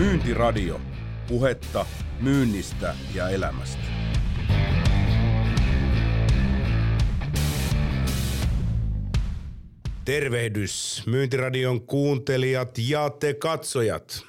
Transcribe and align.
Myyntiradio. 0.00 0.80
Puhetta 1.28 1.86
myynnistä 2.20 2.94
ja 3.14 3.28
elämästä. 3.28 3.82
Tervehdys 10.04 11.02
Myyntiradion 11.06 11.80
kuuntelijat 11.80 12.78
ja 12.88 13.10
te 13.10 13.34
katsojat. 13.34 14.22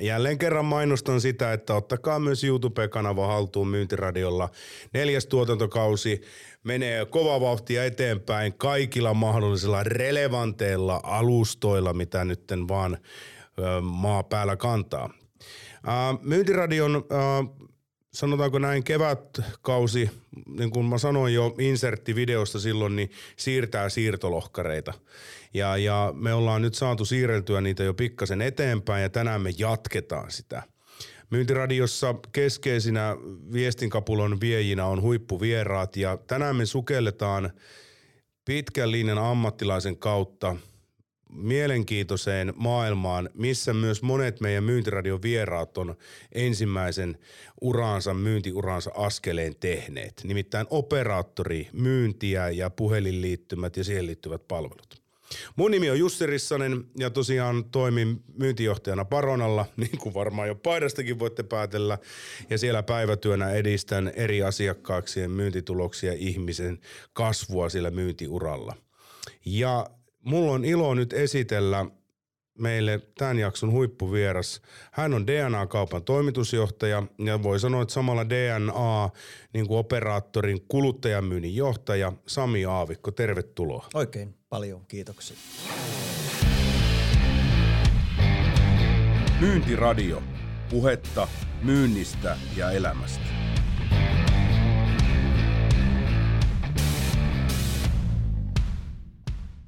Jälleen 0.00 0.38
kerran 0.38 0.64
mainostan 0.64 1.20
sitä, 1.20 1.52
että 1.52 1.74
ottakaa 1.74 2.18
myös 2.18 2.44
YouTube-kanava 2.44 3.26
haltuun 3.26 3.68
Myyntiradiolla. 3.68 4.48
Neljäs 4.94 5.26
tuotantokausi 5.26 6.20
menee 6.64 7.04
kova 7.06 7.40
vauhtia 7.40 7.84
eteenpäin 7.84 8.54
kaikilla 8.54 9.14
mahdollisilla 9.14 9.82
relevanteilla 9.82 11.00
alustoilla, 11.02 11.92
mitä 11.92 12.24
nyt 12.24 12.42
vaan 12.68 12.98
maa 13.82 14.22
päällä 14.22 14.56
kantaa. 14.56 15.10
Myyntiradion 16.20 17.04
sanotaanko 18.12 18.58
näin 18.58 18.84
kevätkausi, 18.84 20.10
niin 20.46 20.70
kuin 20.70 20.86
mä 20.86 20.98
sanoin 20.98 21.34
jo 21.34 21.54
inserttivideosta 21.58 22.60
silloin, 22.60 22.96
niin 22.96 23.10
siirtää 23.36 23.88
siirtolohkareita. 23.88 24.94
Ja, 25.54 25.76
ja 25.76 26.12
me 26.16 26.34
ollaan 26.34 26.62
nyt 26.62 26.74
saatu 26.74 27.04
siirreltyä 27.04 27.60
niitä 27.60 27.82
jo 27.82 27.94
pikkasen 27.94 28.42
eteenpäin 28.42 29.02
ja 29.02 29.08
tänään 29.08 29.42
me 29.42 29.50
jatketaan 29.58 30.30
sitä. 30.30 30.62
Myyntiradiossa 31.30 32.14
keskeisinä 32.32 33.16
viestinkapulon 33.52 34.40
viejinä 34.40 34.86
on 34.86 35.02
huippuvieraat 35.02 35.96
ja 35.96 36.18
tänään 36.26 36.56
me 36.56 36.66
sukelletaan 36.66 37.52
pitkän 38.44 38.92
linjan 38.92 39.18
ammattilaisen 39.18 39.96
kautta 39.96 40.56
mielenkiintoiseen 41.32 42.52
maailmaan, 42.56 43.30
missä 43.34 43.74
myös 43.74 44.02
monet 44.02 44.40
meidän 44.40 44.64
myyntiradion 44.64 45.22
vieraat 45.22 45.78
on 45.78 45.94
ensimmäisen 46.32 47.18
uraansa, 47.60 48.14
myyntiuraansa 48.14 48.90
askeleen 48.94 49.56
tehneet. 49.60 50.20
Nimittäin 50.24 50.66
operaattori, 50.70 51.68
myyntiä 51.72 52.50
ja 52.50 52.70
puhelinliittymät 52.70 53.76
ja 53.76 53.84
siihen 53.84 54.06
liittyvät 54.06 54.48
palvelut. 54.48 55.02
Mun 55.56 55.70
nimi 55.70 55.90
on 55.90 55.98
Jussi 55.98 56.26
Rissanen 56.26 56.84
ja 56.98 57.10
tosiaan 57.10 57.64
toimin 57.64 58.22
myyntijohtajana 58.38 59.04
Baronalla, 59.04 59.66
niin 59.76 59.98
kuin 59.98 60.14
varmaan 60.14 60.48
jo 60.48 60.54
paidastakin 60.54 61.18
voitte 61.18 61.42
päätellä. 61.42 61.98
Ja 62.50 62.58
siellä 62.58 62.82
päivätyönä 62.82 63.50
edistän 63.50 64.12
eri 64.16 64.42
asiakkaaksien 64.42 65.30
myyntituloksia 65.30 66.12
ihmisen 66.12 66.78
kasvua 67.12 67.68
sillä 67.68 67.90
myyntiuralla. 67.90 68.76
Ja 69.44 69.86
mulla 70.22 70.52
on 70.52 70.64
ilo 70.64 70.94
nyt 70.94 71.12
esitellä 71.12 71.86
meille 72.58 73.00
tämän 73.18 73.38
jakson 73.38 73.72
huippuvieras. 73.72 74.62
Hän 74.92 75.14
on 75.14 75.26
DNA-kaupan 75.26 76.04
toimitusjohtaja 76.04 77.02
ja 77.18 77.42
voi 77.42 77.60
sanoa, 77.60 77.82
että 77.82 77.94
samalla 77.94 78.28
DNA 78.28 79.10
niin 79.52 79.66
kuin 79.66 79.78
operaattorin 79.78 80.64
kuluttajamyynnin 80.68 81.56
johtaja 81.56 82.12
Sami 82.26 82.64
Aavikko. 82.64 83.10
Tervetuloa. 83.10 83.86
Oikein 83.94 84.34
paljon 84.48 84.86
kiitoksia. 84.88 85.36
Myyntiradio. 89.40 90.22
Puhetta 90.70 91.28
myynnistä 91.62 92.36
ja 92.56 92.70
elämästä. 92.70 93.41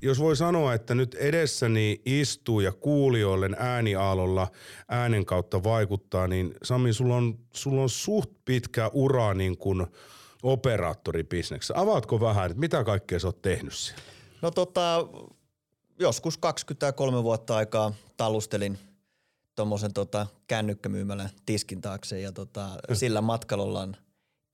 Jos 0.04 0.18
voi 0.18 0.36
sanoa, 0.36 0.74
että 0.74 0.94
nyt 0.94 1.14
edessäni 1.14 2.00
istuu 2.06 2.60
ja 2.60 2.72
kuulijoille 2.72 3.50
ääniaalolla 3.58 4.48
äänen 4.88 5.26
kautta 5.26 5.62
vaikuttaa, 5.62 6.28
niin 6.28 6.54
Sami, 6.62 6.92
sulla 6.92 7.16
on, 7.16 7.38
sulla 7.52 7.82
on 7.82 7.88
suht 7.88 8.30
pitkä 8.44 8.90
ura 8.92 9.34
niin 9.34 9.58
kuin 9.58 9.86
operaattoribisneksessä. 10.42 11.74
Avaatko 11.76 12.20
vähän, 12.20 12.46
että 12.46 12.60
mitä 12.60 12.84
kaikkea 12.84 13.18
sä 13.18 13.28
oot 13.28 13.42
tehnyt 13.42 13.74
siellä? 13.74 14.02
No 14.42 14.50
tota, 14.50 15.08
joskus 16.00 16.38
23 16.38 17.22
vuotta 17.22 17.56
aikaa 17.56 17.92
talustelin 18.16 18.78
tuommoisen 19.54 19.92
tota, 19.92 20.26
kännykkämyymälän 20.46 21.30
tiskin 21.46 21.80
taakse 21.80 22.20
ja 22.20 22.32
tota, 22.32 22.68
sillä 22.92 23.20
matkalla 23.20 23.64
ollaan 23.64 23.96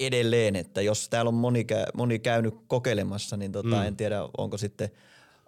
edelleen, 0.01 0.57
että 0.57 0.83
jos 0.83 1.09
täällä 1.09 1.29
on 1.29 1.35
moni, 1.35 1.67
moni 1.95 2.19
käynyt 2.19 2.55
kokeilemassa, 2.67 3.37
niin 3.37 3.53
tota, 3.53 3.77
mm. 3.77 3.83
en 3.83 3.97
tiedä 3.97 4.21
onko 4.39 4.59
sitten– 4.59 4.91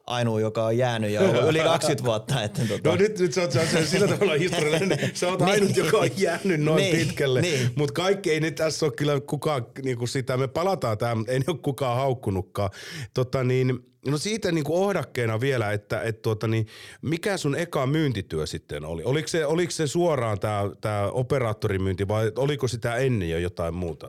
ainoa, 0.06 0.40
joka 0.40 0.64
on 0.64 0.78
jäänyt 0.78 1.10
ja 1.10 1.20
ollut 1.20 1.48
yli 1.48 1.58
20 1.58 2.04
vuotta. 2.04 2.42
Että, 2.42 2.62
tuota... 2.68 2.88
No 2.88 2.96
nyt, 2.96 3.18
nyt 3.18 3.32
sä 3.32 3.40
oot, 3.40 3.52
sä 3.52 3.60
oot 3.60 3.88
sillä 3.88 4.08
tavalla 4.08 4.34
historiallinen, 4.34 5.10
sä 5.14 5.28
oot 5.28 5.42
ainut, 5.42 5.68
niin. 5.68 5.84
joka 5.84 5.96
on 5.96 6.08
jäänyt 6.16 6.60
noin 6.60 6.76
niin, 6.76 6.96
pitkälle. 6.96 7.40
Niin. 7.40 7.70
Mutta 7.76 7.94
kaikki 7.94 8.30
ei 8.30 8.40
nyt 8.40 8.54
tässä 8.54 8.86
ole 8.86 8.92
kyllä 8.92 9.20
kukaan 9.20 9.66
niin 9.84 10.08
sitä, 10.08 10.36
me 10.36 10.48
palataan 10.48 10.98
tähän, 10.98 11.24
ei 11.28 11.40
ole 11.46 11.58
kukaan 11.62 11.96
haukkunutkaan. 11.96 12.70
Tota 13.14 13.44
niin, 13.44 13.78
No 14.06 14.18
siitä 14.18 14.52
niin 14.52 14.64
kuin 14.64 14.78
ohdakkeena 14.78 15.40
vielä, 15.40 15.72
että 15.72 16.02
et 16.02 16.22
tuota, 16.22 16.48
niin 16.48 16.66
mikä 17.02 17.36
sun 17.36 17.54
eka 17.54 17.86
myyntityö 17.86 18.46
sitten 18.46 18.84
oli? 18.84 19.04
Oliko 19.04 19.28
se, 19.28 19.46
oliko 19.46 19.70
se 19.70 19.86
suoraan 19.86 20.40
tämä 20.40 20.70
tää 20.80 21.10
operaattorimyynti 21.10 22.08
vai 22.08 22.32
oliko 22.36 22.68
sitä 22.68 22.96
ennen 22.96 23.30
jo 23.30 23.38
jotain 23.38 23.74
muuta? 23.74 24.08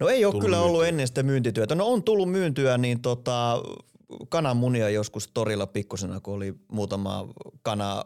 No 0.00 0.08
ei 0.08 0.24
ole 0.24 0.32
kyllä 0.32 0.56
myyntiä. 0.56 0.60
ollut 0.60 0.84
ennen 0.84 1.06
sitä 1.06 1.22
myyntityötä. 1.22 1.74
No 1.74 1.86
on 1.86 2.02
tullut 2.02 2.30
myyntyä 2.30 2.78
niin 2.78 3.02
tota, 3.02 3.62
kananmunia 4.28 4.88
joskus 4.88 5.28
torilla 5.28 5.66
pikkusena, 5.66 6.20
kun 6.20 6.34
oli 6.34 6.54
muutama 6.68 7.28
kana 7.62 8.04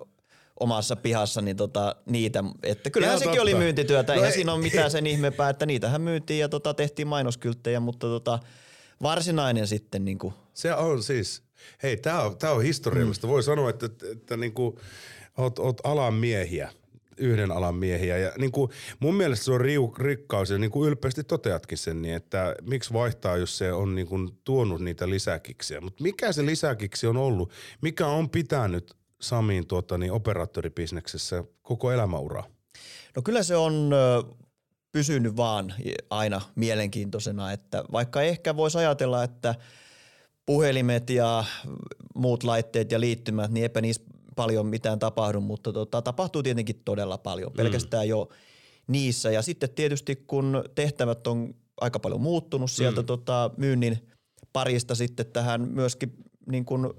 omassa 0.60 0.96
pihassa, 0.96 1.40
niin 1.40 1.56
tota, 1.56 1.96
niitä, 2.06 2.44
että 2.62 2.90
kyllähän 2.90 3.12
Ihan 3.12 3.18
sekin 3.18 3.30
totta. 3.30 3.42
oli 3.42 3.54
myyntityötä, 3.54 4.14
no 4.14 4.24
ei 4.24 4.32
siinä 4.32 4.52
ole 4.52 4.62
mitään 4.62 4.90
sen 4.90 5.06
ihmeempää, 5.06 5.50
että 5.50 5.66
niitähän 5.66 6.00
myytiin 6.00 6.40
ja 6.40 6.48
tota, 6.48 6.74
tehtiin 6.74 7.08
mainoskylttejä, 7.08 7.80
mutta 7.80 8.06
tota, 8.06 8.38
varsinainen 9.02 9.66
sitten 9.66 10.04
niin 10.04 10.18
kuin. 10.18 10.34
Se 10.54 10.74
on 10.74 11.02
siis, 11.02 11.42
hei 11.82 11.96
tää 11.96 12.22
on, 12.22 12.38
tää 12.38 12.52
on 12.52 12.62
historiallista, 12.62 13.26
mm. 13.26 13.30
voi 13.30 13.42
sanoa, 13.42 13.70
että, 13.70 13.86
että, 13.86 14.06
että 14.12 14.36
niin 14.36 14.52
kuin, 14.52 14.76
oot, 15.36 15.58
oot 15.58 15.80
alan 15.84 16.14
miehiä 16.14 16.70
yhden 17.18 17.50
alan 17.50 17.74
miehiä. 17.74 18.18
Ja 18.18 18.32
niin 18.38 18.52
kuin, 18.52 18.70
mun 19.00 19.14
mielestä 19.14 19.44
se 19.44 19.52
on 19.52 19.60
riu, 19.60 19.94
rikkaus 19.98 20.50
ja 20.50 20.58
niin 20.58 20.70
kuin 20.70 20.88
ylpeästi 20.88 21.24
toteatkin 21.24 21.78
sen, 21.78 22.02
niin 22.02 22.14
että 22.14 22.54
miksi 22.62 22.92
vaihtaa, 22.92 23.36
jos 23.36 23.58
se 23.58 23.72
on 23.72 23.94
niin 23.94 24.06
kuin 24.06 24.30
tuonut 24.44 24.80
niitä 24.80 25.10
lisäkiksiä. 25.10 25.80
Mutta 25.80 26.02
mikä 26.02 26.32
se 26.32 26.46
lisäkiksi 26.46 27.06
on 27.06 27.16
ollut? 27.16 27.52
Mikä 27.80 28.06
on 28.06 28.30
pitänyt 28.30 28.96
Samin 29.20 29.66
tuota, 29.66 29.98
niin 29.98 30.12
operaattoribisneksessä 30.12 31.44
koko 31.62 31.92
elämäuraa? 31.92 32.46
No 33.16 33.22
kyllä 33.22 33.42
se 33.42 33.56
on 33.56 33.90
pysynyt 34.92 35.36
vaan 35.36 35.74
aina 36.10 36.40
mielenkiintoisena, 36.54 37.52
että 37.52 37.84
vaikka 37.92 38.22
ehkä 38.22 38.56
voisi 38.56 38.78
ajatella, 38.78 39.24
että 39.24 39.54
puhelimet 40.46 41.10
ja 41.10 41.44
muut 42.14 42.44
laitteet 42.44 42.92
ja 42.92 43.00
liittymät, 43.00 43.50
niin 43.50 43.62
eipä 43.62 43.80
niissä 43.80 44.02
paljon 44.38 44.66
mitään 44.66 44.98
tapahdu, 44.98 45.40
mutta 45.40 45.72
tota, 45.72 46.02
tapahtuu 46.02 46.42
tietenkin 46.42 46.82
todella 46.84 47.18
paljon, 47.18 47.52
pelkästään 47.52 48.06
mm. 48.06 48.10
jo 48.10 48.28
niissä. 48.86 49.30
Ja 49.30 49.42
sitten 49.42 49.70
tietysti 49.70 50.16
kun 50.16 50.64
tehtävät 50.74 51.26
on 51.26 51.54
aika 51.80 51.98
paljon 51.98 52.20
muuttunut 52.20 52.70
sieltä 52.70 53.00
mm. 53.00 53.06
tota, 53.06 53.50
myynnin 53.56 54.08
parista 54.52 54.94
sitten 54.94 55.26
tähän 55.26 55.68
myöskin 55.68 56.12
niin 56.50 56.64
kuin 56.64 56.90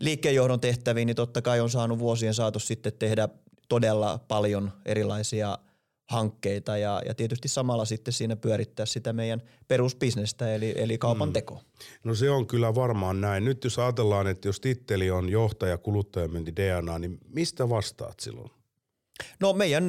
liikkeenjohdon 0.00 0.60
tehtäviin, 0.60 1.06
niin 1.06 1.16
totta 1.16 1.42
kai 1.42 1.60
on 1.60 1.70
saanut 1.70 1.98
vuosien 1.98 2.34
saatossa 2.34 2.68
sitten 2.68 2.92
tehdä 2.92 3.28
todella 3.68 4.18
paljon 4.28 4.72
erilaisia– 4.84 5.58
hankkeita 6.10 6.76
ja, 6.76 7.02
ja 7.06 7.14
tietysti 7.14 7.48
samalla 7.48 7.84
sitten 7.84 8.14
siinä 8.14 8.36
pyörittää 8.36 8.86
sitä 8.86 9.12
meidän 9.12 9.42
perusbisnestä 9.68 10.54
eli, 10.54 10.74
eli 10.76 10.98
kaupan 10.98 11.28
mm. 11.28 11.32
teko. 11.32 11.62
No 12.04 12.14
se 12.14 12.30
on 12.30 12.46
kyllä 12.46 12.74
varmaan 12.74 13.20
näin. 13.20 13.44
Nyt 13.44 13.64
jos 13.64 13.78
ajatellaan, 13.78 14.26
että 14.26 14.48
jos 14.48 14.60
titteli 14.60 15.10
on 15.10 15.28
johtaja 15.28 15.78
kuluttajamyynti 15.78 16.56
DNA, 16.56 16.98
niin 16.98 17.18
mistä 17.28 17.68
vastaat 17.68 18.20
silloin? 18.20 18.50
No 19.40 19.52
meidän 19.52 19.84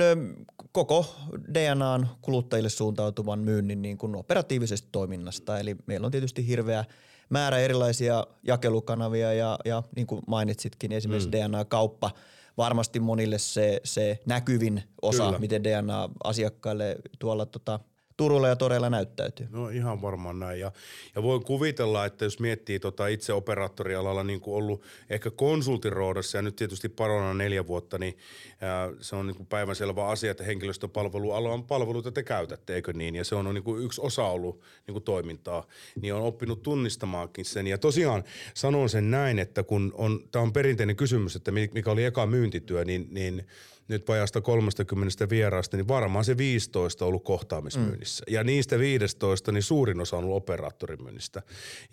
koko 0.72 1.16
DNAn 1.54 2.10
kuluttajille 2.22 2.70
suuntautuvan 2.70 3.40
myynnin 3.40 3.82
niin 3.82 3.98
kuin 3.98 4.16
operatiivisesta 4.16 4.90
toiminnasta. 4.92 5.60
Eli 5.60 5.76
meillä 5.86 6.06
on 6.06 6.12
tietysti 6.12 6.48
hirveä 6.48 6.86
määrä 7.30 7.58
erilaisia 7.58 8.28
jakelukanavia 8.44 9.34
ja, 9.34 9.60
ja 9.66 9.84
niin 9.96 10.08
kuin 10.08 10.22
mainitsitkin 10.28 10.92
esimerkiksi 10.92 11.30
mm. 11.30 11.32
DNA-kauppa– 11.32 12.12
varmasti 12.58 13.00
monille 13.00 13.38
se, 13.40 13.82
se 13.84 14.20
näkyvin 14.26 14.84
osa, 15.02 15.26
Kyllä. 15.26 15.40
miten 15.40 15.64
DNA 15.64 16.10
asiakkaille 16.24 16.98
tuolla 17.20 17.46
tota, 17.46 17.80
Turulla 18.18 18.48
ja 18.48 18.56
toreilla 18.56 18.90
näyttäytyy. 18.90 19.48
No 19.50 19.70
ihan 19.70 20.02
varmaan 20.02 20.40
näin. 20.40 20.60
Ja, 20.60 20.72
ja 21.16 21.24
voin 21.24 21.44
kuvitella, 21.44 22.06
että 22.06 22.26
jos 22.26 22.40
miettii 22.40 22.80
tota 22.80 23.08
itse 23.08 23.34
operaattorialalla 23.34 24.24
niin 24.24 24.42
kuin 24.42 24.56
ollut 24.56 24.84
ehkä 25.10 25.32
konsultiroodassa 25.32 26.38
ja 26.38 26.42
nyt 26.42 26.56
tietysti 26.56 26.90
parona 26.90 27.34
neljä 27.34 27.68
vuotta, 27.68 27.98
niin 27.98 28.18
ää, 28.62 28.90
se 29.00 29.16
on 29.16 29.28
niin 29.28 29.36
kuin 29.38 29.48
päivänselvä 29.48 30.08
asia, 30.08 30.32
että 30.32 30.44
henkilöstöpalvelualan 30.44 31.64
palveluita 31.64 32.12
te 32.12 32.24
käytätte, 32.24 32.76
eikö 32.76 32.94
niin? 32.94 33.16
Ja 33.16 33.24
se 33.24 33.36
on 33.36 33.54
niin 33.54 33.64
kuin 33.64 33.84
yksi 33.84 34.02
osa 34.02 34.26
ollut 34.26 34.62
niin 34.88 34.94
kuin 34.94 35.04
toimintaa, 35.04 35.68
niin 36.02 36.14
on 36.14 36.22
oppinut 36.22 36.64
tunnistamaankin 36.64 37.46
sen. 37.46 37.68
Ja 37.68 37.78
tosiaan 37.78 38.24
sanon 38.54 38.90
sen 38.90 39.12
näin, 39.12 39.40
että 39.40 39.64
kun 39.64 39.92
on, 39.96 40.20
tämä 40.32 40.44
on 40.44 40.54
perinteinen 40.54 40.96
kysymys, 40.96 41.36
että 41.36 41.52
mikä 41.52 41.92
oli 41.92 42.04
eka 42.04 42.26
myyntityö, 42.26 42.86
niin, 42.86 43.08
niin– 43.12 43.44
nyt 43.88 44.08
vajasta 44.08 44.42
30 44.42 45.30
vieraasta, 45.30 45.78
niin 45.78 45.88
varmaan 45.88 46.26
se 46.26 46.38
15 46.38 47.06
on 47.06 47.08
ollut 47.08 47.24
kohtaamismyynnissä. 47.24 48.24
Mm. 48.28 48.34
Ja 48.34 48.44
niistä 48.44 48.80
15, 48.80 49.52
niin 49.52 49.64
suurin 49.64 50.02
osa 50.02 50.18
on 50.18 50.24
ollut 50.24 50.38
operaattorimyynnistä 50.38 51.42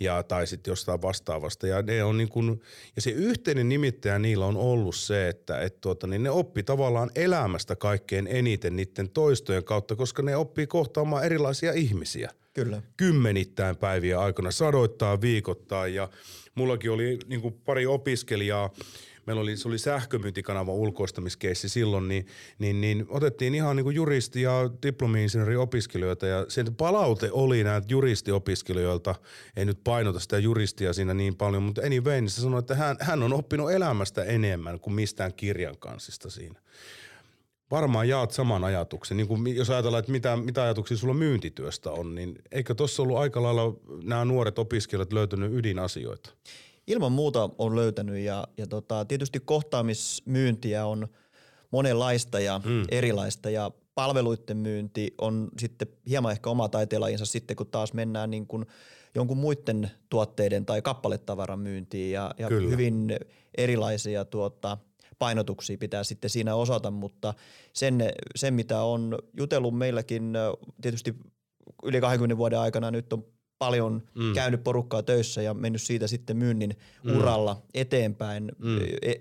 ja, 0.01 0.23
tai 0.23 0.47
sitten 0.47 0.73
jostain 0.73 1.03
vastaavasta. 1.03 1.67
Ja, 1.67 1.83
ne 1.83 2.05
on 2.05 2.17
niin 2.17 2.29
kun, 2.29 2.61
ja 2.97 3.03
se 3.03 3.11
yhteinen 3.11 3.69
nimittäjä 3.69 4.19
niillä 4.19 4.47
on 4.47 4.57
ollut 4.57 4.97
se, 4.97 5.29
että 5.29 5.61
et 5.61 5.81
tuota, 5.81 6.07
niin 6.07 6.23
ne 6.23 6.31
oppi 6.31 6.63
tavallaan 6.63 7.11
elämästä 7.15 7.77
kaikkein 7.77 8.27
eniten 8.31 8.77
niiden 8.77 9.11
toistojen 9.11 9.65
kautta, 9.65 9.97
koska 9.97 10.23
ne 10.23 10.37
oppii 10.37 10.67
kohtaamaan 10.67 11.25
erilaisia 11.25 11.73
ihmisiä. 11.73 12.31
Kyllä. 12.55 12.83
Kymmenittäin 12.97 13.77
päiviä 13.77 14.21
aikana, 14.21 14.51
sadoittaa 14.51 15.21
viikoittain 15.21 15.95
ja 15.95 16.09
mullakin 16.55 16.91
oli 16.91 17.19
niin 17.27 17.53
pari 17.65 17.87
opiskelijaa, 17.87 18.71
meillä 19.29 19.43
oli, 19.43 19.57
se 19.57 19.69
oli 19.69 19.79
sähkömyyntikanavan 19.79 20.75
ulkoistamiskeissi 20.75 21.69
silloin, 21.69 22.09
niin, 22.09 22.27
niin, 22.59 22.81
niin 22.81 23.07
otettiin 23.09 23.55
ihan 23.55 23.77
niin 23.77 23.85
kuin 23.85 23.97
juristi- 23.97 24.43
ja 24.43 24.71
diplomi-insinööriopiskelijoita 24.83 26.27
ja 26.27 26.47
sen 26.49 26.75
palaute 26.75 27.29
oli 27.33 27.65
näitä 27.65 27.87
juristiopiskelijoilta, 27.91 29.15
ei 29.57 29.65
nyt 29.65 29.79
painota 29.85 30.21
sitä 30.21 30.39
juristia 30.39 30.93
siinä 30.93 31.15
niin 31.15 31.37
paljon, 31.37 31.63
mutta 31.63 31.83
anyway, 31.87 32.21
niin 32.21 32.31
se 32.31 32.41
sanoi, 32.41 32.59
että 32.59 32.75
hän, 32.75 32.97
hän 33.01 33.23
on 33.23 33.33
oppinut 33.33 33.73
elämästä 33.73 34.25
enemmän 34.25 34.81
kuin 34.81 34.95
mistään 34.95 35.35
kirjan 35.35 35.77
kanssista 35.79 36.31
siinä. 36.31 36.61
Varmaan 37.71 38.09
jaat 38.09 38.31
saman 38.31 38.65
ajatuksen. 38.65 39.17
Niin 39.17 39.29
kuin 39.29 39.57
jos 39.57 39.71
ajatellaan, 39.71 39.99
että 39.99 40.13
mitä, 40.13 40.37
mitä 40.37 40.63
ajatuksia 40.63 40.97
sulla 40.97 41.15
myyntityöstä 41.15 41.91
on, 41.91 42.15
niin 42.15 42.39
eikö 42.53 42.75
tuossa 42.75 43.03
ollut 43.03 43.19
aika 43.19 43.43
lailla 43.43 43.75
nämä 44.03 44.25
nuoret 44.25 44.59
opiskelijat 44.59 45.13
löytynyt 45.13 45.53
ydinasioita? 45.53 46.31
Ilman 46.89 47.13
muuta 47.13 47.51
on 47.59 47.77
löytänyt 47.77 48.19
ja, 48.19 48.49
ja 48.57 48.67
tota, 48.67 49.05
tietysti 49.05 49.41
kohtaamismyyntiä 49.41 50.87
on 50.87 51.09
monenlaista 51.71 52.41
ja 52.41 52.61
mm. 52.65 52.85
erilaista 52.89 53.51
ja 53.51 53.71
palveluiden 53.95 54.57
myynti 54.57 55.15
on 55.21 55.49
sitten 55.59 55.89
hieman 56.09 56.33
ehkä 56.33 56.51
oma 56.51 56.69
taiteenlajinsa 56.69 57.27
sitten, 57.27 57.57
kun 57.57 57.67
taas 57.67 57.93
mennään 57.93 58.31
niin 58.31 58.47
kuin 58.47 58.67
jonkun 59.15 59.37
muiden 59.37 59.91
tuotteiden 60.09 60.67
tai 60.67 60.83
kappaletavaran 60.83 61.59
myyntiin 61.59 62.13
ja, 62.13 62.35
ja 62.39 62.49
hyvin 62.49 63.17
erilaisia 63.57 64.25
tuota, 64.25 64.79
painotuksia 65.19 65.79
pitää 65.79 66.05
sitten 66.05 66.31
siinä 66.31 66.55
osata, 66.55 66.91
mutta 66.91 67.35
sen, 67.73 68.11
sen 68.37 68.55
mitä 68.55 68.83
on 68.83 69.19
jutellut 69.37 69.79
meilläkin 69.79 70.33
tietysti 70.83 71.15
yli 71.83 72.01
20 72.01 72.37
vuoden 72.37 72.59
aikana 72.59 72.91
nyt 72.91 73.13
on 73.13 73.25
paljon 73.59 74.03
mm. 74.15 74.35
käynyt 74.35 74.65
porukkaa 74.65 75.03
töissä 75.03 75.43
ja 75.43 75.55
mennyt 75.55 75.83
siitä 75.83 76.07
sitten 76.07 76.37
myynnin 76.37 76.77
mm. 77.05 77.17
uralla 77.17 77.63
eteenpäin 77.75 78.53
mm. 78.59 78.79
E, 79.03 79.15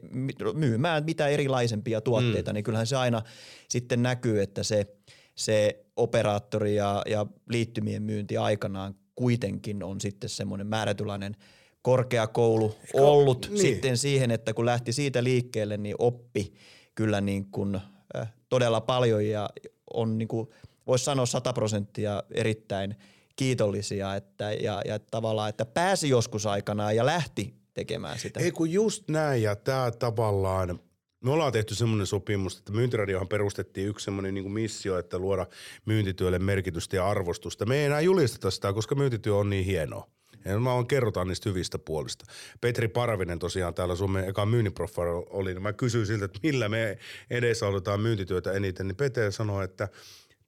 myymään 0.53 1.05
mitä 1.05 1.27
erilaisempia 1.27 2.01
tuotteita, 2.01 2.51
mm. 2.51 2.53
niin 2.53 2.63
kyllähän 2.63 2.87
se 2.87 2.95
aina 2.95 3.21
sitten 3.69 4.03
näkyy, 4.03 4.41
että 4.41 4.63
se, 4.63 4.87
se 5.35 5.85
operaattori 5.95 6.75
ja, 6.75 7.01
ja 7.05 7.25
liittymien 7.49 8.03
myynti 8.03 8.37
aikanaan 8.37 8.95
kuitenkin 9.15 9.83
on 9.83 10.01
sitten 10.01 10.29
semmoinen 10.29 10.67
määrätylainen 10.67 11.35
korkeakoulu 11.81 12.75
ollut 12.93 13.47
niin. 13.49 13.61
sitten 13.61 13.97
siihen, 13.97 14.31
että 14.31 14.53
kun 14.53 14.65
lähti 14.65 14.93
siitä 14.93 15.23
liikkeelle, 15.23 15.77
niin 15.77 15.95
oppi 15.99 16.53
kyllä 16.95 17.21
niin 17.21 17.45
kuin, 17.51 17.75
äh, 18.17 18.33
todella 18.49 18.81
paljon 18.81 19.25
ja 19.25 19.49
on 19.93 20.17
niin 20.17 20.27
kuin, 20.27 20.47
voisi 20.87 21.05
sanoa 21.05 21.25
100 21.25 21.53
prosenttia 21.53 22.23
erittäin– 22.31 22.95
kiitollisia 23.37 24.15
että, 24.15 24.51
ja, 24.51 24.81
ja 24.85 24.99
tavallaan, 24.99 25.49
että 25.49 25.65
pääsi 25.65 26.09
joskus 26.09 26.45
aikanaan 26.45 26.95
ja 26.95 27.05
lähti 27.05 27.53
tekemään 27.73 28.19
sitä. 28.19 28.39
Ei 28.39 28.51
kun 28.51 28.71
just 28.71 29.09
näin 29.09 29.41
ja 29.43 29.55
tämä 29.55 29.91
tavallaan, 29.91 30.79
me 31.23 31.31
ollaan 31.31 31.51
tehty 31.51 31.75
semmoinen 31.75 32.07
sopimus, 32.07 32.57
että 32.57 32.71
myyntiradiohan 32.71 33.27
perustettiin 33.27 33.87
yksi 33.87 34.03
semmoinen 34.03 34.33
niin 34.33 34.51
missio, 34.51 34.97
että 34.97 35.19
luoda 35.19 35.45
myyntityölle 35.85 36.39
merkitystä 36.39 36.95
ja 36.95 37.09
arvostusta. 37.09 37.65
Me 37.65 37.77
ei 37.77 37.85
enää 37.85 38.01
julisteta 38.01 38.51
sitä, 38.51 38.73
koska 38.73 38.95
myyntityö 38.95 39.35
on 39.35 39.49
niin 39.49 39.65
hienoa. 39.65 40.07
Ja 40.45 40.59
mä 40.59 40.73
oon 40.73 40.87
kerrotaan 40.87 41.27
niistä 41.27 41.49
hyvistä 41.49 41.79
puolista. 41.79 42.25
Petri 42.61 42.87
Parvinen 42.87 43.39
tosiaan 43.39 43.73
täällä 43.73 43.95
Suomen 43.95 44.29
eka 44.29 44.45
myynniprofari 44.45 45.09
oli, 45.29 45.53
niin 45.53 45.63
mä 45.63 45.73
kysyin 45.73 46.05
siltä, 46.05 46.25
että 46.25 46.39
millä 46.43 46.69
me 46.69 46.97
edesautetaan 47.29 48.01
myyntityötä 48.01 48.51
eniten, 48.51 48.87
niin 48.87 48.95
Pete 48.95 49.31
sanoi, 49.31 49.63
että– 49.63 49.89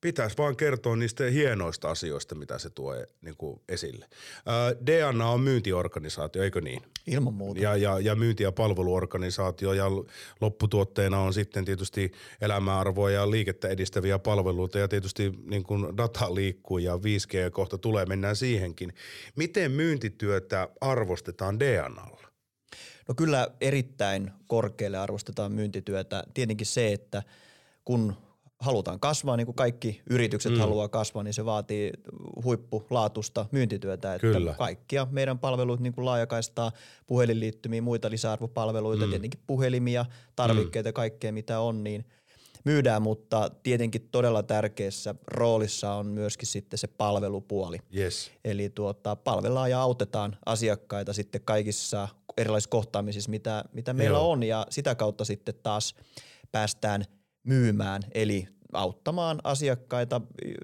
pitäisi 0.01 0.37
vaan 0.37 0.55
kertoa 0.55 0.95
niistä 0.95 1.23
hienoista 1.23 1.89
asioista, 1.89 2.35
mitä 2.35 2.59
se 2.59 2.69
tuo 2.69 2.93
niin 3.21 3.37
kuin 3.37 3.61
esille. 3.69 4.05
DNA 4.85 5.29
on 5.29 5.41
myyntiorganisaatio, 5.41 6.43
eikö 6.43 6.61
niin? 6.61 6.81
Ilman 7.07 7.33
muuta. 7.33 7.61
Ja, 7.61 7.75
ja, 7.75 7.99
ja 7.99 8.15
myynti- 8.15 8.43
ja 8.43 8.51
palveluorganisaatio 8.51 9.73
ja 9.73 9.85
lopputuotteena 10.41 11.19
on 11.19 11.33
sitten 11.33 11.65
tietysti 11.65 12.11
elämäarvoa 12.41 13.11
ja 13.11 13.31
liikettä 13.31 13.67
edistäviä 13.67 14.19
palveluita 14.19 14.79
ja 14.79 14.87
tietysti 14.87 15.31
niin 15.45 15.63
kuin 15.63 15.97
data 15.97 16.35
liikkuu 16.35 16.77
ja 16.77 16.95
5G 16.95 17.51
kohta 17.51 17.77
tulee, 17.77 18.05
mennään 18.05 18.35
siihenkin. 18.35 18.93
Miten 19.35 19.71
myyntityötä 19.71 20.69
arvostetaan 20.81 21.59
DNAlla? 21.59 22.29
No 23.07 23.15
kyllä 23.15 23.47
erittäin 23.61 24.31
korkealle 24.47 24.97
arvostetaan 24.97 25.51
myyntityötä. 25.51 26.23
Tietenkin 26.33 26.67
se, 26.67 26.93
että 26.93 27.23
kun 27.85 28.15
halutaan 28.59 28.99
kasvaa, 28.99 29.37
niin 29.37 29.45
kuin 29.45 29.55
kaikki 29.55 30.01
yritykset 30.09 30.51
mm. 30.51 30.59
haluaa 30.59 30.87
kasvaa, 30.87 31.23
niin 31.23 31.33
se 31.33 31.45
vaatii 31.45 31.91
huippulaatusta 32.43 33.45
myyntityötä. 33.51 34.15
Että 34.15 34.27
Kyllä. 34.27 34.53
kaikkia 34.57 35.07
meidän 35.11 35.39
palveluita, 35.39 35.83
niin 35.83 35.93
kuin 35.93 36.05
laajakaistaa, 36.05 36.71
puhelinliittymiä, 37.07 37.81
muita 37.81 38.09
lisäarvopalveluita, 38.09 39.05
mm. 39.05 39.09
tietenkin 39.09 39.39
puhelimia, 39.47 40.05
tarvikkeita, 40.35 40.89
mm. 40.89 40.93
kaikkea 40.93 41.31
mitä 41.31 41.59
on, 41.59 41.83
niin 41.83 42.05
myydään, 42.63 43.01
mutta 43.01 43.51
tietenkin 43.63 44.07
todella 44.11 44.43
tärkeässä 44.43 45.15
roolissa 45.27 45.93
on 45.93 46.05
myöskin 46.05 46.47
sitten 46.47 46.77
se 46.77 46.87
palvelupuoli. 46.87 47.77
Yes. 47.97 48.31
Eli 48.45 48.69
tuota, 48.69 49.15
palvellaan 49.15 49.71
ja 49.71 49.81
autetaan 49.81 50.37
asiakkaita 50.45 51.13
sitten 51.13 51.41
kaikissa 51.45 52.07
erilaisissa 52.37 52.69
kohtaamisissa, 52.69 53.29
mitä, 53.29 53.63
mitä 53.73 53.93
meillä 53.93 54.17
Joo. 54.17 54.31
on 54.31 54.43
ja 54.43 54.67
sitä 54.69 54.95
kautta 54.95 55.25
sitten 55.25 55.55
taas 55.63 55.95
päästään– 56.51 57.05
myymään, 57.43 58.01
eli 58.11 58.47
auttamaan 58.73 59.39
asiakkaita 59.43 60.21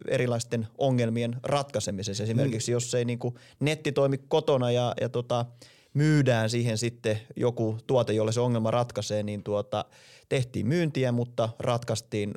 erilaisten 0.07 0.67
ongelmien 0.77 1.35
ratkaisemisessa. 1.43 2.23
Esimerkiksi 2.23 2.71
mm. 2.71 2.73
jos 2.73 2.95
ei 2.95 3.05
niin 3.05 3.19
kuin 3.19 3.35
netti 3.59 3.91
toimi 3.91 4.17
kotona 4.17 4.71
ja, 4.71 4.93
ja 5.01 5.09
tota, 5.09 5.45
myydään 5.93 6.49
siihen 6.49 6.77
sitten 6.77 7.19
joku 7.35 7.77
tuote, 7.87 8.13
jolle 8.13 8.31
se 8.31 8.39
ongelma 8.39 8.71
ratkaisee, 8.71 9.23
niin 9.23 9.43
tuota, 9.43 9.85
tehtiin 10.29 10.67
myyntiä, 10.67 11.11
mutta 11.11 11.49
ratkaistiin 11.59 12.31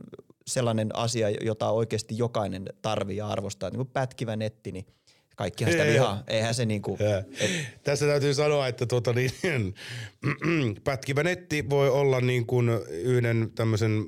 sellainen 0.46 0.96
asia, 0.96 1.30
jota 1.30 1.70
oikeasti 1.70 2.18
jokainen 2.18 2.64
tarvii 2.82 3.16
ja 3.16 3.28
arvostaa. 3.28 3.70
Niin 3.70 3.78
kuin 3.78 3.90
pätkivä 3.92 4.36
netti, 4.36 4.72
niin 4.72 4.86
kaikkihan 5.36 5.72
sitä 5.72 5.84
vihaa. 5.84 6.22
Eihän 6.26 6.54
se 6.54 6.66
niinku, 6.66 6.98
et... 7.40 7.50
Tässä 7.82 8.06
täytyy 8.06 8.34
sanoa, 8.34 8.68
että 8.68 8.86
tuota 8.86 9.12
niin, 9.12 9.74
pätkivä 10.84 11.22
netti 11.22 11.70
voi 11.70 11.90
olla 11.90 12.20
niin 12.20 12.46
kuin 12.46 12.68
yhden 12.90 13.50
tämmöisen 13.54 14.06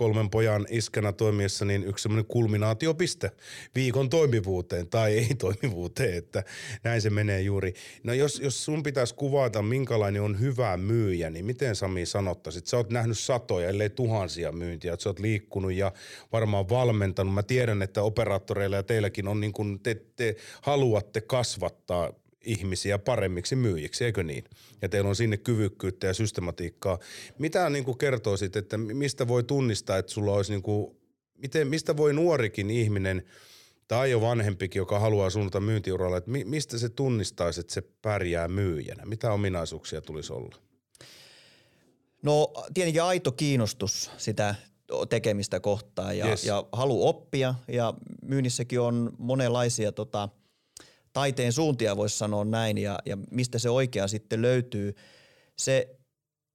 kolmen 0.00 0.30
pojan 0.30 0.66
iskänä 0.70 1.12
toimiessa 1.12 1.64
niin 1.64 1.84
yksi 1.84 2.02
semmoinen 2.02 2.26
kulminaatiopiste 2.26 3.30
viikon 3.74 4.10
toimivuuteen 4.10 4.88
tai 4.88 5.18
ei-toimivuuteen, 5.18 6.14
että 6.22 6.44
näin 6.84 7.02
se 7.02 7.10
menee 7.10 7.40
juuri. 7.40 7.74
No 8.02 8.12
jos, 8.12 8.40
jos 8.40 8.64
sun 8.64 8.82
pitäisi 8.82 9.14
kuvata, 9.14 9.62
minkälainen 9.62 10.22
on 10.22 10.40
hyvä 10.40 10.76
myyjä, 10.76 11.30
niin 11.30 11.44
miten 11.44 11.76
Sami 11.76 12.06
sanottaisit? 12.06 12.66
Sä 12.66 12.76
oot 12.76 12.90
nähnyt 12.90 13.18
satoja, 13.18 13.68
ellei 13.68 13.90
tuhansia 13.90 14.52
myyntiä, 14.52 14.92
että 14.92 15.02
sä 15.02 15.08
oot 15.08 15.18
liikkunut 15.18 15.72
ja 15.72 15.92
varmaan 16.32 16.68
valmentanut. 16.68 17.34
Mä 17.34 17.42
tiedän, 17.42 17.82
että 17.82 18.02
operaattoreilla 18.02 18.76
ja 18.76 18.82
teilläkin 18.82 19.28
on 19.28 19.40
niin 19.40 19.52
kuin 19.52 19.80
te, 19.80 19.96
te 20.16 20.36
haluatte 20.62 21.20
kasvattaa 21.20 22.12
ihmisiä 22.44 22.98
paremmiksi 22.98 23.56
myyjiksi, 23.56 24.04
eikö 24.04 24.22
niin? 24.22 24.44
Ja 24.82 24.88
teillä 24.88 25.08
on 25.08 25.16
sinne 25.16 25.36
kyvykkyyttä 25.36 26.06
ja 26.06 26.14
systematiikkaa. 26.14 26.98
Mitä 27.38 27.70
niin 27.70 27.84
kuin 27.84 27.98
kertoisit, 27.98 28.56
että 28.56 28.78
mistä 28.78 29.28
voi 29.28 29.44
tunnistaa, 29.44 29.98
että 29.98 30.12
sulla 30.12 30.32
olisi 30.32 30.52
niin 30.52 30.62
kuin, 30.62 30.96
miten, 31.36 31.68
mistä 31.68 31.96
voi 31.96 32.12
nuorikin 32.12 32.70
ihminen 32.70 33.22
tai 33.88 34.10
jo 34.10 34.20
vanhempikin, 34.20 34.80
joka 34.80 34.98
haluaa 34.98 35.30
suunnata 35.30 35.60
myyntiuralla, 35.60 36.16
että 36.16 36.30
mistä 36.30 36.78
se 36.78 36.88
tunnistaisi, 36.88 37.60
että 37.60 37.74
se 37.74 37.82
pärjää 38.02 38.48
myyjänä? 38.48 39.04
Mitä 39.04 39.32
ominaisuuksia 39.32 40.00
tulisi 40.00 40.32
olla? 40.32 40.56
No 42.22 42.52
tietenkin 42.74 43.02
aito 43.02 43.32
kiinnostus 43.32 44.10
sitä 44.16 44.54
tekemistä 45.08 45.60
kohtaan 45.60 46.18
ja, 46.18 46.26
Yes. 46.26 46.44
ja 46.44 46.64
halu 46.72 47.06
oppia 47.08 47.54
ja 47.68 47.94
myynnissäkin 48.22 48.80
on 48.80 49.12
monenlaisia 49.18 49.92
tota, 49.92 50.28
taiteen 51.12 51.52
suuntia 51.52 51.96
voisi 51.96 52.18
sanoa 52.18 52.44
näin 52.44 52.78
ja, 52.78 52.98
ja 53.06 53.18
mistä 53.30 53.58
se 53.58 53.70
oikea 53.70 54.08
sitten 54.08 54.42
löytyy. 54.42 54.94
Se 55.58 55.98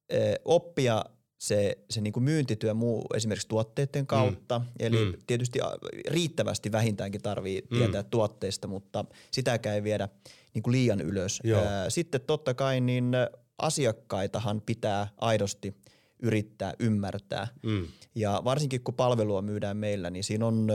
eh, 0.10 0.36
oppia 0.46 1.06
se, 1.40 1.78
se 1.90 2.02
niin 2.02 2.14
kuin 2.14 2.24
myyntityö 2.24 2.74
muu 2.74 3.06
esimerkiksi 3.16 3.48
tuotteiden 3.48 4.08
kautta, 4.08 4.60
mm. 4.60 4.66
eli 4.80 5.06
Mm. 5.06 5.12
mm. 5.12 5.14
tietysti 5.28 5.60
riittävästi 6.08 6.72
vähintäänkin 6.72 7.22
tarvii 7.22 7.62
Mm. 7.72 7.78
tietää 7.78 8.04
tuotteista, 8.04 8.68
mutta 8.68 9.06
sitäkään 9.32 9.76
ei 9.76 9.84
viedä 9.84 10.10
niin 10.54 10.64
kuin 10.64 10.72
liian 10.72 11.02
ylös. 11.02 11.40
Joo. 11.44 11.62
Sitten 11.90 12.22
totta 12.22 12.54
kai 12.54 12.82
niin 12.82 13.12
asiakkaitahan 13.58 14.62
pitää 14.62 15.08
aidosti 15.18 15.76
yrittää 16.20 16.74
ymmärtää. 16.80 17.48
Mm. 17.64 17.88
Ja 18.16 18.42
varsinkin 18.44 18.84
kun 18.84 18.94
palvelua 18.94 19.42
myydään 19.42 19.78
meillä, 19.78 20.10
niin 20.10 20.24
siinä 20.24 20.46
on 20.46 20.68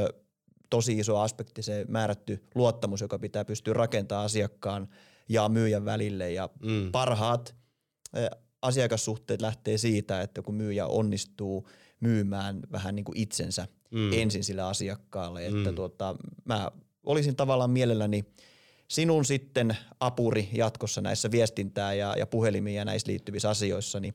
tosi 0.70 0.98
iso 0.98 1.18
aspekti 1.18 1.62
se 1.62 1.84
määrätty 1.88 2.44
luottamus, 2.54 3.00
joka 3.00 3.18
pitää 3.18 3.44
pystyä 3.44 3.74
rakentamaan 3.74 4.24
asiakkaan 4.26 4.88
ja 5.28 5.48
myyjän 5.48 5.84
välille. 5.84 6.32
Ja 6.32 6.48
Mm. 6.62 6.92
parhaat 6.92 7.54
asiakassuhteet 8.62 9.40
lähtee 9.42 9.78
siitä, 9.78 10.20
että 10.20 10.42
kun 10.42 10.54
myyjä 10.54 10.86
onnistuu 10.86 11.68
myymään 12.00 12.60
vähän 12.72 12.94
niin 12.94 13.04
kuin 13.04 13.18
itsensä 13.18 13.66
mm. 13.90 14.12
ensin 14.12 14.44
sille 14.44 14.62
asiakkaalle. 14.62 15.46
Että 15.46 15.70
Mm. 15.70 15.74
tuota, 15.74 16.16
mä 16.44 16.70
olisin 17.06 17.36
tavallaan 17.36 17.70
mielelläni 17.70 18.24
sinun 18.88 19.24
sitten 19.24 19.76
apuri 20.00 20.48
jatkossa 20.52 21.00
näissä 21.00 21.30
viestintää 21.30 21.94
ja, 21.94 22.14
ja 22.18 22.26
puhelimiin 22.26 22.76
ja 22.76 22.84
näissä 22.84 23.08
liittyvissä 23.08 23.50
asioissa, 23.50 24.00
niin 24.00 24.14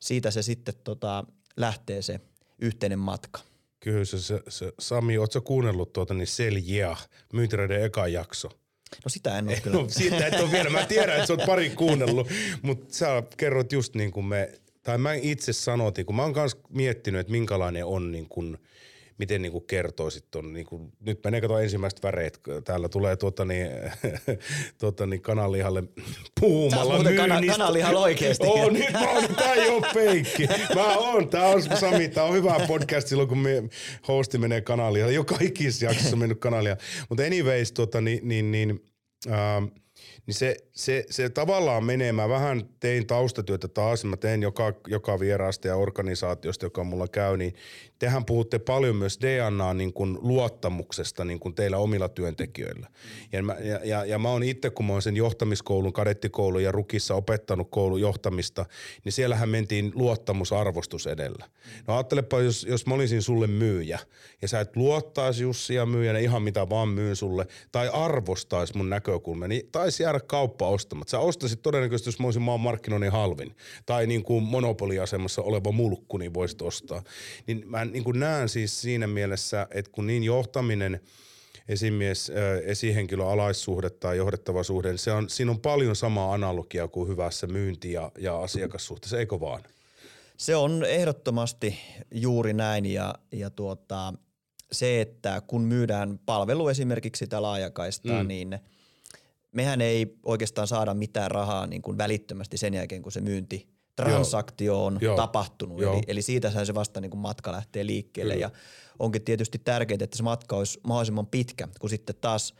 siitä 0.00 0.30
se 0.30 0.42
sitten 0.42 0.74
tota, 0.84 1.24
lähtee 1.56 2.02
se 2.02 2.20
yhteinen 2.58 2.98
matka. 2.98 3.40
Kyllä 3.84 4.04
se, 4.04 4.18
se, 4.18 4.40
se 4.48 4.72
Sami, 4.78 5.18
ootko 5.18 5.40
kuunnellut 5.40 5.92
tuota 5.92 6.14
niin 6.14 6.26
Sell 6.26 6.56
Yeah, 6.70 7.08
myyntireiden 7.32 7.84
eka 7.84 8.08
jakso? 8.08 8.48
No 9.04 9.08
sitä 9.08 9.38
en 9.38 9.48
ole 9.48 9.60
kyllä. 9.60 9.76
No 9.76 9.88
siitä 9.88 10.26
et 10.26 10.40
ole 10.40 10.52
vielä, 10.52 10.70
mä 10.70 10.86
tiedän, 10.86 11.14
että 11.14 11.26
sä 11.26 11.32
oot 11.32 11.46
pari 11.46 11.70
kuunnellut, 11.70 12.28
mutta 12.62 12.94
sä 12.94 13.22
kerroit 13.36 13.72
just 13.72 13.94
niin 13.94 14.12
kuin 14.12 14.26
me, 14.26 14.52
tai 14.82 14.98
mä 14.98 15.14
itse 15.14 15.52
sanotin, 15.52 16.06
kun 16.06 16.16
mä 16.16 16.22
oon 16.22 16.32
kans 16.32 16.56
miettinyt, 16.68 17.20
että 17.20 17.30
minkälainen 17.30 17.84
on 17.84 18.12
niin 18.12 18.28
kuin, 18.28 18.58
miten 19.18 19.42
niin 19.42 19.52
kuin 19.52 19.66
kertoisit 19.66 20.30
ton, 20.30 20.52
niin 20.52 20.66
kuin, 20.66 20.92
nyt 21.00 21.24
menee 21.24 21.40
kato 21.40 21.58
ensimmäiset 21.58 22.02
väreet, 22.02 22.40
täällä 22.64 22.88
tulee 22.88 23.16
tuota 23.16 23.44
niin, 23.44 23.68
tuota 24.80 25.06
niin 25.06 25.22
kananlihalle 25.22 25.82
puhumalla 26.40 26.84
Sä 26.84 26.90
oot 26.90 26.94
muuten 26.94 27.16
kana- 27.16 27.40
kananlihalla 27.46 28.00
oikeesti. 28.00 28.46
Oo, 28.46 28.70
nyt 28.70 28.92
mä 28.92 29.10
oon, 29.12 29.34
tää 29.36 29.52
ei 29.52 29.68
oo 29.68 29.82
peikki. 29.94 30.46
Mä 30.74 30.96
oon, 30.96 31.28
tää 31.28 31.46
on 31.46 31.62
Sami, 31.62 32.08
tää 32.08 32.24
on 32.24 32.34
hyvä 32.34 32.60
podcast 32.68 33.08
silloin, 33.08 33.28
kun 33.28 33.38
me 33.38 33.62
hosti 34.08 34.38
menee 34.38 34.60
kananlihalle. 34.60 35.14
Joka 35.14 35.36
ikisessä 35.40 35.86
jaksossa 35.86 36.12
on 36.12 36.18
mennyt 36.18 36.40
kananlihalle. 36.40 36.82
Mutta 37.08 37.22
anyways, 37.22 37.72
tota, 37.72 38.00
niin, 38.00 38.28
niin, 38.28 38.52
niin 38.52 38.84
ähm, 39.30 39.64
niin 40.26 40.34
se, 40.34 40.56
se, 40.72 41.04
se 41.10 41.28
tavallaan 41.28 41.84
menee, 41.84 42.12
mä 42.12 42.28
vähän 42.28 42.68
tein 42.80 43.06
taustatyötä 43.06 43.68
taas, 43.68 44.04
mä 44.04 44.16
teen 44.16 44.42
joka, 44.42 44.72
joka 44.86 45.20
vieraasta 45.20 45.68
ja 45.68 45.76
organisaatiosta, 45.76 46.66
joka 46.66 46.84
mulla 46.84 47.08
käy, 47.08 47.36
niin 47.36 47.54
tehän 48.04 48.24
puhutte 48.24 48.58
paljon 48.58 48.96
myös 48.96 49.18
DNA 49.20 49.74
niin 49.74 49.92
luottamuksesta 50.20 51.24
niin 51.24 51.40
kuin 51.40 51.54
teillä 51.54 51.76
omilla 51.76 52.08
työntekijöillä. 52.08 52.88
Ja 53.32 53.42
mä, 53.42 53.56
ja, 53.60 53.80
ja, 53.84 54.04
ja 54.04 54.18
mä 54.18 54.28
oon 54.28 54.42
itse, 54.42 54.70
kun 54.70 54.86
mä 54.86 54.92
oon 54.92 55.02
sen 55.02 55.16
johtamiskoulun, 55.16 55.92
kadettikoulun 55.92 56.62
ja 56.62 56.72
rukissa 56.72 57.14
opettanut 57.14 57.70
koulun 57.70 58.00
johtamista, 58.00 58.66
niin 59.04 59.12
siellähän 59.12 59.48
mentiin 59.48 59.92
luottamusarvostus 59.94 61.06
edellä. 61.06 61.46
No 61.86 61.94
ajattelepa, 61.94 62.40
jos, 62.40 62.66
jos 62.68 62.86
mä 62.86 62.94
olisin 62.94 63.22
sulle 63.22 63.46
myyjä 63.46 63.98
ja 64.42 64.48
sä 64.48 64.60
et 64.60 64.76
luottaisi 64.76 65.42
Jussia 65.42 65.86
myyjänä 65.86 66.18
ihan 66.18 66.42
mitä 66.42 66.68
vaan 66.68 66.88
myyn 66.88 67.16
sulle 67.16 67.46
tai 67.72 67.90
arvostaisi 67.92 68.76
mun 68.76 68.90
näkökulma, 68.90 69.48
niin 69.48 69.68
taisi 69.72 70.02
jäädä 70.02 70.20
kauppa 70.20 70.68
ostamatta. 70.68 71.10
Sä 71.10 71.18
ostasit 71.18 71.62
todennäköisesti, 71.62 72.08
jos 72.08 72.20
mä 72.20 72.26
olisin 72.26 72.42
maan 72.42 72.60
markkinoinnin 72.60 73.12
halvin 73.12 73.56
tai 73.86 74.06
niin 74.06 74.22
kuin 74.22 74.44
monopoliasemassa 74.44 75.42
oleva 75.42 75.72
mulkku, 75.72 76.16
niin 76.16 76.34
voisit 76.34 76.62
ostaa. 76.62 77.02
Niin 77.46 77.62
mä 77.66 77.86
niin 77.94 78.04
kuin 78.04 78.20
näen 78.20 78.48
siis 78.48 78.80
siinä 78.80 79.06
mielessä, 79.06 79.66
että 79.70 79.90
kun 79.90 80.06
niin 80.06 80.24
johtaminen 80.24 81.00
esimies, 81.68 82.32
esihenkilö, 82.64 83.26
alaissuhde 83.26 83.90
tai 83.90 84.16
johdettava 84.16 84.62
suhde, 84.62 84.88
niin 84.88 84.98
se 84.98 85.12
on, 85.12 85.30
siinä 85.30 85.50
on 85.50 85.60
paljon 85.60 85.96
samaa 85.96 86.34
analogiaa 86.34 86.88
kuin 86.88 87.08
hyvässä 87.08 87.46
myynti- 87.46 87.92
ja, 87.92 88.12
ja 88.18 88.38
asiakassuhteessa, 88.38 89.18
eikö 89.18 89.40
vaan? 89.40 89.62
Se 90.36 90.56
on 90.56 90.84
ehdottomasti 90.84 91.78
juuri 92.10 92.52
näin 92.52 92.86
ja, 92.86 93.14
ja 93.32 93.50
tuota, 93.50 94.14
se, 94.72 95.00
että 95.00 95.42
kun 95.46 95.62
myydään 95.62 96.18
palvelu 96.26 96.68
esimerkiksi 96.68 97.18
sitä 97.18 97.42
laajakaistaa, 97.42 98.22
mm. 98.22 98.28
niin 98.28 98.58
mehän 99.52 99.80
ei 99.80 100.16
oikeastaan 100.22 100.68
saada 100.68 100.94
mitään 100.94 101.30
rahaa 101.30 101.66
niin 101.66 101.82
kuin 101.82 101.98
välittömästi 101.98 102.56
sen 102.56 102.74
jälkeen, 102.74 103.02
kun 103.02 103.12
se 103.12 103.20
myynti 103.20 103.73
transaktio 103.96 104.84
on 104.84 104.98
Joo. 105.00 105.16
tapahtunut. 105.16 105.80
Joo. 105.80 105.92
Eli, 105.94 106.02
eli 106.06 106.22
siitähän 106.22 106.66
se 106.66 106.74
vasta 106.74 107.00
niin 107.00 107.10
kuin 107.10 107.20
matka 107.20 107.52
lähtee 107.52 107.86
liikkeelle 107.86 108.34
Kyllä. 108.34 108.46
ja 108.46 108.50
onkin 108.98 109.24
tietysti 109.24 109.58
tärkeää, 109.58 109.98
että 110.00 110.16
se 110.16 110.22
matka 110.22 110.56
olisi 110.56 110.80
mahdollisimman 110.86 111.26
pitkä, 111.26 111.68
kun 111.80 111.90
sitten 111.90 112.16
taas 112.20 112.54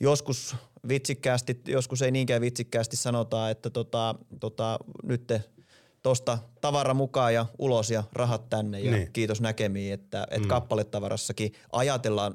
joskus 0.00 0.56
vitsikkäästi, 0.88 1.60
joskus 1.66 2.02
ei 2.02 2.10
niinkään 2.10 2.40
vitsikkäästi 2.40 2.96
sanotaan, 2.96 3.50
että 3.50 3.70
tota, 3.70 4.14
tota, 4.40 4.78
nyt 5.02 5.26
te 5.26 5.44
tosta 6.02 6.38
tavara 6.60 6.94
mukaan 6.94 7.34
ja 7.34 7.46
ulos 7.58 7.90
ja 7.90 8.04
rahat 8.12 8.48
tänne 8.48 8.80
ja 8.80 8.90
Niin. 8.90 9.12
kiitos 9.12 9.40
näkemiin, 9.40 9.92
että, 9.94 10.22
että 10.30 10.38
mm. 10.38 10.48
kappaletavarassakin 10.48 11.52
ajatellaan 11.72 12.34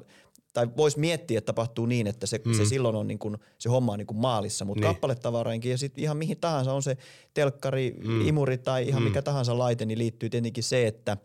tai 0.54 0.68
voisi 0.76 0.98
miettiä, 1.00 1.38
että 1.38 1.46
tapahtuu 1.46 1.86
niin, 1.86 2.06
että 2.06 2.26
se, 2.26 2.40
Mm. 2.44 2.54
se 2.54 2.64
silloin 2.64 2.96
on 2.96 3.06
niin 3.06 3.18
kuin, 3.18 3.36
se 3.58 3.68
homma 3.68 3.92
on 3.92 3.98
niin 3.98 4.06
kuin 4.06 4.18
maalissa, 4.18 4.64
mutta 4.64 4.80
Niin. 4.86 4.94
kappaletavarainkin 4.94 5.70
ja 5.70 5.78
sitten 5.78 6.04
ihan 6.04 6.16
mihin 6.16 6.36
tahansa 6.40 6.72
on 6.72 6.82
se 6.82 6.96
telkkari, 7.34 7.94
Mm. 8.04 8.28
imuri 8.28 8.58
tai 8.58 8.88
ihan 8.88 9.02
Mm. 9.02 9.08
mikä 9.08 9.22
tahansa 9.22 9.58
laite, 9.58 9.86
niin 9.86 9.98
liittyy 9.98 10.30
tietenkin 10.30 10.64
se, 10.64 10.86
että 10.86 11.16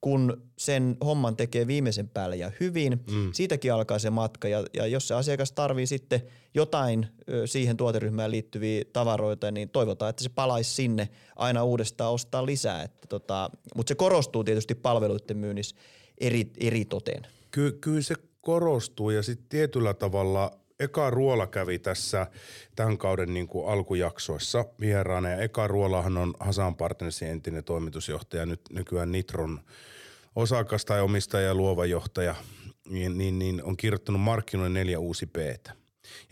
kun 0.00 0.42
sen 0.58 0.96
homman 1.04 1.36
tekee 1.36 1.66
viimeisen 1.66 2.08
päälle 2.08 2.36
ja 2.36 2.50
hyvin, 2.60 2.92
Mm. 3.10 3.14
mm. 3.16 3.30
siitäkin 3.32 3.72
alkaa 3.72 3.98
se 3.98 4.10
matka 4.10 4.48
ja, 4.48 4.64
ja 4.74 4.86
jos 4.86 5.08
se 5.08 5.14
asiakas 5.14 5.52
tarvii 5.52 5.86
sitten 5.86 6.22
jotain 6.54 7.06
ö, 7.30 7.46
siihen 7.46 7.76
tuoteryhmään 7.76 8.30
liittyviä 8.30 8.84
tavaroita, 8.92 9.50
niin 9.50 9.68
toivotaan, 9.68 10.10
että 10.10 10.22
se 10.22 10.28
palaisi 10.28 10.74
sinne 10.74 11.08
aina 11.36 11.64
uudestaan 11.64 12.12
ostaa 12.12 12.46
lisää. 12.46 12.82
Että 12.82 13.06
tota, 13.08 13.50
mutta 13.76 13.90
se 13.90 13.94
korostuu 13.94 14.44
tietysti 14.44 14.74
palveluiden 14.74 15.36
myynnissä 15.36 15.76
eri, 16.18 16.50
eri 16.60 16.84
toteen. 16.84 17.26
Ky- 17.50 17.78
kyllä 17.80 18.02
se 18.02 18.14
korostuu 18.46 19.10
ja 19.10 19.22
sitten 19.22 19.48
tietyllä 19.48 19.94
tavalla 19.94 20.50
Eka 20.80 21.10
Ruola 21.10 21.46
kävi 21.46 21.78
tässä 21.78 22.26
tämän 22.76 22.98
kauden 22.98 23.34
niin 23.34 23.48
kuin 23.48 23.68
alkujaksoissa 23.68 24.64
vieraana. 24.80 25.28
Ja 25.30 25.36
Eka 25.36 25.68
Ruolahan 25.68 26.16
on 26.16 26.34
Hasan 26.40 26.76
Partnersin 26.76 27.28
entinen 27.28 27.64
toimitusjohtaja, 27.64 28.46
nyt 28.46 28.60
nykyään 28.70 29.12
Nitron 29.12 29.60
osakas 30.36 30.84
tai 30.84 31.00
omistaja 31.00 31.46
ja 31.46 31.54
luova 31.54 31.86
johtaja, 31.86 32.34
niin, 32.88 33.18
niin, 33.18 33.38
niin 33.38 33.64
on 33.64 33.76
kirjoittanut 33.76 34.20
markkinoille 34.20 34.78
neljä 34.78 34.98
uusi 34.98 35.26
p 35.26 35.36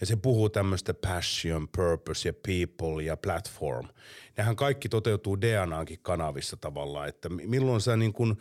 ja 0.00 0.06
se 0.06 0.16
puhuu 0.16 0.48
tämmöistä 0.48 0.94
passion, 0.94 1.68
purpose 1.76 2.28
ja 2.28 2.32
people 2.32 3.02
ja 3.02 3.16
platform. 3.16 3.88
Nehän 4.36 4.56
kaikki 4.56 4.88
toteutuu 4.88 5.40
DNAnkin 5.40 5.98
kanavissa 6.02 6.56
tavallaan, 6.56 7.08
että 7.08 7.28
mi- 7.28 7.46
milloin 7.46 7.80
sä 7.80 7.96
niin 7.96 8.12
kun, 8.12 8.36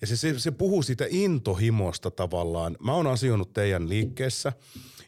ja 0.00 0.06
se, 0.06 0.16
se, 0.16 0.38
se 0.38 0.50
puhuu 0.50 0.82
siitä 0.82 1.06
intohimosta 1.10 2.10
tavallaan. 2.10 2.76
Mä 2.80 2.94
oon 2.94 3.06
asioinut 3.06 3.52
teidän 3.52 3.88
liikkeessä 3.88 4.52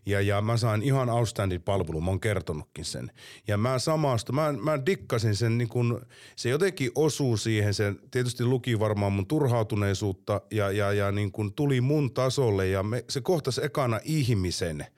ja, 0.06 0.20
ja 0.20 0.40
mä 0.40 0.56
sain 0.56 0.82
ihan 0.82 1.10
outstanding 1.10 1.64
palvelun, 1.64 2.04
mä 2.04 2.10
oon 2.10 2.20
kertonutkin 2.20 2.84
sen. 2.84 3.12
Ja 3.48 3.58
mä 3.58 3.78
samasta, 3.78 4.32
mä, 4.32 4.52
mä 4.52 4.86
dikkasin 4.86 5.36
sen 5.36 5.58
niin 5.58 5.68
kun, 5.68 6.06
se 6.36 6.48
jotenkin 6.48 6.90
osuu 6.94 7.36
siihen, 7.36 7.74
se 7.74 7.94
tietysti 8.10 8.44
luki 8.44 8.78
varmaan 8.78 9.12
mun 9.12 9.26
turhautuneisuutta 9.26 10.40
ja, 10.50 10.70
ja, 10.70 10.92
ja 10.92 11.12
niin 11.12 11.32
kun 11.32 11.52
tuli 11.52 11.80
mun 11.80 12.14
tasolle 12.14 12.68
ja 12.68 12.82
me, 12.82 13.04
se 13.08 13.20
kohtasi 13.20 13.64
ekana 13.64 14.00
ihmisen– 14.04 14.86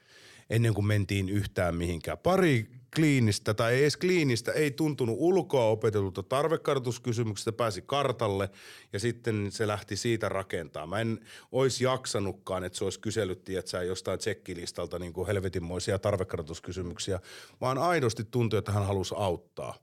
ennen 0.51 0.75
kuin 0.75 0.87
mentiin 0.87 1.29
yhtään 1.29 1.75
mihinkään. 1.75 2.19
Pari 2.19 2.67
kliinistä 2.97 3.55
tai 3.55 3.75
ei 3.75 3.83
edes 3.83 3.97
kliinistä 3.97 4.53
ei 4.53 4.71
tuntunut 4.71 5.17
ulkoa 5.19 5.65
opetetulta 5.65 6.23
tarvekartoituskysymyksestä, 6.23 7.53
pääsi 7.53 7.83
kartalle 7.87 8.51
ja 8.93 9.01
sitten 9.01 9.53
se 9.53 9.67
lähti 9.67 9.97
siitä 9.97 10.29
rakentaa. 10.29 10.87
Mä 10.87 11.01
en 11.01 11.21
olisi 11.53 11.85
jaksanutkaan, 11.85 12.65
että 12.65 12.79
se 12.79 12.85
olisi 12.85 13.01
kysellyt, 13.01 13.49
että 13.49 13.71
sä 13.71 13.83
jostain 13.83 14.19
tsekkilistalta 14.19 14.99
niin 14.99 15.13
kuin 15.13 15.27
helvetinmoisia 15.27 15.99
tarvekartoituskysymyksiä, 15.99 17.21
vaan 17.61 17.79
aidosti 17.79 18.25
tuntui, 18.25 18.59
että 18.59 18.73
hän 18.73 18.87
halusi 18.87 19.15
auttaa. 19.19 19.75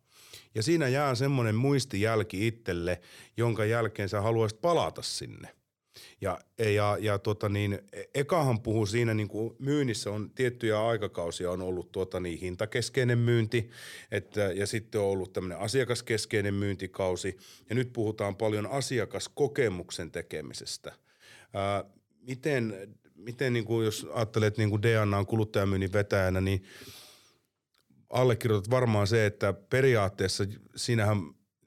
Ja 0.56 0.64
siinä 0.64 0.88
jää 0.88 1.16
semmoinen 1.16 1.56
muistijälki 1.56 2.48
itselle, 2.48 3.02
jonka 3.38 3.66
jälkeen 3.66 4.10
sä 4.10 4.22
haluaisit 4.22 4.62
palata 4.62 5.02
sinne. 5.02 5.65
Ja, 6.22 6.40
ja, 6.76 6.98
ja 7.00 7.20
tota 7.20 7.50
niin, 7.50 7.80
ekahan 8.14 8.62
puhuu 8.62 8.86
siinä 8.86 9.14
niin 9.14 9.28
kuin 9.28 9.56
myynnissä 9.60 10.12
on 10.12 10.32
tiettyjä 10.36 10.88
aikakausia 10.88 11.52
on 11.52 11.62
ollut 11.62 11.92
tuota 11.92 12.20
niin, 12.20 12.40
hintakeskeinen 12.40 13.18
myynti 13.18 13.70
että, 14.12 14.42
ja 14.42 14.68
sitten 14.68 15.02
on 15.02 15.08
ollut 15.08 15.34
tämmöinen 15.34 15.60
asiakaskeskeinen 15.60 16.54
myyntikausi 16.54 17.38
ja 17.70 17.76
nyt 17.76 17.94
puhutaan 17.94 18.36
paljon 18.36 18.68
asiakaskokemuksen 18.68 20.12
tekemisestä. 20.12 20.92
Ää, 21.54 21.84
miten, 22.22 22.90
miten 23.16 23.54
niin 23.54 23.66
kuin 23.66 23.86
jos 23.86 24.08
ajattelet 24.14 24.58
niin 24.58 24.70
kuin 24.70 24.82
DNA 24.82 25.18
on 25.18 25.26
kuluttajamyynnin 25.26 25.94
vetäjänä, 25.94 26.42
niin 26.42 26.64
allekirjoitat 28.10 28.70
varmaan 28.70 29.08
se, 29.08 29.26
että 29.26 29.54
periaatteessa 29.54 30.46
siinähän 30.76 31.18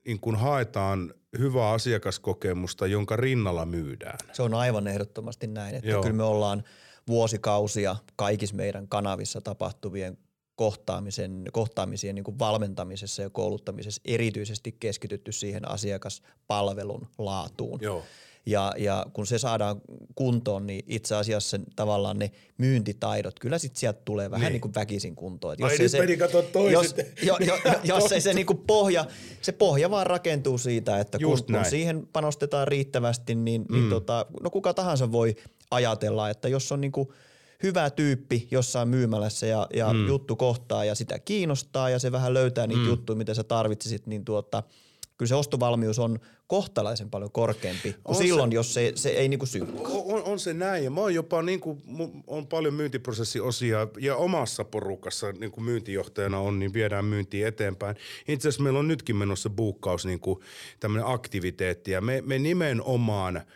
niin 0.05 0.21
kuin 0.21 0.37
haetaan 0.37 1.15
hyvää 1.39 1.71
asiakaskokemusta, 1.71 2.87
jonka 2.87 3.17
rinnalla 3.17 3.67
myydään. 3.67 4.19
Se 4.33 4.43
on 4.43 4.55
aivan 4.55 4.87
ehdottomasti 4.87 5.47
näin, 5.47 5.75
että 5.75 5.91
Joo. 5.91 6.03
kyllä 6.03 6.17
me 6.17 6.23
ollaan 6.23 6.63
vuosikausia 7.09 7.97
kaikissa 8.17 8.57
meidän 8.57 8.89
kanavissa 8.89 9.41
tapahtuvien 9.41 10.19
kohtaamisen, 10.57 11.45
kohtaamisien 11.53 12.15
niin 12.15 12.25
kuin 12.25 12.39
valmentamisessa 12.39 13.23
ja 13.23 13.31
kouluttamisessa 13.31 14.03
erityisesti 14.05 14.77
keskitytty 14.81 15.33
siihen 15.33 15.71
asiakaspalvelun 15.71 17.09
laatuun. 17.19 17.79
Joo. 17.83 18.05
Ja, 18.49 18.73
ja 18.77 19.07
kun 19.13 19.27
se 19.27 19.39
saadaan 19.39 19.81
kuntoon, 20.15 20.67
niin 20.67 20.85
itse 20.87 21.15
asiassa 21.15 21.61
tavallaan 21.77 22.19
ne 22.19 22.31
myyntitaidot, 22.59 23.39
kyllä 23.41 23.59
sitten 23.59 23.81
sieltä 23.81 24.01
tulee 24.05 24.31
vähän 24.31 24.45
niin. 24.45 24.53
niin 24.53 24.61
kuin 24.61 24.75
väkisin 24.75 25.17
kuntoon. 25.17 25.57
jos 25.59 25.73
ei 25.73 25.89
se, 25.89 25.99
jos, 26.71 26.95
jo, 27.23 27.37
jo, 27.41 27.59
jos 27.85 28.13
ei 28.13 28.21
se 28.21 28.35
niin 28.35 28.47
kuin 28.47 28.59
pohja, 28.67 29.05
se 29.43 29.53
pohja 29.53 29.91
vaan 29.91 30.07
rakentuu 30.07 30.59
siitä, 30.59 31.01
että 31.01 31.19
kun, 31.19 31.39
kun 31.47 31.65
siihen 31.71 32.09
panostetaan 32.13 32.69
riittävästi, 32.69 33.35
niin, 33.35 33.45
niin 33.45 33.67
mm. 33.69 33.75
niin 33.75 33.91
tota, 33.91 34.27
no 34.43 34.51
kuka 34.51 34.75
tahansa 34.75 35.13
voi 35.13 35.37
ajatella, 35.71 36.31
että 36.31 36.49
jos 36.49 36.73
on 36.73 36.81
niin 36.81 36.93
kuin 36.93 37.09
hyvä 37.63 37.91
tyyppi 37.91 38.49
jossain 38.51 38.89
myymälässä 38.89 39.47
ja, 39.47 39.67
ja 39.75 39.93
mm. 39.93 40.07
juttu 40.07 40.37
kohtaa 40.37 40.85
ja 40.85 40.95
sitä 40.95 41.19
kiinnostaa 41.19 41.91
ja 41.91 41.99
se 41.99 42.13
vähän 42.13 42.35
löytää 42.35 42.67
niitä 42.67 42.83
mm. 42.83 42.89
juttuja, 42.89 43.17
mitä 43.17 43.35
sä 43.35 43.45
tarvitsisit, 43.45 44.07
niin 44.07 44.25
tuota– 44.25 44.63
kyllä 45.19 45.29
se 45.29 45.35
ostovalmius 45.35 45.99
on 45.99 46.19
kohtalaisen 46.47 47.11
paljon 47.11 47.33
korkeampi 47.33 47.93
kuin 47.93 48.17
on 48.17 48.23
silloin, 48.23 48.51
se, 48.51 48.55
jos 48.55 48.75
se, 48.75 48.93
se 48.95 49.09
ei 49.09 49.29
niinku 49.29 49.47
synkkaa. 49.47 49.93
On, 49.93 50.23
on, 50.23 50.39
se 50.39 50.55
näin 50.55 50.85
ja 50.85 50.91
mä 50.91 51.01
oon 51.01 51.15
jopa 51.15 51.43
niinku, 51.43 51.79
on 52.27 52.47
paljon 52.47 52.75
myyntiprosessiosia 52.75 53.89
ja 53.99 54.17
omassa 54.17 54.65
porukassa 54.65 55.33
niinku 55.33 55.61
myyntijohtajana 55.61 56.39
on, 56.39 56.59
niin 56.59 56.73
viedään 56.73 57.05
myyntiä 57.05 57.49
eteenpäin. 57.49 57.97
Itse 58.29 58.49
asiassa 58.49 58.63
meillä 58.63 58.79
on 58.79 58.89
nytkin 58.89 59.17
menossa 59.17 59.51
buukkaus 59.51 60.07
niinku 60.07 60.43
tämmöinen 60.81 61.07
aktiviteetti 61.07 61.91
ja 61.91 62.01
me, 62.01 62.23
me 62.27 62.39
nimenomaan– 62.39 63.43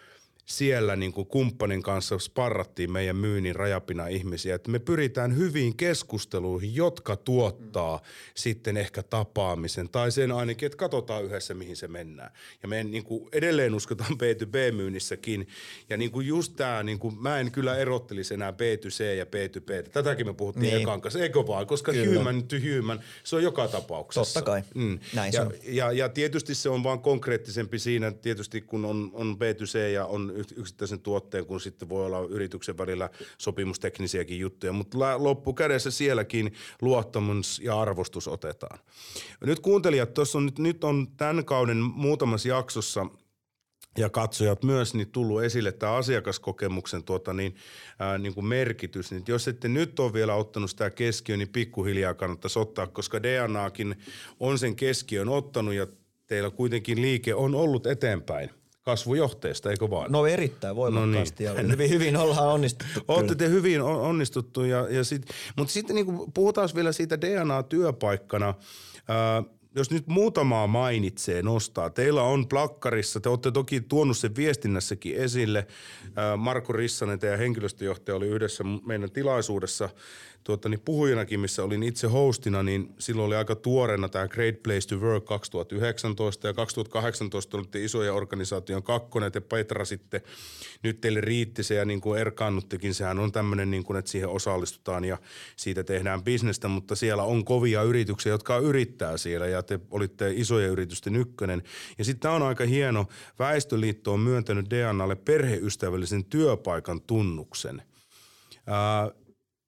siellä 0.45 0.97
niin 0.97 1.13
kuin 1.13 1.27
kumppanin 1.27 1.83
kanssa 1.83 2.19
sparrattiin 2.19 2.93
meidän 2.93 3.17
myynnin 3.17 3.57
rajapina 3.57 4.07
ihmisiä, 4.07 4.55
että 4.55 4.71
me 4.71 4.79
pyritään 4.79 5.37
hyviin 5.37 5.77
keskusteluihin, 5.77 6.75
jotka 6.75 7.17
tuottaa 7.17 7.97
mm. 7.97 8.03
sitten 8.35 8.77
ehkä 8.77 9.03
tapaamisen 9.03 9.89
tai 9.89 10.13
sen 10.13 10.33
ainakin, 10.33 10.67
että 10.67 10.79
katsotaan 10.79 11.25
yhdessä, 11.25 11.55
mihin 11.55 11.77
se 11.77 11.89
mennään. 11.89 12.33
Ja 12.63 12.69
me 12.69 12.85
niin 12.85 13.05
kuin 13.05 13.29
edelleen 13.33 13.75
uskotaan 13.75 14.13
B2B-myynnissäkin 14.13 15.47
ja 15.91 15.97
niin 15.97 16.11
kuin 16.11 16.27
just 16.27 16.53
tämä, 16.57 16.83
niin 16.83 16.99
kuin, 16.99 17.23
mä 17.23 17.39
en 17.39 17.51
kyllä 17.51 17.77
erottelisi 17.77 18.35
enää 18.35 18.51
B2C 18.51 19.05
ja 19.17 19.25
B2B. 19.25 19.91
Tätäkin 19.91 20.27
me 20.27 20.35
puhuttiin 20.35 20.63
niin. 20.63 20.83
ekan 20.83 21.01
kanssa, 21.01 21.21
eikö 21.21 21.47
vaan, 21.47 21.67
koska 21.67 21.93
kyllä. 21.93 22.19
human 22.19 22.45
to 22.45 22.57
human, 22.77 23.01
se 23.25 23.37
on 23.37 23.43
joka 23.43 23.69
tapauksessa. 23.69 24.41
Totta 24.41 24.51
kai, 24.51 24.63
mm. 24.75 24.99
näin 25.15 25.33
ja, 25.33 25.41
se 25.41 25.47
on. 25.47 25.53
Ja, 25.65 25.93
ja 25.93 26.09
tietysti 26.09 26.55
se 26.55 26.69
on 26.69 26.85
vaan 26.85 27.01
konkreettisempi 27.01 27.79
siinä, 27.79 28.11
tietysti 28.11 28.61
kun 28.61 28.85
on, 28.85 29.11
on 29.13 29.37
B2C 29.37 29.79
ja 29.79 30.07
on 30.07 30.32
yksittäisen 30.57 31.01
tuotteen, 31.01 31.47
kun 31.47 31.61
sitten 31.61 31.89
voi 31.89 32.07
olla 32.07 32.21
yrityksen 32.21 32.79
välillä 32.79 33.11
sopimusteknisiäkin 33.39 34.39
juttuja, 34.39 34.73
mutta 34.73 34.99
loppukädessä 35.25 35.91
sielläkin 35.91 36.53
luottamus 36.83 37.61
ja 37.65 37.81
arvostus 37.81 38.29
otetaan. 38.29 38.79
Nyt 39.41 39.61
kuuntelijat, 39.61 40.15
tuossa 40.15 40.39
on 40.39 40.51
nyt, 40.59 40.85
on 40.85 41.09
tämän 41.17 41.45
kauden 41.45 41.77
muutamassa 41.79 42.49
jaksossa 42.49 43.07
ja 43.99 44.11
katsojat 44.11 44.65
myös 44.65 44.95
niin 44.95 45.11
tullut 45.11 45.43
esille 45.43 45.73
tämä 45.73 45.93
asiakaskokemuksen 45.93 47.03
tuota, 47.03 47.33
niin, 47.33 47.57
ää, 47.99 48.19
niin 48.19 48.35
kuin 48.35 48.47
merkitys. 48.47 49.11
Niin 49.11 49.25
jos 49.29 49.49
ette 49.49 49.69
nyt 49.69 50.01
ole 50.01 50.13
vielä 50.13 50.35
ottanut 50.35 50.71
sitä 50.71 50.91
keskiöön, 50.91 51.39
niin 51.39 51.49
pikkuhiljaa 51.49 52.15
kannattaisi 52.15 52.59
ottaa, 52.59 52.87
koska 52.87 53.23
DNAkin 53.23 53.97
on 54.41 54.59
sen 54.59 54.77
keskiön 54.77 55.29
ottanut 55.29 55.75
ja 55.75 55.87
teillä 56.27 56.51
kuitenkin 56.51 57.03
liike 57.03 57.35
on 57.35 57.55
ollut 57.55 57.87
eteenpäin– 57.87 58.51
kasvujohteesta, 58.83 59.71
eikö 59.71 59.91
vaan? 59.91 60.13
No 60.13 60.27
erittäin 60.27 60.77
voimakkaasti 60.77 61.45
no 61.45 61.55
niin. 61.55 61.63
ja 61.63 61.73
hyvin, 61.73 61.91
hyvin 61.91 62.17
ollaan 62.17 62.49
onnistuttu. 62.49 63.01
Olette 63.09 63.35
te 63.35 63.49
hyvin 63.49 63.83
onnistuttu, 63.83 64.65
ja, 64.65 64.89
ja 64.91 65.05
sit, 65.05 65.27
mutta 65.57 65.73
sitten 65.73 65.97
niin 65.97 66.07
puhutaan 66.35 66.69
vielä 66.75 66.93
siitä 66.93 67.21
DNA-työpaikkana. 67.21 68.55
Ää, 69.09 69.43
jos 69.75 69.91
nyt 69.91 70.07
muutamaa 70.07 70.67
mainitsee, 70.67 71.43
nostaa. 71.43 71.91
Teillä 71.91 72.23
on 72.23 72.49
plakkarissa, 72.49 73.21
te 73.21 73.29
olette 73.29 73.51
toki 73.51 73.81
tuonut 73.81 74.17
sen 74.17 74.37
viestinnässäkin 74.37 75.17
esille. 75.17 75.67
Marko 76.37 76.73
Rissanen, 76.73 77.19
teidän 77.19 77.39
henkilöstöjohtaja, 77.39 78.17
oli 78.17 78.29
yhdessä 78.29 78.65
meidän 78.87 79.11
tilaisuudessa– 79.11 79.89
tuota, 80.45 80.69
niin 80.69 80.81
puhujanakin, 80.81 81.41
missä 81.41 81.65
olin 81.65 81.83
itse 81.83 82.07
hostina, 82.07 82.63
niin 82.63 82.95
silloin 82.99 83.27
oli 83.27 83.37
aika 83.37 83.55
tuoreena 83.55 84.09
tämä 84.09 84.29
Great 84.29 84.63
Place 84.63 84.89
to 84.89 84.97
Work 84.97 85.25
2019 85.25 86.47
ja 86.47 86.55
2018 86.55 87.57
olitte 87.57 87.85
isoja 87.85 88.15
organisaation 88.15 88.83
kakkonen, 88.83 89.33
te 89.33 89.41
Petra 89.41 89.85
sitten, 89.85 90.21
nyt 90.83 91.01
teille 91.01 91.21
riitti 91.21 91.63
se 91.63 91.75
ja 91.75 91.85
niin 91.85 92.01
kuin 92.01 92.21
erkaannuttekin, 92.21 92.95
sehän 92.95 93.19
on 93.19 93.33
tämmöinen, 93.33 93.71
niin 93.71 93.85
kuin, 93.85 93.97
että 93.97 94.11
siihen 94.11 94.29
osallistutaan 94.29 95.05
ja 95.05 95.19
siitä 95.57 95.85
tehdään 95.85 96.25
bisnestä, 96.25 96.69
mutta 96.69 96.97
siellä 96.97 97.23
on 97.23 97.45
kovia 97.45 97.83
yrityksiä, 97.83 98.33
jotka 98.33 98.59
yrittää 98.59 99.17
siellä 99.17 99.47
ja 99.47 99.63
te 99.63 99.81
olitte 99.91 100.33
isoja 100.35 100.69
yritysten 100.69 101.17
ykkönen. 101.17 101.63
Ja 101.99 102.05
sitten 102.05 102.21
tämä 102.21 102.35
on 102.35 102.43
aika 102.43 102.65
hieno, 102.65 103.07
Väestöliitto 103.39 104.13
on 104.13 104.21
myöntänyt 104.21 104.71
DNAlle 104.71 105.17
perheystävällisen 105.17 106.25
työpaikan 106.25 107.01
tunnuksen 107.01 107.83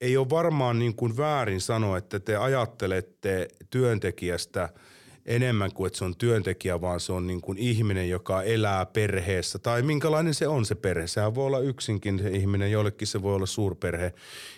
ei 0.04 0.16
ole 0.16 0.30
varmaan 0.30 0.78
niin 0.78 0.94
kuin 0.96 1.16
väärin 1.16 1.60
sanoa, 1.60 1.98
että 1.98 2.20
te 2.20 2.36
ajattelette 2.36 3.48
työntekijästä 3.70 4.68
enemmän 5.26 5.72
kuin, 5.72 5.86
että 5.86 5.98
se 5.98 6.04
on 6.04 6.16
työntekijä, 6.16 6.80
vaan 6.80 7.00
se 7.00 7.12
on 7.12 7.26
niin 7.26 7.40
kuin 7.40 7.58
ihminen, 7.58 8.08
joka 8.08 8.42
elää 8.42 8.86
perheessä. 8.86 9.58
Tai 9.58 9.82
minkälainen 9.82 10.34
se 10.34 10.48
on 10.48 10.64
se 10.64 10.74
perhe. 10.74 11.06
Sehän 11.06 11.34
voi 11.34 11.46
olla 11.46 11.58
yksinkin 11.58 12.18
se 12.18 12.28
ihminen, 12.28 12.70
jollekin 12.70 13.08
se 13.08 13.22
voi 13.22 13.34
olla 13.34 13.46
suurperhe. 13.46 14.12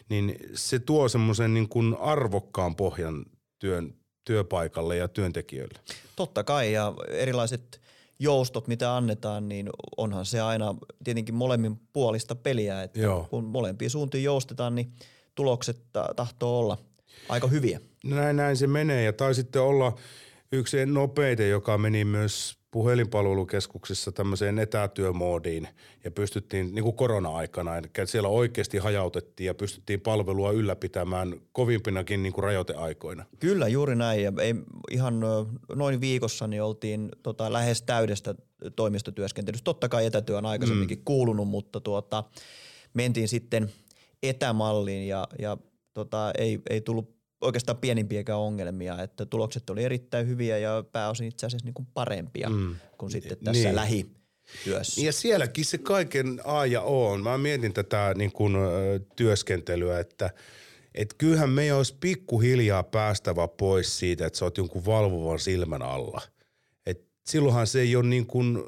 Niin 0.09 0.37
se 0.55 0.79
tuo 0.79 1.09
semmoisen 1.09 1.55
niin 1.55 1.69
kuin 1.69 1.97
arvokkaan 2.01 2.77
pohjan 2.77 3.25
työn, 3.59 3.95
työpaikalle 4.25 4.97
ja 4.97 5.09
työntekijöille. 5.09 5.79
Totta 6.17 6.45
kai 6.45 6.73
ja 6.73 6.95
erilaiset 7.09 7.81
joustot, 8.19 8.69
mitä 8.69 8.97
annetaan, 8.97 9.49
niin 9.49 9.71
onhan 9.97 10.27
se 10.27 10.41
aina 10.41 10.75
tietenkin 11.05 11.35
molemmin 11.35 11.81
puolista 11.93 12.35
peliä. 12.35 12.83
Että 12.83 13.01
Joo. 13.01 13.27
kun 13.31 13.45
molempiin 13.45 13.91
suuntiin 13.91 14.25
joustetaan, 14.25 14.75
niin– 14.75 14.93
tulokset 15.37 15.77
tahtoo 16.17 16.59
olla 16.59 16.79
aika 17.29 17.47
hyviä. 17.47 17.81
Näin, 18.05 18.37
näin 18.37 18.57
se 18.57 18.67
menee 18.67 19.05
ja 19.05 19.13
taisitte 19.13 19.59
olla 19.61 19.97
yksi 20.53 20.87
nopeita, 20.87 21.43
joka 21.43 21.79
meni 21.79 22.05
myös 22.05 22.59
puhelinpalvelukeskuksessa 22.71 24.13
tämmöiseen 24.13 24.59
etätyömoodiin 24.59 25.69
ja 26.05 26.11
pystyttiin 26.11 26.75
niin 26.75 26.83
kuin 26.83 26.97
korona-aikana, 26.97 27.77
eli 27.77 27.87
siellä 28.05 28.29
oikeasti 28.29 28.79
hajautettiin 28.79 29.47
ja 29.47 29.55
pystyttiin 29.55 30.01
palvelua 30.01 30.51
ylläpitämään 30.51 31.41
kovimpinakin 31.53 32.23
niin 32.23 32.33
kuin 32.33 32.45
rajoiteaikoina. 32.45 33.25
Kyllä, 33.39 33.69
juuri 33.69 33.97
näin 33.97 34.23
ja 34.23 34.33
ei, 34.41 34.55
ihan 34.91 35.21
noin 35.75 36.01
viikossa 36.01 36.47
niin 36.47 36.63
oltiin 36.63 37.09
tota, 37.23 37.53
lähes 37.53 37.83
täydestä 37.83 38.35
toimistotyöskentelystä. 38.77 39.65
Totta 39.65 39.89
kai 39.89 40.07
etätyö 40.07 40.39
on 40.39 40.47
aikaisemminkin 40.47 40.99
mm. 40.99 41.05
kuulunut, 41.05 41.49
mutta 41.49 41.81
tuota, 41.81 42.25
mentiin 42.95 43.29
sitten– 43.29 43.69
etämalliin 44.23 45.09
ja, 45.09 45.29
ja 45.39 45.57
tota, 45.95 46.33
ei, 46.39 46.61
ei 46.71 46.81
tullut 46.81 47.17
oikeastaan 47.41 47.79
pienimpiäkään 47.79 48.39
ongelmia, 48.39 49.03
että 49.03 49.27
tulokset 49.27 49.71
oli 49.71 49.85
erittäin 49.85 50.27
hyviä 50.27 50.59
ja 50.59 50.85
pääosin 50.93 51.29
itse 51.29 51.47
asiassa 51.47 51.65
niin 51.65 51.75
kuin 51.75 51.89
parempia 51.95 52.51
mm. 52.51 52.77
kuin 52.99 53.13
sitten 53.13 53.39
tässä 53.45 53.69
niin. 53.69 53.77
lähi 53.77 54.07
työssä. 54.65 55.01
Ja 55.01 55.13
sielläkin 55.13 55.65
se 55.65 55.79
kaiken 55.79 56.41
A 56.45 56.67
ja 56.67 56.83
O 56.83 57.09
on. 57.09 57.23
Mä 57.23 57.39
mietin 57.39 57.73
tätä 57.73 58.15
niin 58.17 58.33
kuin, 58.33 58.55
työskentelyä, 59.17 60.01
että 60.01 60.31
et 60.95 61.15
kyllähän 61.19 61.51
me 61.51 61.73
olisi 61.73 61.95
pikkuhiljaa 62.01 62.83
päästävä 62.83 63.49
pois 63.49 63.99
siitä, 63.99 64.27
että 64.27 64.39
sä 64.39 64.45
oot 64.45 64.59
jonkun 64.59 64.87
valvovan 64.87 65.39
silmän 65.39 65.83
alla. 65.83 66.23
Et 66.87 67.05
silloinhan 67.27 67.67
se 67.67 67.81
ei 67.81 67.97
ole 67.97 68.07
niin 68.07 68.27
kuin 68.27 68.65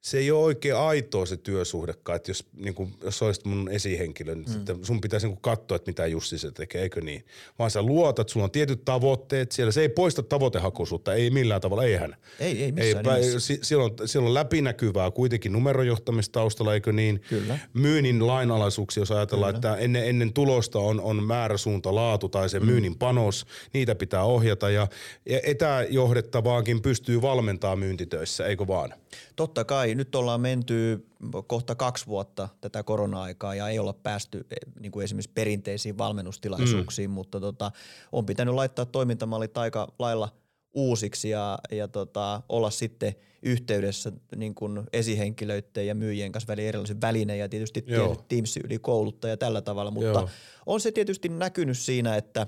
se 0.00 0.18
ei 0.18 0.30
ole 0.30 0.44
oikein 0.44 0.76
aitoa 0.76 1.26
se 1.26 1.36
työsuhdekaan, 1.36 2.16
että 2.16 2.30
jos, 2.30 2.46
niin 2.56 2.74
kuin, 2.74 2.94
jos 3.04 3.22
olisit 3.22 3.44
mun 3.44 3.68
esihenkilö, 3.70 4.34
niin 4.34 4.46
mm. 4.48 4.82
sun 4.82 5.00
pitäisi 5.00 5.26
niin 5.26 5.38
katsoa, 5.40 5.76
että 5.76 5.90
mitä 5.90 6.06
Jussi 6.06 6.38
se 6.38 6.50
tekee, 6.50 6.82
eikö 6.82 7.00
niin? 7.00 7.24
Vaan 7.58 7.70
sä 7.70 7.82
luotat, 7.82 8.28
sulla 8.28 8.44
on 8.44 8.50
tietyt 8.50 8.84
tavoitteet 8.84 9.52
siellä, 9.52 9.72
se 9.72 9.80
ei 9.80 9.88
poista 9.88 10.22
tavoitehakuisuutta, 10.22 11.14
ei 11.14 11.30
millään 11.30 11.60
tavalla, 11.60 11.84
eihän. 11.84 12.16
Ei, 12.40 12.64
ei 12.64 12.72
missään 12.72 13.06
ei, 13.16 13.40
si, 13.40 13.58
siellä, 13.62 13.84
on, 13.84 13.90
siellä 14.04 14.28
on 14.28 14.34
läpinäkyvää 14.34 15.10
kuitenkin 15.10 15.52
numerojohtamistaustalla, 15.52 16.74
eikö 16.74 16.92
niin? 16.92 17.22
Kyllä. 17.28 17.58
Myynnin 17.72 18.26
lainalaisuuksia, 18.26 19.00
jos 19.00 19.10
ajatellaan, 19.10 19.54
Kyllä. 19.54 19.74
että 19.74 19.84
ennen, 19.84 20.08
ennen 20.08 20.32
tulosta 20.32 20.78
on, 20.78 21.00
on 21.00 21.24
määrä, 21.24 21.56
suunta, 21.56 21.94
laatu 21.94 22.28
tai 22.28 22.48
se 22.48 22.60
mm. 22.60 22.66
myynnin 22.66 22.98
panos, 22.98 23.46
niitä 23.72 23.94
pitää 23.94 24.24
ohjata 24.24 24.70
ja 24.70 24.88
etäjohdettavaakin 25.26 26.82
pystyy 26.82 27.22
valmentaa 27.22 27.76
myyntitöissä, 27.76 28.46
eikö 28.46 28.66
vaan? 28.66 28.94
Totta 29.40 29.64
kai. 29.64 29.94
Nyt 29.94 30.14
ollaan 30.14 30.40
menty 30.40 31.06
kohta 31.46 31.74
kaksi 31.74 32.06
vuotta 32.06 32.48
tätä 32.60 32.82
korona-aikaa 32.82 33.54
ja 33.54 33.68
ei 33.68 33.78
olla 33.78 33.92
päästy 33.92 34.46
eh, 34.50 34.56
niin 34.80 34.92
kuin 34.92 35.04
esimerkiksi 35.04 35.30
perinteisiin 35.34 35.98
valmennustilaisuuksiin, 35.98 37.10
mm. 37.10 37.14
mutta 37.14 37.40
tota, 37.40 37.72
on 38.12 38.26
pitänyt 38.26 38.54
laittaa 38.54 38.84
toimintamallit 38.84 39.58
aika 39.58 39.88
lailla 39.98 40.28
uusiksi 40.74 41.30
ja, 41.30 41.58
ja 41.70 41.88
tota, 41.88 42.42
olla 42.48 42.70
sitten 42.70 43.14
yhteydessä 43.42 44.12
niin 44.36 44.54
kuin 44.54 44.82
esihenkilöiden 44.92 45.86
ja 45.86 45.94
myyjien 45.94 46.32
kanssa 46.32 46.48
väliin 46.48 46.68
erilaisen 46.68 47.00
välineen 47.00 47.38
ja 47.38 47.48
tietysti 47.48 47.84
Teams 48.28 48.56
yli 48.64 48.78
kouluttaa 48.78 49.30
ja 49.30 49.36
tällä 49.36 49.60
tavalla, 49.60 49.90
mutta 49.90 50.20
Joo. 50.20 50.28
on 50.66 50.80
se 50.80 50.92
tietysti 50.92 51.28
näkynyt 51.28 51.78
siinä, 51.78 52.16
että 52.16 52.46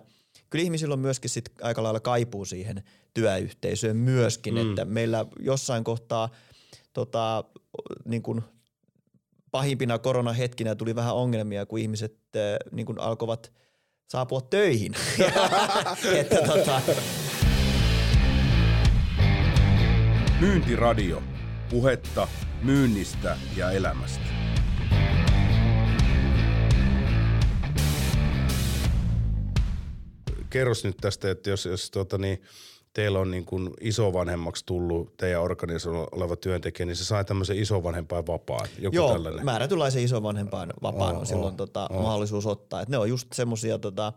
kyllä 0.50 0.62
ihmisillä 0.62 0.92
on 0.92 0.98
myöskin 0.98 1.30
sit 1.30 1.50
aika 1.62 1.82
lailla 1.82 2.00
kaipuu 2.00 2.44
siihen 2.44 2.82
työyhteisöön 3.14 3.96
myöskin, 3.96 4.54
mm. 4.54 4.70
että 4.70 4.84
meillä 4.84 5.26
jossain 5.40 5.84
kohtaa– 5.84 6.28
tota, 6.92 7.44
niin 8.04 8.22
kuin 8.22 8.42
pahimpina 9.50 9.98
koronahetkinä 9.98 10.74
tuli 10.74 10.94
vähän 10.94 11.14
ongelmia, 11.14 11.66
kun 11.66 11.78
ihmiset 11.78 12.16
äh, 12.36 12.42
niin 12.72 12.86
kuin 12.86 13.00
alkoivat 13.00 13.52
saapua 14.08 14.40
töihin. 14.40 14.94
että, 16.20 16.36
tota... 16.46 16.80
Myyntiradio. 20.40 21.22
Puhetta 21.70 22.28
myynnistä 22.62 23.36
ja 23.56 23.70
elämästä. 23.70 24.24
Kerros 30.50 30.84
nyt 30.84 30.96
tästä, 31.00 31.30
että 31.30 31.50
jos, 31.50 31.64
jos 31.64 31.90
tota 31.90 32.18
niin, 32.18 32.42
teillä 32.92 33.18
on 33.18 33.30
niin 33.30 33.44
kuin 33.44 33.70
isovanhemmaksi 33.80 34.66
tullut 34.66 35.16
teidän 35.16 35.42
organisaatiolla 35.42 36.08
oleva 36.12 36.36
työntekijä, 36.36 36.86
niin 36.86 36.96
se 36.96 37.04
sai 37.04 37.24
tämmöisen 37.24 37.58
isovanhempain 37.58 38.26
vapaan. 38.26 38.68
Joku 38.78 38.96
Joo, 38.96 39.12
tällainen. 39.12 39.44
määrätynlaisen 39.44 40.02
isovanhempain 40.02 40.72
vapaan 40.82 41.14
oh, 41.14 41.20
on 41.20 41.26
silloin 41.26 41.52
oh, 41.52 41.56
tota, 41.56 41.88
oh. 41.90 42.02
mahdollisuus 42.02 42.46
ottaa. 42.46 42.80
Et 42.80 42.88
ne 42.88 42.98
on 42.98 43.08
just 43.08 43.32
semmoisia 43.32 43.78
tota, 43.78 44.12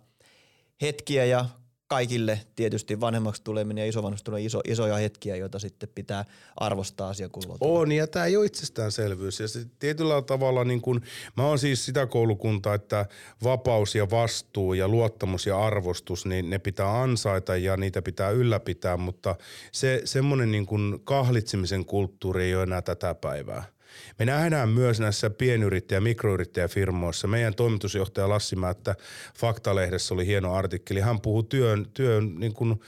hetkiä 0.81 1.25
ja 1.25 1.45
kaikille 1.87 2.39
tietysti 2.55 2.99
vanhemmaksi 2.99 3.43
tuleminen 3.43 3.81
ja 3.81 3.89
isovanhemmaksi 3.89 4.23
tuleminen 4.25 4.45
iso, 4.45 4.61
isoja 4.67 4.95
hetkiä, 4.95 5.35
joita 5.35 5.59
sitten 5.59 5.89
pitää 5.95 6.25
arvostaa 6.55 7.09
asiakulua. 7.09 7.57
On, 7.61 7.91
ja 7.91 8.07
tämä 8.07 8.25
ei 8.25 8.37
ole 8.37 8.45
itsestäänselvyys. 8.45 9.39
Ja 9.39 9.47
tietyllä 9.79 10.21
tavalla, 10.21 10.63
niin 10.63 10.81
kun, 10.81 11.01
mä 11.37 11.45
oon 11.47 11.59
siis 11.59 11.85
sitä 11.85 12.05
koulukuntaa, 12.07 12.73
että 12.73 13.05
vapaus 13.43 13.95
ja 13.95 14.09
vastuu 14.09 14.73
ja 14.73 14.87
luottamus 14.87 15.45
ja 15.45 15.65
arvostus, 15.65 16.25
niin 16.25 16.49
ne 16.49 16.59
pitää 16.59 17.01
ansaita 17.01 17.57
ja 17.57 17.77
niitä 17.77 18.01
pitää 18.01 18.29
ylläpitää, 18.29 18.97
mutta 18.97 19.35
se 19.71 20.01
semmoinen 20.05 20.51
niin 20.51 20.67
kahlitsemisen 21.03 21.85
kulttuuri 21.85 22.43
ei 22.43 22.55
ole 22.55 22.63
enää 22.63 22.81
tätä 22.81 23.15
päivää. 23.15 23.74
Me 24.19 24.25
nähdään 24.25 24.69
myös 24.69 24.99
näissä 24.99 25.29
pienyrittäjä- 25.29 25.97
ja 25.97 26.01
mikroyrittäjäfirmoissa. 26.01 27.27
Meidän 27.27 27.55
toimitusjohtaja 27.55 28.29
Lassi 28.29 28.55
Määttä 28.55 28.95
Faktalehdessä 29.37 30.13
oli 30.13 30.25
hieno 30.25 30.53
artikkeli. 30.53 30.99
Hän 30.99 31.21
puhuu 31.21 31.43
työn, 31.43 31.85
työn 31.93 32.35
niin 32.35 32.53
kuin 32.53 32.79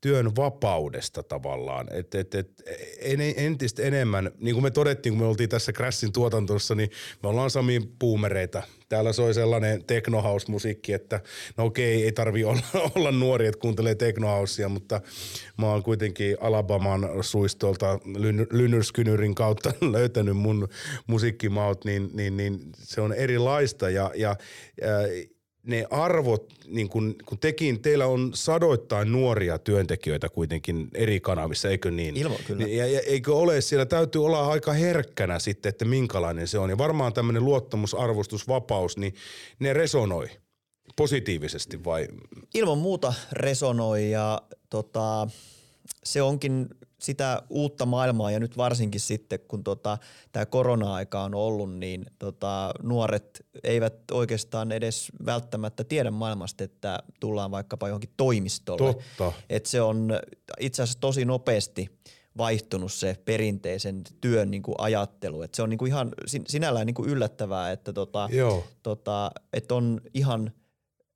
työn 0.00 0.36
vapaudesta 0.36 1.22
tavallaan. 1.22 1.86
Et, 1.92 2.14
et, 2.14 2.34
et, 2.34 2.62
en, 2.98 3.18
entistä 3.36 3.82
enemmän, 3.82 4.30
niin 4.38 4.54
kuin 4.54 4.62
me 4.62 4.70
todettiin, 4.70 5.12
kun 5.12 5.22
me 5.22 5.28
oltiin 5.28 5.48
tässä 5.48 5.72
Crashin 5.72 6.12
tuotantossa, 6.12 6.74
niin 6.74 6.90
me 7.22 7.28
ollaan 7.28 7.50
Sami 7.50 7.80
puumereita. 7.98 8.62
Täällä 8.88 9.12
soi 9.12 9.34
sellainen 9.34 9.84
technohouse-musiikki, 9.84 10.92
että 10.92 11.20
no 11.56 11.64
okei, 11.64 12.04
ei 12.04 12.12
tarvi 12.12 12.44
olla, 12.44 12.62
olla 12.96 13.10
nuori, 13.10 13.46
että 13.46 13.60
kuuntelee 13.60 13.94
technohousea, 13.94 14.68
mutta 14.68 15.00
mä 15.58 15.66
oon 15.66 15.82
kuitenkin 15.82 16.36
Alabaman 16.40 17.08
suistolta 17.20 17.98
Lynyrskynyrin 18.50 19.34
kautta 19.34 19.72
löytänyt 19.92 20.36
mun 20.36 20.68
musiikkimaut, 21.06 21.84
niin, 21.84 22.10
niin, 22.12 22.36
niin 22.36 22.58
se 22.78 23.00
on 23.00 23.12
erilaista 23.12 23.90
ja, 23.90 24.10
ja, 24.14 24.36
ja 24.80 24.90
ne 25.66 25.86
arvot, 25.90 26.52
niin 26.66 26.88
kun, 26.88 27.14
kun 27.26 27.38
tekin, 27.38 27.82
teillä 27.82 28.06
on 28.06 28.30
sadoittain 28.34 29.12
nuoria 29.12 29.58
työntekijöitä 29.58 30.28
kuitenkin 30.28 30.88
eri 30.94 31.20
kanavissa, 31.20 31.68
eikö 31.70 31.90
niin? 31.90 32.16
Ilman, 32.16 32.38
kyllä. 32.46 32.66
Ja, 32.66 32.86
ja 32.86 33.00
eikö 33.00 33.34
ole, 33.34 33.60
siellä 33.60 33.86
täytyy 33.86 34.24
olla 34.24 34.46
aika 34.46 34.72
herkkänä 34.72 35.38
sitten, 35.38 35.70
että 35.70 35.84
minkälainen 35.84 36.48
se 36.48 36.58
on. 36.58 36.70
Ja 36.70 36.78
varmaan 36.78 37.12
tämmöinen 37.12 37.44
luottamus, 37.44 37.94
arvostus, 37.94 38.48
vapaus, 38.48 38.96
niin 38.96 39.14
ne 39.58 39.72
resonoi 39.72 40.28
positiivisesti 40.96 41.84
vai? 41.84 42.08
Ilman 42.54 42.78
muuta 42.78 43.14
resonoi 43.32 44.10
ja 44.10 44.42
tota, 44.70 45.28
se 46.04 46.22
onkin 46.22 46.68
sitä 46.98 47.42
uutta 47.50 47.86
maailmaa 47.86 48.30
ja 48.30 48.40
nyt 48.40 48.56
varsinkin 48.56 49.00
sitten, 49.00 49.38
kun 49.48 49.64
tota, 49.64 49.98
tämä 50.32 50.46
korona-aika 50.46 51.22
on 51.22 51.34
ollut, 51.34 51.74
niin 51.74 52.06
tota, 52.18 52.74
nuoret 52.82 53.46
eivät 53.64 53.94
oikeastaan 54.10 54.72
edes 54.72 55.12
välttämättä 55.26 55.84
tiedä 55.84 56.10
maailmasta, 56.10 56.64
että 56.64 56.98
tullaan 57.20 57.50
vaikkapa 57.50 57.88
johonkin 57.88 58.10
toimistolle. 58.16 58.94
Totta. 58.94 59.32
Et 59.50 59.66
se 59.66 59.82
on 59.82 60.12
itse 60.60 60.82
asiassa 60.82 61.00
tosi 61.00 61.24
nopeasti 61.24 61.88
vaihtunut 62.38 62.92
se 62.92 63.16
perinteisen 63.24 64.02
työn 64.20 64.50
niin 64.50 64.62
kuin 64.62 64.74
ajattelu. 64.78 65.42
Et 65.42 65.54
se 65.54 65.62
on 65.62 65.70
niin 65.70 65.78
kuin 65.78 65.88
ihan 65.88 66.12
sinällään 66.46 66.86
niin 66.86 66.94
kuin 66.94 67.08
yllättävää, 67.08 67.72
että 67.72 67.92
tota, 67.92 68.28
tota, 68.82 69.30
et 69.52 69.72
on 69.72 70.00
ihan 70.14 70.52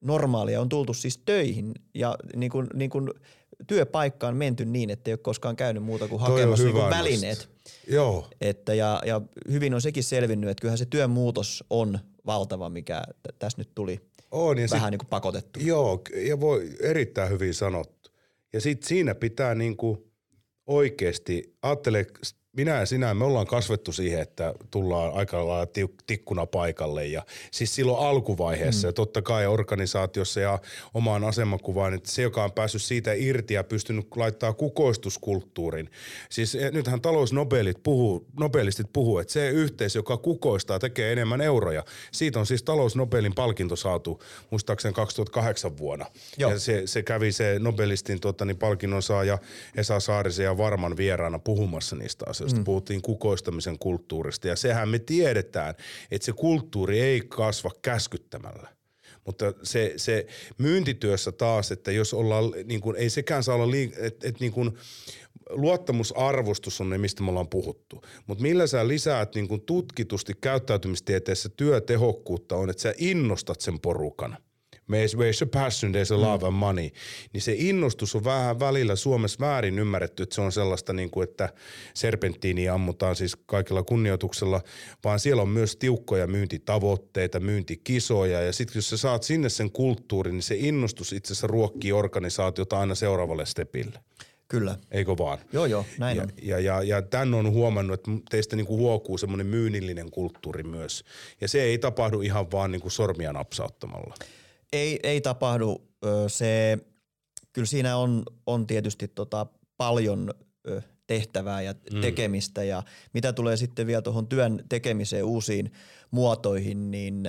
normaalia, 0.01 0.61
on 0.61 0.69
tultu 0.69 0.95
siis 0.95 1.19
töihin 1.19 1.75
ja 1.95 2.17
niin 2.37 2.51
kuin, 2.51 2.67
niin 2.75 2.91
kuin– 2.91 3.11
työpaikkaan 3.67 4.37
menty 4.37 4.65
niin, 4.65 4.91
että 4.91 5.11
ei 5.11 5.13
ole 5.13 5.19
koskaan 5.19 5.57
käynyt 5.57 5.83
muuta 5.83 6.09
kuin 6.09 6.21
hakemassa 6.21 6.65
niin 6.65 6.75
kuin 6.75 6.91
välineet. 6.91 7.49
Joo. 7.89 8.29
Että 8.41 8.75
ja, 8.75 9.03
ja 9.07 9.21
hyvin 9.51 9.75
on 9.75 9.83
sekin 9.83 10.05
selvinnyt, 10.05 10.51
että 10.51 10.61
kyllähän 10.61 10.79
se 10.79 10.87
työn 10.87 11.11
muutos 11.11 11.65
on 11.71 11.99
valtava, 12.27 12.69
mikä 12.69 13.03
t- 13.23 13.39
tässä 13.39 13.59
nyt 13.59 13.71
tuli 13.75 14.01
on, 14.31 14.59
ja 14.59 14.69
vähän 14.71 14.87
sit, 14.87 14.91
niin 14.91 14.99
kuin 14.99 15.09
pakotettu. 15.09 15.61
Joo, 15.63 16.03
ja 16.15 16.41
voi 16.41 16.71
erittäin 16.81 17.31
hyvin 17.31 17.55
sanottu. 17.55 18.11
Ja 18.53 18.61
sitten 18.61 18.89
siinä 18.89 19.15
pitää 19.15 19.55
niin 19.55 19.77
kuin 19.77 19.99
oikeasti, 20.67 21.57
ajattele 21.63 22.07
minä 22.57 22.79
ja 22.79 22.87
sinä, 22.87 23.15
me 23.15 23.25
ollaan 23.25 23.47
kasvettu 23.47 23.93
siihen, 23.93 24.21
että 24.21 24.55
tullaan 24.71 25.13
aika 25.13 25.49
lailla 25.49 25.67
tikkuna 26.07 26.47
paikalle 26.47 27.07
ja 27.07 27.23
siis 27.51 27.75
silloin 27.75 28.07
alkuvaiheessa 28.07 28.87
mm. 28.87 28.89
ja 28.89 28.93
totta 28.93 29.23
kai 29.23 29.47
organisaatiossa 29.47 30.41
ja 30.41 30.59
omaan 30.95 31.25
asemakuvaan, 31.25 31.95
että 31.95 32.11
se, 32.11 32.23
joka 32.23 32.45
on 32.45 32.53
päässyt 32.53 32.83
siitä 32.83 33.13
irti 33.13 33.55
ja 33.55 33.65
pystynyt 33.65 34.07
laittaa 34.17 34.53
kukoistuskulttuurin. 34.53 35.91
Siis 36.31 36.55
eh, 36.55 36.73
nythän 36.73 37.01
talousnobelit 37.01 37.83
puhuu, 37.83 38.27
nobelistit 38.41 38.87
puhuu, 38.93 39.19
että 39.19 39.33
se 39.33 39.49
yhteisö, 39.49 39.99
joka 39.99 40.17
kukoistaa, 40.17 40.79
tekee 40.79 41.13
enemmän 41.13 41.41
euroja. 41.41 41.85
Siitä 42.13 42.39
on 42.39 42.47
siis 42.47 42.63
talousnobelin 42.63 43.35
palkinto 43.35 43.77
saatu 43.77 44.23
muistaakseni 44.51 44.95
2008 44.95 45.79
vuonna. 45.79 46.07
Joo. 46.39 46.51
Ja 46.51 46.59
se, 46.59 46.83
se 46.85 47.03
kävi 47.03 47.33
se 47.33 47.59
Nobelistin 47.59 48.21
tota, 48.21 48.45
niin 48.45 48.59
palkinnon 48.59 49.03
saaja 49.03 49.39
Esa 49.77 50.01
Saarisen 50.01 50.45
ja 50.45 50.59
Varman 50.59 50.97
vieraana 50.97 51.39
puhumassa 51.39 51.97
niistä 51.97 52.25
asioista 52.29 52.40
asioista, 52.45 52.61
mm. 52.61 52.65
puhuttiin 52.65 53.03
kukoistamisen 53.03 53.79
kulttuurista 53.79 54.49
ja 54.49 54.57
sehän 54.57 54.89
me 54.89 54.99
tiedetään, 54.99 55.75
että 56.11 56.27
se 56.27 56.33
kulttuuri 56.33 57.01
ei 57.01 57.21
kasva 57.21 57.71
käskyttämällä. 57.83 58.69
Mutta 59.27 59.53
se, 59.63 59.93
se 59.97 60.27
myyntityössä 60.59 61.33
taas, 61.33 61.73
että 61.73 61.93
jos 61.93 62.15
ollaan, 62.15 62.45
niin 62.65 62.81
kuin, 62.81 62.97
ei 62.97 63.11
sekään 63.11 63.45
saa 63.45 63.55
olla, 63.55 63.67
liik- 63.67 64.05
että 64.05 64.29
et, 64.29 64.41
niin 64.41 64.53
kuin, 64.53 64.71
luottamusarvostus 65.51 66.81
on 66.81 66.91
ne, 66.91 66.99
mistä 66.99 67.23
me 67.23 67.31
ollaan 67.31 67.49
puhuttu. 67.49 68.03
Mutta 68.27 68.43
millä 68.43 68.67
sä 68.67 68.89
lisäät 68.89 69.35
niin 69.35 69.49
kuin 69.49 69.61
tutkitusti 69.61 70.33
käyttäytymistieteessä 70.41 71.49
työtehokkuutta 71.49 72.57
on, 72.57 72.71
että 72.71 72.83
sä 72.83 72.95
innostat 72.99 73.61
sen 73.61 73.81
porukan– 73.81 74.37
Where's 74.91 75.43
a 75.43 75.47
passion, 75.47 75.93
there's 75.93 76.15
a 76.15 76.17
mm. 76.17 76.23
love 76.23 76.47
and 76.47 76.57
money. 76.57 76.91
Niin 77.33 77.43
se 77.43 77.55
innostus 77.57 78.15
on 78.15 78.25
vähän 78.25 78.61
välillä 78.61 78.97
Suomessa 78.97 79.41
väärin 79.41 79.79
ymmärretty, 79.79 80.23
että 80.23 80.35
se 80.35 80.41
on 80.41 80.53
sellaista 80.53 80.93
niin 80.93 81.11
kuin, 81.11 81.29
että 81.29 81.49
serpenttiini 81.95 82.69
ammutaan 82.69 83.17
siis 83.17 83.37
kaikilla 83.47 83.83
kunnioituksella, 83.83 84.61
vaan 85.05 85.21
siellä 85.21 85.43
on 85.43 85.49
myös 85.49 85.77
tiukkoja 85.77 86.27
myyntitavoitteita, 86.27 87.41
myyntikisoja 87.41 88.43
ja 88.43 88.53
sitten 88.53 88.79
jos 88.79 88.91
sä 88.91 88.97
saat 88.97 89.23
sinne 89.23 89.49
sen 89.49 89.71
kulttuurin, 89.71 90.33
niin 90.33 90.43
se 90.43 90.57
innostus 90.59 91.13
itse 91.13 91.33
asiassa 91.33 91.47
ruokkii 91.47 91.93
organisaatiota 91.93 92.81
aina 92.81 92.95
seuraavalle 92.95 93.47
stepille. 93.47 94.01
Kyllä. 94.51 94.77
Eikö 94.91 95.17
vaan? 95.19 95.39
Joo, 95.53 95.67
joo, 95.67 95.85
näin 95.99 96.17
ja, 96.17 96.23
on. 96.23 96.29
Ja, 96.43 96.59
ja, 96.59 96.83
ja 96.83 97.03
tämän 97.03 97.35
on 97.35 97.51
huomannut, 97.51 97.95
että 97.95 98.11
teistä 98.31 98.57
niinku 98.57 98.77
huokuu 98.77 99.19
semmoinen 99.19 99.47
myynnillinen 99.47 100.11
kulttuuri 100.11 100.63
myös. 100.63 101.05
Ja 101.41 101.49
se 101.49 101.63
ei 101.63 101.79
tapahdu 101.79 102.21
ihan 102.21 102.51
vaan 102.53 102.73
niinku 102.73 102.91
sormia 102.91 103.33
napsauttamalla. 103.33 104.15
Ei, 104.73 105.01
ei 105.03 105.21
tapahdu. 105.21 105.89
Se, 106.29 106.79
kyllä 107.53 107.67
siinä 107.67 107.97
on, 107.97 108.23
on 108.47 108.67
tietysti 108.67 109.09
tota 109.09 109.47
paljon 109.77 110.31
tehtävää 111.07 111.63
ja 111.63 111.75
mm. 111.93 112.01
tekemistä 112.01 112.65
ja 112.65 112.83
mitä 113.15 113.33
tulee 113.33 113.57
sitten 113.57 113.87
vielä 113.87 114.03
tuohon 114.03 114.27
työn 114.27 114.65
tekemiseen 114.69 115.25
uusiin 115.25 115.73
muotoihin, 116.11 116.91
niin 116.91 117.23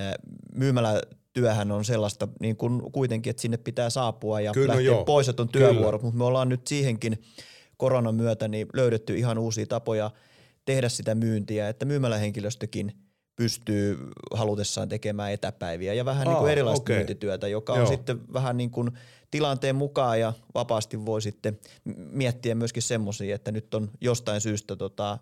myymälä 0.54 1.02
työhän 1.32 1.72
on 1.72 1.84
sellaista 1.84 2.28
niin 2.40 2.56
kuin 2.56 2.92
kuitenkin, 2.92 3.30
että 3.30 3.42
sinne 3.42 3.56
pitää 3.56 3.90
saapua 3.90 4.40
ja 4.40 4.52
Kyllä, 4.52 4.68
lähteä 4.68 4.86
joo. 4.86 5.04
pois, 5.04 5.28
että 5.28 5.42
on 5.42 5.48
työvuorot, 5.48 6.02
mutta 6.02 6.18
me 6.18 6.24
ollaan 6.24 6.48
nyt 6.48 6.66
siihenkin 6.66 7.22
koronan 7.76 8.14
myötä 8.14 8.48
niin 8.48 8.66
löydetty 8.74 9.18
ihan 9.18 9.38
uusia 9.38 9.66
tapoja 9.66 10.10
tehdä 10.64 10.88
sitä 10.88 11.14
myyntiä, 11.14 11.68
että 11.68 11.84
myymälähenkilöstökin 11.84 12.92
pystyy 13.36 13.98
halutessaan 14.34 14.88
tekemään 14.88 15.32
etäpäiviä 15.32 15.94
ja 15.94 16.04
vähän 16.04 16.28
Aa, 16.28 16.32
niin 16.32 16.40
kuin 16.40 16.52
erilaista 16.52 16.82
okay. 16.82 16.96
myyntityötä, 16.96 17.48
joka 17.48 17.72
Joo. 17.72 17.82
on 17.82 17.86
sitten 17.86 18.32
vähän 18.32 18.56
niin 18.56 18.70
kuin 18.70 18.90
tilanteen 19.30 19.76
mukaan 19.76 20.20
ja 20.20 20.32
vapaasti 20.54 21.06
voi 21.06 21.22
sitten 21.22 21.58
miettiä 22.12 22.54
myöskin 22.54 22.82
semmoisia, 22.82 23.34
että 23.34 23.52
nyt 23.52 23.74
on 23.74 23.90
jostain 24.00 24.40
syystä 24.40 24.76
tota, 24.76 25.18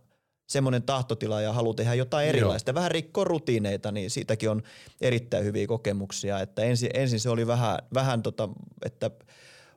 semmoinen 0.49 0.83
tahtotila 0.83 1.40
ja 1.40 1.53
halu 1.53 1.75
tehdä 1.75 1.94
jotain 1.94 2.29
erilaista, 2.29 2.70
Joo. 2.70 2.75
vähän 2.75 2.90
rikkoa 2.90 3.25
rutiineita, 3.25 3.92
niin 3.92 4.11
siitäkin 4.11 4.51
on 4.51 4.62
erittäin 5.01 5.44
hyviä 5.44 5.66
kokemuksia. 5.66 6.40
Että 6.40 6.62
ensin, 6.62 6.90
ensin 6.94 7.20
se 7.20 7.31
oli 7.31 7.46
vähän, 7.46 7.79
vähän 7.94 8.23
tota, 8.23 8.49
että 8.85 9.11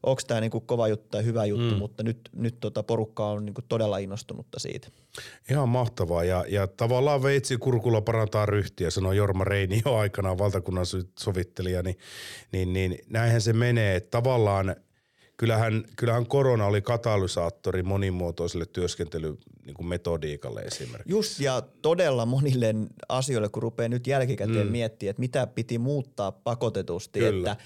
onko 0.04 0.22
tämä 0.28 0.42
niinku 0.42 0.62
kova 0.62 0.88
juttu 0.88 1.08
tai 1.10 1.26
hyvä 1.26 1.46
juttu, 1.46 1.72
mm. 1.72 1.78
mutta 1.78 2.04
nyt, 2.04 2.30
nyt 2.36 2.60
tota 2.60 2.84
porukka 2.84 3.28
on 3.28 3.46
niinku 3.46 3.62
todella 3.70 3.98
innostunutta 3.98 4.60
siitä. 4.60 4.88
Ihan 5.50 5.70
mahtavaa 5.70 6.24
ja, 6.24 6.46
ja 6.50 6.68
tavallaan 6.68 7.24
veitsi 7.24 7.58
kurkulla 7.58 8.02
parantaa 8.02 8.46
ryhtiä, 8.46 8.90
sanoi 8.90 9.18
Jorma 9.18 9.44
Reini 9.44 9.82
jo 9.86 9.96
aikanaan 9.96 10.38
valtakunnan 10.38 10.86
sovittelija, 11.20 11.84
niin, 11.84 11.98
niin, 12.52 12.74
niin 12.74 12.98
näinhän 13.10 13.42
se 13.42 13.54
menee, 13.54 13.96
että 13.96 14.12
tavallaan– 14.12 14.76
kyllähän, 15.38 15.84
kyllähän 15.96 16.26
korona 16.26 16.66
oli 16.66 16.82
katalysaattori 16.82 17.84
monimuotoiselle 17.84 18.66
työskentelymetodiikalle 18.66 20.60
niin 20.62 20.68
esimerkiksi. 20.68 21.12
Just 21.12 21.40
ja 21.40 21.62
todella 21.82 22.26
monille 22.26 22.76
asioille, 23.10 23.50
kun 23.50 23.64
rupeaa 23.64 23.90
nyt 23.90 24.08
jälkikäteen 24.08 24.66
mm. 24.66 24.72
miettimään, 24.72 25.10
että 25.10 25.20
mitä 25.20 25.48
piti 25.48 25.78
muuttaa 25.78 26.32
pakotetusti, 26.32 27.20
Kyllä. 27.20 27.52
että 27.52 27.64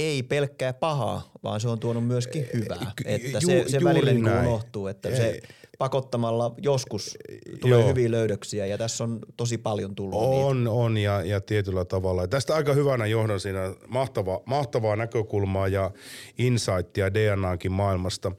ei 0.00 0.22
pelkkää 0.22 0.72
pahaa, 0.72 1.30
vaan 1.42 1.60
se 1.60 1.68
on 1.68 1.78
tuonut 1.78 2.06
myöskin 2.06 2.46
hyvää. 2.54 2.92
Että 3.04 3.38
ju, 3.40 3.48
se, 3.48 3.64
se 3.68 3.84
välillä 3.84 4.12
niin 4.12 4.28
unohtuu, 4.28 4.86
että 4.86 5.16
se 5.16 5.40
pakottamalla 5.80 6.54
joskus 6.62 7.18
tulee 7.60 7.78
Joo. 7.78 7.88
hyviä 7.88 8.10
löydöksiä 8.10 8.66
ja 8.66 8.78
tässä 8.78 9.04
on 9.04 9.18
tosi 9.36 9.58
paljon 9.58 9.94
tullut 9.94 10.22
On, 10.22 10.56
niitä. 10.58 10.70
on 10.70 10.96
ja, 10.96 11.24
ja 11.24 11.40
tietyllä 11.40 11.84
tavalla. 11.84 12.28
Tästä 12.28 12.54
aika 12.54 12.72
hyvänä 12.72 13.06
johdon 13.06 13.40
siinä 13.40 13.74
mahtava, 13.88 14.40
mahtavaa 14.46 14.96
näkökulmaa 14.96 15.68
ja 15.68 15.90
insightia 16.38 17.14
DNAnkin 17.14 17.72
maailmasta. 17.72 18.32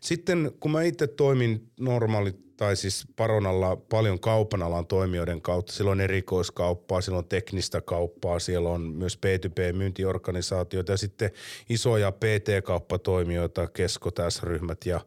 Sitten 0.00 0.52
kun 0.60 0.70
mä 0.70 0.82
itse 0.82 1.06
toimin 1.06 1.70
normaali 1.80 2.32
tai 2.56 2.76
siis 2.76 3.06
Paronalla 3.16 3.76
paljon 3.76 4.20
kaupanalan 4.20 4.86
toimijoiden 4.86 5.42
kautta. 5.42 5.72
Siellä 5.72 5.92
on 5.92 6.00
erikoiskauppaa, 6.00 7.00
siellä 7.00 7.18
on 7.18 7.28
teknistä 7.28 7.80
kauppaa, 7.80 8.38
siellä 8.38 8.68
on 8.68 8.80
myös 8.80 9.18
P2P-myyntiorganisaatioita 9.18 10.92
ja 10.92 10.96
sitten 10.96 11.30
isoja 11.68 12.12
PT-kauppatoimijoita, 12.12 13.66
Kesko, 13.66 14.10
ryhmät 14.42 14.86
ja 14.86 15.00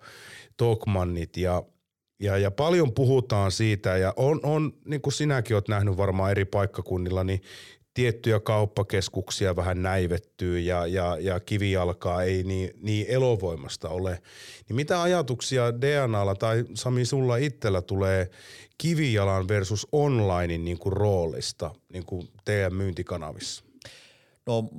Tokmannit 0.57 1.37
ja 1.37 1.63
ja, 2.19 2.37
ja 2.37 2.51
paljon 2.51 2.93
puhutaan 2.93 3.51
siitä 3.51 3.97
ja 3.97 4.13
on, 4.15 4.39
on 4.43 4.73
niin 4.85 5.01
kuin 5.01 5.13
sinäkin 5.13 5.55
oot 5.55 5.67
nähnyt 5.67 5.97
varmaan 5.97 6.31
eri 6.31 6.45
paikkakunnilla, 6.45 7.23
niin 7.23 7.41
tiettyjä 7.93 8.39
kauppakeskuksia 8.39 9.55
vähän 9.55 9.81
näivettyy 9.81 10.59
ja, 10.59 10.87
ja, 10.87 11.17
ja 11.19 11.39
kivijalkaa 11.39 12.23
ei 12.23 12.43
niin, 12.43 12.69
niin 12.81 13.05
elovoimasta 13.09 13.89
ole. 13.89 14.21
Niin 14.69 14.75
mitä 14.75 15.01
ajatuksia 15.01 15.81
DNAlla 15.81 16.35
tai 16.35 16.65
Sami 16.73 17.05
sulla 17.05 17.37
itsellä 17.37 17.81
tulee 17.81 18.29
kivijalan 18.77 19.47
versus 19.47 19.87
onlinein 19.91 20.65
niin 20.65 20.79
kuin 20.79 20.93
roolista 20.93 21.71
niin 21.93 22.05
kuin 22.05 22.27
teidän 22.45 22.73
myyntikanavissa? 22.73 23.63
No 24.45 24.69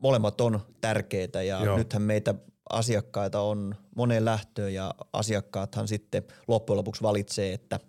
molemmat 0.00 0.40
on 0.40 0.60
tärkeitä 0.80 1.42
ja 1.42 1.64
Joo. 1.64 1.76
nythän 1.76 2.02
meitä 2.02 2.34
asiakkaita 2.70 3.40
on 3.40 3.74
moneen 3.96 4.24
lähtöön 4.24 4.74
ja 4.74 4.94
asiakkaathan 5.12 5.88
sitten 5.88 6.22
loppujen 6.48 6.76
lopuksi 6.76 7.02
valitsee, 7.02 7.52
että 7.52 7.80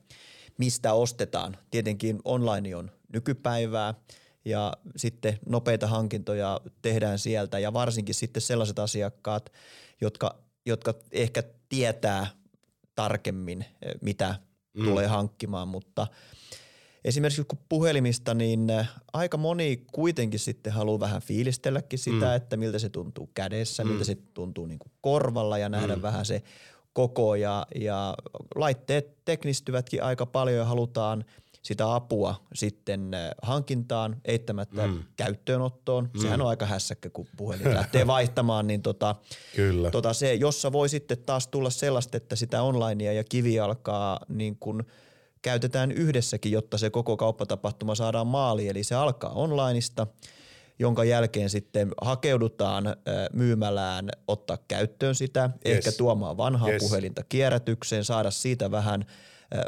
mistä 0.57 0.93
ostetaan. 0.93 1.57
Tietenkin 1.71 2.19
online 2.25 2.75
on 2.75 2.91
nykypäivää 3.13 3.93
ja 4.45 4.73
sitten 4.95 5.39
nopeita 5.45 5.87
hankintoja 5.87 6.61
tehdään 6.81 7.19
sieltä 7.19 7.59
ja 7.59 7.73
varsinkin 7.73 8.15
sitten 8.15 8.41
sellaiset 8.41 8.79
asiakkaat, 8.79 9.51
jotka, 10.01 10.35
jotka 10.65 10.93
ehkä 11.11 11.43
tietää 11.69 12.27
tarkemmin, 12.95 13.61
eh, 13.61 13.93
mitä 14.01 14.35
mm. 14.73 14.85
tulee 14.85 15.07
hankkimaan, 15.07 15.67
mutta– 15.67 16.07
esimerkiksi 17.05 17.43
kun 17.43 17.59
puhelimista, 17.69 18.33
niin 18.33 18.69
äh, 18.69 18.91
aika 19.13 19.37
moni 19.37 19.83
kuitenkin 19.91 20.39
sitten 20.39 20.73
haluaa 20.73 20.99
vähän 20.99 21.21
fiilistelläkin 21.21 21.99
sitä, 21.99 22.25
mm. 22.25 22.35
että 22.35 22.57
miltä 22.57 22.79
se 22.79 22.89
tuntuu 22.89 23.29
kädessä, 23.33 23.83
mm. 23.83 23.89
miltä 23.89 24.03
se 24.03 24.17
tuntuu 24.33 24.65
niin 24.65 24.79
kuin 24.79 24.91
korvalla 25.01 25.57
ja 25.57 25.69
nähdä 25.69 25.95
mm. 25.95 26.01
vähän 26.01 26.25
se 26.25 26.43
koko 26.93 27.35
ja, 27.35 27.67
ja 27.75 28.15
laitteet 28.55 29.25
teknistyvätkin 29.25 30.03
aika 30.03 30.25
paljon 30.25 30.57
ja 30.57 30.65
halutaan 30.65 31.25
sitä 31.61 31.95
apua 31.95 32.35
sitten 32.53 33.13
äh, 33.13 33.29
hankintaan, 33.41 34.21
eittämättä 34.25 34.87
mm. 34.87 35.03
käyttöönottoon. 35.15 36.09
Mm. 36.13 36.21
Sehän 36.21 36.41
on 36.41 36.47
aika 36.47 36.65
hässäkkä, 36.65 37.09
kun 37.09 37.27
puhelin 37.37 37.73
lähtee 37.73 38.07
vaihtamaan, 38.17 38.67
niin 38.67 38.81
tota, 38.81 39.15
Kyllä. 39.55 39.91
tota 39.91 40.13
se, 40.13 40.33
jossa 40.33 40.71
voi 40.71 40.89
sitten 40.89 41.17
taas 41.17 41.47
tulla 41.47 41.69
sellaista, 41.69 42.17
että 42.17 42.35
sitä 42.35 42.63
onlinea 42.63 43.13
ja 43.13 43.23
kivi 43.23 43.59
alkaa 43.59 44.19
niin 44.29 44.57
kuin– 44.59 44.83
käytetään 45.43 45.91
yhdessäkin, 45.91 46.51
jotta 46.51 46.77
se 46.77 46.89
koko 46.89 47.17
kauppatapahtuma 47.17 47.95
saadaan 47.95 48.27
maaliin. 48.27 48.69
Eli 48.69 48.83
se 48.83 48.95
alkaa 48.95 49.31
onlineista, 49.31 50.07
jonka 50.79 51.03
jälkeen 51.03 51.49
sitten 51.49 51.91
hakeudutaan 52.01 52.83
myymälään 53.33 54.09
ottaa 54.27 54.57
käyttöön 54.67 55.15
sitä, 55.15 55.49
yes. 55.67 55.77
ehkä 55.77 55.91
tuomaan 55.91 56.37
vanhaa 56.37 56.69
yes. 56.69 56.83
puhelinta 56.83 57.23
kierrätykseen, 57.29 58.03
saada 58.03 58.31
siitä 58.31 58.71
vähän 58.71 59.05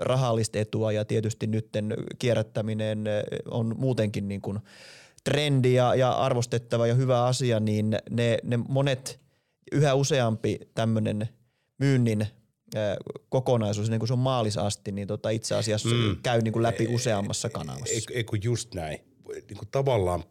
rahallista 0.01 0.59
etua 0.59 0.91
ja 0.91 1.05
tietysti 1.05 1.47
nytten 1.47 1.93
kierrättäminen 2.19 3.03
on 3.51 3.75
muutenkin 3.77 4.27
niin 4.27 4.41
kuin 4.41 4.59
trendi 5.23 5.73
ja, 5.73 5.95
ja 5.95 6.11
arvostettava 6.11 6.87
ja 6.87 6.93
hyvä 6.93 7.23
asia, 7.23 7.59
niin 7.59 7.97
ne, 8.09 8.37
ne 8.43 8.57
monet, 8.69 9.19
yhä 9.71 9.93
useampi 9.93 10.59
tämmöinen 10.75 11.29
myynnin 11.79 12.27
kokonaisuus, 13.29 13.89
niin 13.89 13.99
kuin 13.99 14.07
se 14.07 14.13
on 14.13 14.19
maalisasti, 14.19 14.91
niin 14.91 15.07
tota 15.07 15.29
itse 15.29 15.55
asiassa 15.55 15.89
mm. 15.89 16.17
käy 16.23 16.41
niin 16.41 16.53
kuin 16.53 16.63
läpi 16.63 16.87
useammassa 16.87 17.49
kanavassa. 17.49 18.11
Eikö 18.13 18.37
just 18.43 18.73
näin? 18.73 18.99
Niin 19.27 19.57
kuin 19.57 19.67
tavallaan 19.71 20.23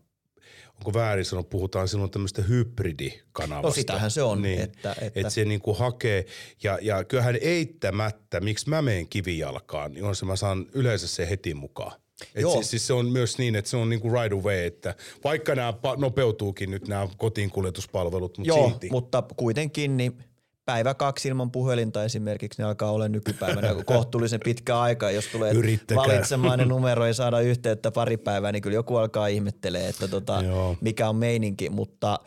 onko 0.79 0.95
väärin 0.95 1.25
sanoa, 1.25 1.43
puhutaan 1.43 1.89
silloin 1.89 2.11
tämmöistä 2.11 2.43
hybridikanavasta. 2.43 3.69
No 3.69 3.75
sitähän 3.75 4.11
se 4.11 4.23
on. 4.23 4.43
Niin, 4.43 4.61
että, 4.61 4.93
että. 4.93 5.21
että 5.21 5.31
se 5.31 5.45
niinku 5.45 5.75
hakee, 5.75 6.27
ja, 6.63 6.79
ja 6.83 7.05
kyllähän 7.05 7.39
eittämättä, 7.41 8.41
miksi 8.41 8.69
mä 8.69 8.83
menen 8.83 9.09
kivijalkaan, 9.09 9.93
niin 9.93 10.05
on 10.05 10.17
se, 10.17 10.27
mä 10.27 10.37
saan 10.37 10.67
yleensä 10.73 11.09
se 11.09 11.31
heti 11.31 11.55
mukaan. 11.55 11.93
Et 12.35 12.43
Joo. 12.43 12.55
Siis, 12.55 12.71
siis 12.71 12.87
se 12.87 12.93
on 12.93 13.07
myös 13.07 13.39
niin, 13.39 13.57
että 13.57 13.71
se 13.71 13.77
on 13.77 13.89
niinku 13.89 14.11
right 14.11 14.33
away, 14.33 14.65
että 14.65 14.95
vaikka 15.25 15.55
nämä 15.55 15.75
nopeutuukin 15.97 16.71
nyt 16.71 16.89
nämä 16.89 17.09
kotiinkuljetuspalvelut, 17.17 18.39
mutta 18.39 18.49
Joo, 18.49 18.69
silti. 18.69 18.89
mutta 18.91 19.23
kuitenkin 19.37 19.97
niin 19.97 20.25
päivä 20.65 20.95
kaksi 20.95 21.29
ilman 21.29 21.51
puhelinta 21.51 22.05
esimerkiksi, 22.05 22.63
ne 22.63 22.69
alkaa 22.69 22.93
olla 22.93 23.09
nykypäivänä 23.09 23.69
kohtuullisen 23.85 24.41
pitkä 24.45 24.81
aika. 24.81 25.11
Jos 25.11 25.27
tulee 25.27 25.55
valitsemainen 25.95 26.69
numero 26.69 27.07
ja 27.07 27.15
saada 27.15 27.41
yhteyttä 27.41 27.91
pari 27.91 28.17
päivää, 28.17 28.53
niin 28.53 28.63
kyllä 28.63 28.75
joku 28.75 28.97
alkaa 28.97 29.27
ihmettelee, 29.27 29.89
että 29.89 30.09
tota, 30.09 30.43
mikä 30.81 31.09
on 31.09 31.17
meininki, 31.17 31.71
mutta 31.71 32.19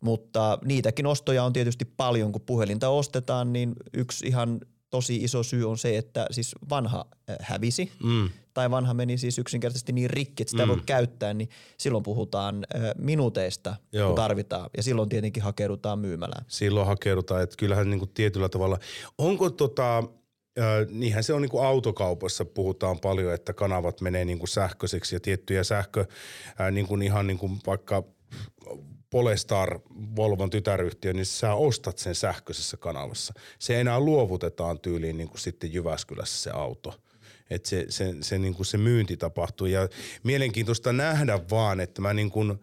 mutta 0.00 0.58
niitäkin 0.64 1.06
ostoja 1.06 1.44
on 1.44 1.52
tietysti 1.52 1.84
paljon, 1.84 2.32
kun 2.32 2.40
puhelinta 2.40 2.88
ostetaan, 2.88 3.52
niin 3.52 3.72
yksi 3.94 4.26
ihan 4.26 4.60
tosi 4.90 5.16
iso 5.16 5.42
syy 5.42 5.70
on 5.70 5.78
se, 5.78 5.98
että 5.98 6.26
siis 6.30 6.54
vanha 6.70 7.06
äh, 7.30 7.36
hävisi 7.40 7.92
mm. 8.02 8.30
Tai 8.54 8.70
vanha 8.70 8.94
meni 8.94 9.18
siis 9.18 9.38
yksinkertaisesti 9.38 9.92
niin 9.92 10.10
rikki, 10.10 10.42
että 10.42 10.50
sitä 10.50 10.66
mm. 10.66 10.68
voi 10.68 10.80
käyttää, 10.86 11.34
niin 11.34 11.48
silloin 11.78 12.04
puhutaan 12.04 12.66
minuuteista, 12.98 13.76
Joo. 13.92 14.06
kun 14.06 14.16
tarvitaan 14.16 14.70
ja 14.76 14.82
silloin 14.82 15.08
tietenkin 15.08 15.42
hakeudutaan 15.42 15.98
myymälään. 15.98 16.44
Silloin 16.48 16.86
hakeudutaan, 16.86 17.42
että 17.42 17.56
kyllähän 17.56 17.90
niin 17.90 17.98
kuin 17.98 18.10
tietyllä 18.14 18.48
tavalla, 18.48 18.78
onko 19.18 19.50
tota, 19.50 20.02
Äh, 20.58 20.86
niinhän 20.90 21.24
se 21.24 21.34
on 21.34 21.42
niin 21.42 21.50
kuin 21.50 21.66
autokaupassa 21.66 22.44
puhutaan 22.44 23.00
paljon, 23.00 23.34
että 23.34 23.52
kanavat 23.52 24.00
menee 24.00 24.24
niin 24.24 24.38
kuin 24.38 24.48
sähköiseksi 24.48 25.16
ja 25.16 25.20
tiettyjä 25.20 25.64
sähkö, 25.64 26.04
äh, 26.60 26.72
niin 26.72 26.86
kuin 26.86 27.02
ihan 27.02 27.26
niin 27.26 27.38
kuin 27.38 27.58
vaikka 27.66 28.02
Polestar, 29.10 29.80
Volvon 30.16 30.50
tytäryhtiö, 30.50 31.12
niin 31.12 31.26
sä 31.26 31.54
ostat 31.54 31.98
sen 31.98 32.14
sähköisessä 32.14 32.76
kanavassa. 32.76 33.34
Se 33.58 33.80
enää 33.80 34.00
luovutetaan 34.00 34.80
tyyliin 34.80 35.16
niin 35.16 35.28
kuin 35.28 35.40
sitten 35.40 35.72
Jyväskylässä 35.72 36.42
se 36.42 36.50
auto. 36.50 36.94
Että 37.54 37.68
se, 37.68 37.86
se, 37.88 38.14
se, 38.20 38.38
niin 38.38 38.54
kuin 38.54 38.66
se 38.66 38.78
myynti 38.78 39.16
tapahtuu. 39.16 39.66
Ja 39.66 39.88
mielenkiintoista 40.22 40.92
nähdä 40.92 41.40
vaan, 41.50 41.80
että 41.80 42.02
mä 42.02 42.14
niin 42.14 42.30
kuin, 42.30 42.54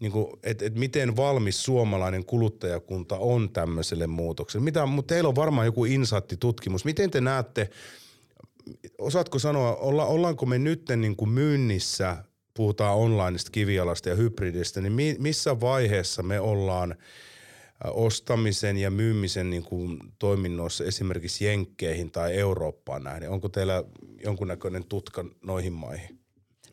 niin 0.00 0.12
kuin, 0.12 0.26
että, 0.42 0.66
että 0.66 0.78
miten 0.78 1.16
valmis 1.16 1.64
suomalainen 1.64 2.24
kuluttajakunta 2.24 3.16
on 3.16 3.50
tämmöiselle 3.50 4.06
muutokselle. 4.06 4.64
Mitä, 4.64 4.86
mutta 4.86 5.14
teillä 5.14 5.28
on 5.28 5.36
varmaan 5.36 5.66
joku 5.66 5.84
insatti-tutkimus. 5.84 6.84
Miten 6.84 7.10
te 7.10 7.20
näette, 7.20 7.70
osaatko 8.98 9.38
sanoa, 9.38 9.76
olla, 9.76 10.04
ollaanko 10.04 10.46
me 10.46 10.58
nyt 10.58 10.82
niin 10.96 11.16
kuin 11.16 11.30
myynnissä, 11.30 12.24
puhutaan 12.54 12.96
onlineista, 12.96 13.50
kivialasta 13.50 14.08
ja 14.08 14.14
hybridistä, 14.14 14.80
niin 14.80 14.92
mi, 14.92 15.16
missä 15.18 15.60
vaiheessa 15.60 16.22
me 16.22 16.40
ollaan 16.40 16.94
ostamisen 17.84 18.76
ja 18.76 18.90
myymisen 18.90 19.50
niin 19.50 19.62
kuin 19.62 19.98
toiminnoissa 20.18 20.84
esimerkiksi 20.84 21.44
Jenkkeihin 21.44 22.10
tai 22.10 22.34
Eurooppaan 22.36 23.04
nähden? 23.04 23.30
Onko 23.30 23.48
teillä 23.48 23.84
jonkunnäköinen 24.24 24.84
tutka 24.84 25.24
noihin 25.42 25.72
maihin? 25.72 26.20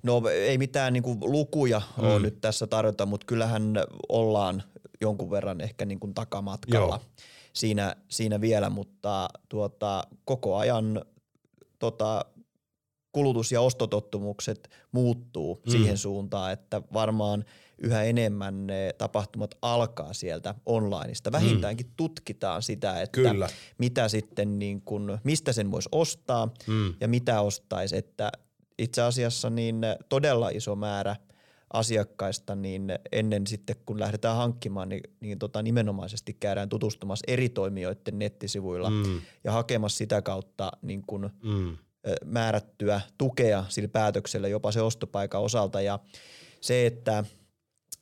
No 0.03 0.21
ei 0.29 0.57
mitään 0.57 0.93
niin 0.93 1.03
kuin 1.03 1.19
lukuja 1.21 1.81
mm. 1.97 2.03
ole 2.03 2.19
nyt 2.19 2.41
tässä 2.41 2.67
tarjota, 2.67 3.05
mutta 3.05 3.25
kyllähän 3.25 3.73
ollaan 4.09 4.63
jonkun 5.01 5.31
verran 5.31 5.61
ehkä 5.61 5.85
niin 5.85 5.99
kuin 5.99 6.13
takamatkalla 6.13 6.99
siinä, 7.53 7.95
siinä 8.09 8.41
vielä, 8.41 8.69
mutta 8.69 9.27
tuota, 9.49 10.03
koko 10.25 10.57
ajan 10.57 11.01
tota, 11.79 12.25
kulutus- 13.11 13.51
ja 13.51 13.61
ostotottumukset 13.61 14.69
muuttuu 14.91 15.61
mm. 15.65 15.71
siihen 15.71 15.97
suuntaan, 15.97 16.53
että 16.53 16.81
varmaan 16.93 17.45
yhä 17.83 18.03
enemmän 18.03 18.67
ne 18.67 18.93
tapahtumat 18.97 19.55
alkaa 19.61 20.13
sieltä 20.13 20.55
onlineista. 20.65 21.31
Vähintäänkin 21.31 21.87
mm. 21.87 21.93
tutkitaan 21.97 22.61
sitä, 22.61 23.01
että 23.01 23.21
Kyllä. 23.21 23.49
mitä 23.77 24.07
sitten 24.07 24.59
niin 24.59 24.81
kun, 24.81 25.17
mistä 25.23 25.53
sen 25.53 25.71
voisi 25.71 25.89
ostaa 25.91 26.49
mm. 26.67 26.93
ja 27.01 27.07
mitä 27.07 27.41
ostaisi, 27.41 27.97
että 27.97 28.31
itse 28.79 29.01
asiassa 29.01 29.49
niin 29.49 29.81
todella 30.09 30.49
iso 30.49 30.75
määrä 30.75 31.15
asiakkaista, 31.73 32.55
niin 32.55 32.93
ennen 33.11 33.47
sitten 33.47 33.75
kun 33.85 33.99
lähdetään 33.99 34.35
hankkimaan, 34.37 34.89
niin, 34.89 35.01
niin 35.19 35.39
tota 35.39 35.61
nimenomaisesti 35.61 36.33
käydään 36.33 36.69
tutustumassa 36.69 37.23
eri 37.27 37.49
toimijoiden 37.49 38.19
nettisivuilla 38.19 38.89
mm. 38.89 39.21
ja 39.43 39.51
hakemassa 39.51 39.97
sitä 39.97 40.21
kautta 40.21 40.71
niin 40.81 41.03
kun 41.07 41.29
mm. 41.43 41.77
määrättyä 42.25 43.01
tukea 43.17 43.65
sillä 43.69 43.89
päätöksellä 43.89 44.47
jopa 44.47 44.71
se 44.71 44.81
ostopaikan 44.81 45.41
osalta 45.41 45.81
ja 45.81 45.99
se, 46.61 46.85
että 46.85 47.23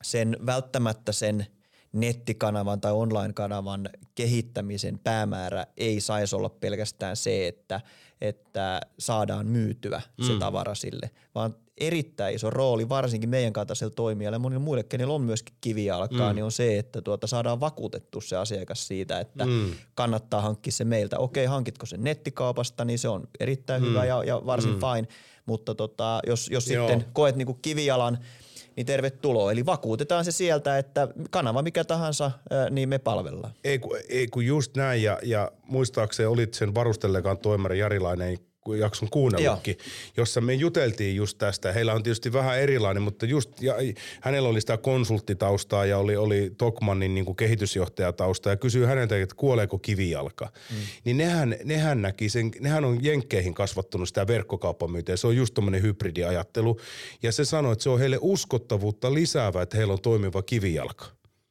sen 0.04 0.38
välttämättä 0.46 1.12
sen 1.12 1.46
nettikanavan 1.94 2.82
tai 2.82 2.92
online-kanavan 2.92 3.90
kehittämisen 4.16 5.00
päämäärä 5.00 5.66
ei 5.78 6.00
saisi 6.02 6.36
olla 6.36 6.50
pelkästään 6.50 7.16
se, 7.16 7.48
että– 7.48 7.82
että 8.22 8.82
saadaan 9.00 9.48
myytyä 9.48 10.02
se 10.22 10.34
mm. 10.34 10.40
tavara 10.40 10.76
sille, 10.76 11.10
vaan 11.36 11.56
erittäin 11.78 12.36
iso 12.36 12.50
rooli, 12.50 12.90
varsinkin 12.90 13.30
meidän 13.30 13.54
kaltaisella 13.54 13.94
toimijalle 13.96 14.36
ja 14.36 14.40
monille 14.40 14.64
muille, 14.64 14.84
kenellä 14.84 15.14
on 15.14 15.22
myöskin 15.22 15.56
kivijalkaa, 15.62 16.30
mm. 16.30 16.36
niin 16.36 16.44
on 16.44 16.52
se, 16.52 16.80
että 16.80 17.02
tuota 17.02 17.28
saadaan 17.28 17.60
vakuutettu 17.60 18.22
se 18.22 18.36
asiakas 18.36 18.88
siitä, 18.88 19.20
että 19.20 19.46
mm. 19.46 19.72
kannattaa 19.96 20.42
hankkia 20.42 20.72
se 20.72 20.86
meiltä. 20.86 21.20
Okei, 21.20 21.46
hankitko 21.46 21.86
sen 21.86 22.04
nettikaupasta, 22.04 22.86
niin 22.86 23.00
se 23.00 23.10
on 23.10 23.28
erittäin 23.40 23.84
mm. 23.84 23.90
hyvä 23.90 24.06
ja, 24.06 24.24
ja 24.24 24.42
varsin 24.46 24.74
mm. 24.74 24.80
fine, 24.80 25.08
mutta 25.46 25.76
tota, 25.76 26.20
jos, 26.28 26.50
jos 26.50 26.66
sitten 26.66 27.06
koet 27.14 27.36
niinku 27.36 27.54
kivijalan– 27.54 28.18
niin 28.76 28.86
tervetuloa. 28.86 29.52
Eli 29.52 29.66
vakuutetaan 29.66 30.26
se 30.26 30.32
sieltä, 30.32 30.78
että 30.78 31.08
kanava 31.30 31.62
mikä 31.62 31.84
tahansa, 31.84 32.32
niin 32.72 32.90
me 32.90 33.00
palvellaan. 33.00 33.54
Ei 33.64 33.80
kun, 33.80 33.98
ei 34.10 34.28
kun 34.28 34.46
just 34.46 34.78
näin 34.78 35.04
ja, 35.04 35.20
ja 35.24 35.52
muistaakseni 35.64 36.28
olit 36.28 36.54
sen 36.54 36.76
varustellekaan 36.76 37.38
toimari 37.38 37.80
Jarilainen 37.80 38.38
jakson 38.74 39.10
kuunnellutkin, 39.10 39.76
Joo. 39.80 39.88
jossa 40.18 40.42
me 40.42 40.54
juteltiin 40.54 41.16
just 41.16 41.38
tästä. 41.38 41.74
Heillä 41.74 41.94
on 41.94 42.04
tietysti 42.04 42.34
vähän 42.34 42.60
erilainen, 42.60 43.04
mutta 43.04 43.26
just 43.26 43.62
ja, 43.62 43.76
hänellä 44.22 44.50
oli 44.50 44.62
sitä 44.62 44.78
konsulttitaustaa 44.78 45.86
ja 45.86 45.98
oli, 45.98 46.16
oli 46.16 46.52
Tokmannin 46.58 47.16
niin 47.16 47.26
kuin 47.26 47.36
kehitysjohtajatausta 47.36 48.50
ja 48.50 48.58
kysyi 48.58 48.86
häneltä, 48.86 49.22
että 49.22 49.36
kuoleeko 49.36 49.78
kivijalka. 49.80 50.46
Mm. 50.46 50.78
Niin 51.04 51.18
nehän, 51.18 51.56
nehän 51.64 52.02
näki 52.02 52.30
sen, 52.30 52.52
nehän 52.60 52.86
on 52.86 53.04
jenkkeihin 53.04 53.54
kasvattunut 53.54 54.08
sitä 54.08 54.28
verkkokauppamyytiä. 54.28 55.18
Se 55.18 55.28
on 55.28 55.36
just 55.36 55.54
tommonen 55.54 55.82
hybridiajattelu. 55.82 56.80
Ja 57.24 57.32
se 57.32 57.46
sanoi, 57.46 57.74
että 57.74 57.84
se 57.84 57.90
on 57.90 58.00
heille 58.00 58.18
uskottavuutta 58.22 59.14
lisäävä, 59.14 59.62
että 59.62 59.78
heillä 59.78 59.94
on 59.94 60.02
toimiva 60.02 60.42
kivijalka. 60.42 61.06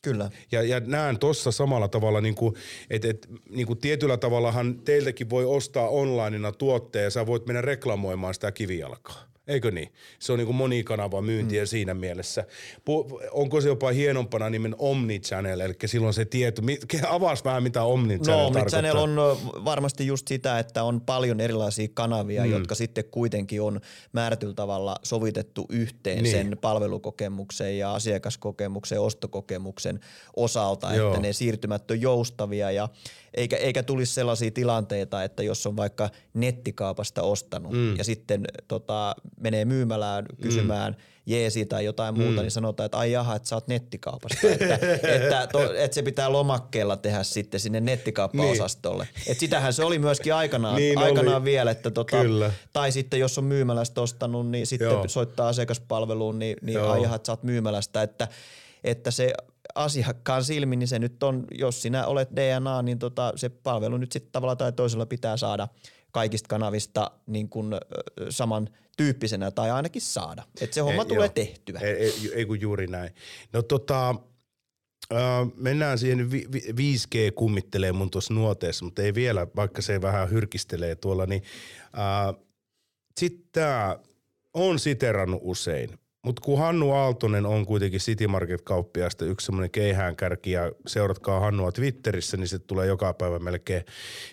Kyllä. 0.04 0.30
Ja, 0.52 0.62
ja 0.62 0.80
näen 0.80 1.18
tuossa 1.18 1.52
samalla 1.52 1.88
tavalla, 1.88 2.20
niin 2.20 2.34
kuin, 2.34 2.54
että 2.90 3.08
et, 3.08 3.28
niin 3.50 3.78
tietyllä 3.78 4.16
tavallahan 4.16 4.78
teiltäkin 4.78 5.30
voi 5.30 5.44
ostaa 5.44 5.88
onlineina 5.88 6.52
tuotteen 6.52 7.04
ja 7.04 7.10
sä 7.10 7.26
voit 7.26 7.46
mennä 7.46 7.60
reklamoimaan 7.62 8.34
sitä 8.34 8.52
kivijalkaa. 8.52 9.33
Eikö 9.48 9.70
niin? 9.70 9.92
Se 10.18 10.32
on 10.32 10.38
niin 10.38 10.46
kuin 10.46 10.56
monikanava 10.56 11.22
myyntiä 11.22 11.62
mm. 11.62 11.66
siinä 11.66 11.94
mielessä. 11.94 12.44
onko 13.30 13.60
se 13.60 13.68
jopa 13.68 13.90
hienompana 13.90 14.50
nimen 14.50 14.74
Omnichannel, 14.78 15.60
eli 15.60 15.74
silloin 15.86 16.14
se 16.14 16.24
tieto, 16.24 16.62
avaas 17.08 17.44
vähän 17.44 17.62
mitä 17.62 17.82
Omnichannel 17.82 18.42
no, 18.42 18.46
Omnichannel 18.46 18.96
on 18.96 19.16
varmasti 19.64 20.06
just 20.06 20.28
sitä, 20.28 20.58
että 20.58 20.84
on 20.84 21.00
paljon 21.00 21.40
erilaisia 21.40 21.88
kanavia, 21.94 22.44
mm. 22.44 22.50
jotka 22.50 22.74
sitten 22.74 23.04
kuitenkin 23.04 23.62
on 23.62 23.80
määrätyllä 24.12 24.54
tavalla 24.54 24.96
sovitettu 25.02 25.66
yhteen 25.68 26.22
niin. 26.22 26.36
sen 26.36 26.58
palvelukokemuksen 26.60 27.78
ja 27.78 27.94
asiakaskokemuksen, 27.94 29.00
ostokokemuksen 29.00 30.00
osalta, 30.36 30.94
Joo. 30.94 31.08
että 31.08 31.20
ne 31.20 31.32
siirtymät 31.32 31.90
on 31.90 32.00
joustavia 32.00 32.70
ja 32.70 32.88
eikä, 33.34 33.56
eikä 33.56 33.82
tulisi 33.82 34.14
sellaisia 34.14 34.50
tilanteita, 34.50 35.24
että 35.24 35.42
jos 35.42 35.66
on 35.66 35.76
vaikka 35.76 36.10
nettikaupasta 36.34 37.22
ostanut 37.22 37.72
mm. 37.72 37.96
ja 37.96 38.04
sitten 38.04 38.44
tota, 38.68 39.16
menee 39.40 39.64
myymälään 39.64 40.26
kysymään 40.40 40.92
mm. 40.92 40.98
jeesi 41.26 41.66
tai 41.66 41.84
jotain 41.84 42.14
muuta, 42.14 42.32
mm. 42.32 42.42
niin 42.42 42.50
sanotaan, 42.50 42.84
että 42.84 42.98
ai 42.98 43.12
jaha, 43.12 43.36
että 43.36 43.48
sä 43.48 43.56
oot 43.56 43.68
nettikaupasta. 43.68 44.46
että, 44.48 44.74
että, 45.16 45.48
to, 45.52 45.74
että 45.74 45.94
se 45.94 46.02
pitää 46.02 46.32
lomakkeella 46.32 46.96
tehdä 46.96 47.22
sitten 47.22 47.60
sinne 47.60 47.80
nettikauppaosastolle. 47.80 49.08
Niin. 49.14 49.30
Että 49.30 49.40
sitähän 49.40 49.72
se 49.72 49.84
oli 49.84 49.98
myöskin 49.98 50.34
aikanaan, 50.34 50.76
niin 50.76 50.98
aikanaan 50.98 51.36
oli. 51.36 51.44
vielä. 51.44 51.70
Että 51.70 51.90
tota, 51.90 52.16
tai 52.72 52.92
sitten 52.92 53.20
jos 53.20 53.38
on 53.38 53.44
myymälästä 53.44 54.00
ostanut, 54.00 54.50
niin 54.50 54.66
sitten 54.66 54.88
Joo. 54.88 55.08
soittaa 55.08 55.48
asiakaspalveluun, 55.48 56.38
niin, 56.38 56.56
niin 56.62 56.80
ai 56.80 57.02
jaha, 57.02 57.16
että 57.16 57.26
sä 57.26 57.32
oot 57.32 57.42
myymälästä. 57.42 58.02
Että, 58.02 58.28
että 58.84 59.10
se 59.10 59.32
asiakkaan 59.74 60.44
silmin, 60.44 60.78
niin 60.78 60.88
se 60.88 60.98
nyt 60.98 61.22
on, 61.22 61.44
jos 61.50 61.82
sinä 61.82 62.06
olet 62.06 62.28
DNA, 62.36 62.82
niin 62.82 62.98
tota, 62.98 63.32
se 63.36 63.48
palvelu 63.48 63.96
nyt 63.96 64.12
sitten 64.12 64.32
tavalla 64.32 64.56
tai 64.56 64.72
toisella 64.72 65.06
pitää 65.06 65.36
saada 65.36 65.68
kaikista 66.12 66.48
kanavista 66.48 67.10
niin 67.26 67.48
kuin, 67.48 67.74
saman 68.30 68.68
tyyppisenä 68.96 69.50
tai 69.50 69.70
ainakin 69.70 70.02
saada. 70.02 70.42
Että 70.60 70.74
se 70.74 70.80
homma 70.80 71.02
ei, 71.02 71.08
tulee 71.08 71.26
joo. 71.26 71.32
tehtyä. 71.34 71.80
Ei, 71.80 71.94
ei, 71.94 72.32
ei 72.34 72.46
kun 72.46 72.60
juuri 72.60 72.86
näin. 72.86 73.10
No 73.52 73.62
tota, 73.62 74.10
äh, 75.12 75.18
mennään 75.56 75.98
siihen, 75.98 76.30
vi, 76.30 76.46
5G 76.70 77.32
kummittelee 77.34 77.92
mun 77.92 78.10
tuossa 78.10 78.34
nuoteessa, 78.34 78.84
mutta 78.84 79.02
ei 79.02 79.14
vielä, 79.14 79.46
vaikka 79.56 79.82
se 79.82 80.02
vähän 80.02 80.30
hyrkistelee 80.30 80.94
tuolla, 80.94 81.26
niin 81.26 81.42
äh, 81.84 82.44
sitten 83.20 83.48
tämä 83.52 83.98
on 84.54 84.78
siterannut 84.78 85.40
usein. 85.44 85.98
Mutta 86.24 86.42
kun 86.44 86.58
Hannu 86.58 86.92
Aaltonen 86.92 87.46
on 87.46 87.66
kuitenkin 87.66 88.00
City 88.00 88.26
Market-kauppiaasta 88.26 89.24
yksi 89.24 89.46
semmoinen 89.46 89.70
keihäänkärki 89.70 90.50
ja 90.50 90.72
seuratkaa 90.86 91.40
Hannua 91.40 91.72
Twitterissä, 91.72 92.36
niin 92.36 92.48
se 92.48 92.58
tulee 92.58 92.86
joka 92.86 93.12
päivä 93.12 93.38
melkein. 93.38 93.84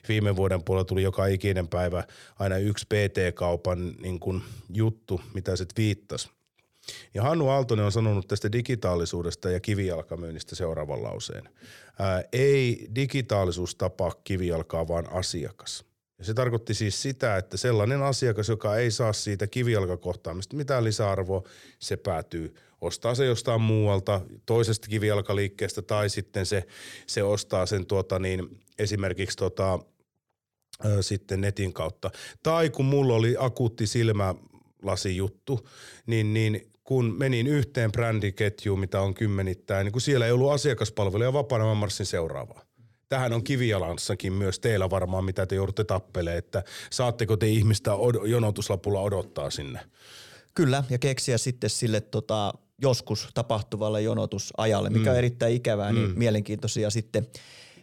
Viime 0.07 0.35
vuoden 0.35 0.63
puolella 0.63 0.85
tuli 0.85 1.03
joka 1.03 1.25
ikinen 1.25 1.67
päivä 1.67 2.03
aina 2.39 2.57
yksi 2.57 2.85
PT-kaupan 2.85 3.93
niin 4.01 4.19
kun 4.19 4.41
juttu, 4.73 5.21
mitä 5.33 5.55
se 5.55 5.65
viittasi. 5.77 6.29
Ja 7.13 7.23
Hannu 7.23 7.49
Aaltonen 7.49 7.85
on 7.85 7.91
sanonut 7.91 8.27
tästä 8.27 8.51
digitaalisuudesta 8.51 9.49
ja 9.49 9.59
kivijalkamyynnistä 9.59 10.55
seuraavan 10.55 11.03
lauseen. 11.03 11.49
Ää, 11.99 12.23
ei 12.33 12.87
digitaalisuus 12.95 13.75
tapaa 13.75 14.11
kivijalkaa, 14.23 14.87
vaan 14.87 15.13
asiakas– 15.13 15.85
ja 16.21 16.25
se 16.25 16.33
tarkoitti 16.33 16.73
siis 16.73 17.01
sitä, 17.01 17.37
että 17.37 17.57
sellainen 17.57 18.03
asiakas, 18.03 18.49
joka 18.49 18.77
ei 18.77 18.91
saa 18.91 19.13
siitä 19.13 19.47
kivijalkakohtaamista 19.47 20.55
mitään 20.55 20.83
lisäarvoa, 20.83 21.43
se 21.79 21.97
päätyy 21.97 22.55
ostaa 22.81 23.15
se 23.15 23.25
jostain 23.25 23.61
muualta, 23.61 24.21
toisesta 24.45 24.87
kivijalkaliikkeestä 24.87 25.81
tai 25.81 26.09
sitten 26.09 26.45
se, 26.45 26.67
se 27.07 27.23
ostaa 27.23 27.65
sen 27.65 27.85
tuota 27.85 28.19
niin, 28.19 28.59
esimerkiksi 28.79 29.37
tota, 29.37 29.79
ö, 30.85 31.03
sitten 31.03 31.41
netin 31.41 31.73
kautta. 31.73 32.11
Tai 32.43 32.69
kun 32.69 32.85
mulla 32.85 33.13
oli 33.13 33.35
akuutti 33.39 33.87
silmälasi-juttu, 33.87 35.67
niin, 36.05 36.33
niin 36.33 36.71
kun 36.83 37.15
menin 37.17 37.47
yhteen 37.47 37.91
brändiketjuun, 37.91 38.79
mitä 38.79 39.01
on 39.01 39.13
kymmenittäin, 39.13 39.85
niin 39.85 39.91
kun 39.91 40.01
siellä 40.01 40.25
ei 40.25 40.31
ollut 40.31 40.51
asiakaspalveluja 40.51 41.33
vapaana, 41.33 41.65
mä 41.65 41.73
marssin 41.73 42.05
seuraavaan 42.05 42.70
tähän 43.11 43.33
on 43.33 43.43
kivijalanssakin 43.43 44.33
myös 44.33 44.59
teillä 44.59 44.89
varmaan, 44.89 45.25
mitä 45.25 45.45
te 45.45 45.55
joudutte 45.55 45.83
tappelemaan, 45.83 46.37
että 46.37 46.63
saatteko 46.89 47.37
te 47.37 47.47
ihmistä 47.47 47.91
od- 47.91 48.27
jonotuslapulla 48.27 49.01
odottaa 49.01 49.49
sinne? 49.49 49.79
Kyllä, 50.55 50.83
ja 50.89 50.97
keksiä 50.97 51.37
sitten 51.37 51.69
sille 51.69 52.01
tota, 52.01 52.53
joskus 52.81 53.29
tapahtuvalle 53.33 54.01
jonotusajalle, 54.01 54.89
mikä 54.89 55.05
mm. 55.05 55.11
on 55.11 55.17
erittäin 55.17 55.53
ikävää, 55.53 55.91
niin 55.91 56.09
mm. 56.09 56.13
mielenkiintoisia 56.17 56.89
sitten 56.89 57.27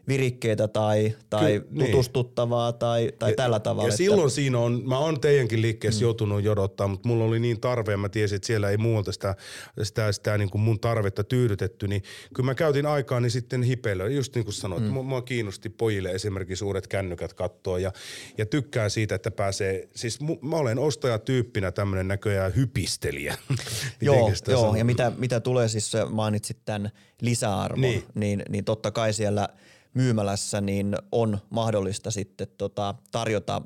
virikkeitä 0.09 0.69
tai, 0.69 1.17
tai 1.31 1.53
Ky- 1.53 1.67
niin. 1.71 1.87
tutustuttavaa 1.87 2.73
tai, 2.73 3.13
tai 3.19 3.31
ja, 3.31 3.37
tällä 3.37 3.61
tavalla. 3.61 3.83
Ja 3.83 3.89
että... 3.89 3.97
silloin 3.97 4.31
siinä 4.31 4.59
on, 4.59 4.83
mä 4.85 4.99
oon 4.99 5.21
teidänkin 5.21 5.63
liikkeessä 5.63 6.01
mm. 6.01 6.03
joutunut 6.03 6.43
jodottaa, 6.43 6.89
mutta 6.89 7.09
mulla 7.09 7.25
oli 7.25 7.41
niin 7.41 7.61
tarve 7.61 7.93
ja 7.93 7.97
mä 7.97 8.09
tiesin, 8.09 8.37
että 8.37 8.47
siellä 8.47 8.71
ei 8.71 8.77
muualta 8.77 9.13
sitä, 9.13 9.35
sitä, 9.83 10.13
sitä 10.13 10.39
niin 10.39 10.51
kuin 10.51 10.63
mun 10.63 10.81
tarvetta 10.81 11.25
tyydytetty, 11.25 11.89
niin 11.89 12.03
kyllä 12.35 12.47
mä 12.47 12.55
käytin 12.55 12.87
aikaa 12.87 13.21
niin 13.21 13.31
sitten 13.31 13.63
hipeillä. 13.63 14.09
Just 14.09 14.35
niin 14.35 14.45
kuin 14.45 14.55
sanoit, 14.55 14.85
mm. 14.85 14.89
mua 14.91 15.23
kiinnosti 15.23 15.69
pojille 15.69 16.11
esimerkiksi 16.11 16.65
uudet 16.65 16.87
kännykät 16.87 17.35
kattoa 17.35 17.79
ja, 17.79 17.93
ja 18.39 18.47
tykkään 18.47 18.91
siitä, 18.91 19.15
että 19.15 19.31
pääsee, 19.31 19.89
siis 19.95 20.19
mä 20.21 20.57
olen 20.57 20.79
ostajatyyppinä 20.79 21.73
tämmöinen 21.73 22.09
näköjään 22.09 22.57
hypistelijä. 22.57 23.35
joo, 24.01 24.33
joo 24.49 24.75
ja 24.77 24.85
mitä, 24.85 25.13
mitä 25.17 25.41
tulee 25.41 25.69
siis, 25.69 25.93
mainitsit 26.11 26.59
tämän 26.65 26.91
lisäarvon, 27.21 27.81
niin, 27.81 28.05
niin, 28.15 28.43
niin 28.49 28.65
totta 28.65 28.91
kai 28.91 29.13
siellä– 29.13 29.49
myymälässä, 29.99 30.61
niin 30.61 30.97
on 31.13 31.39
mahdollista 31.51 32.11
sitten 32.11 32.47
tota, 32.59 32.95
tarjota 33.11 33.63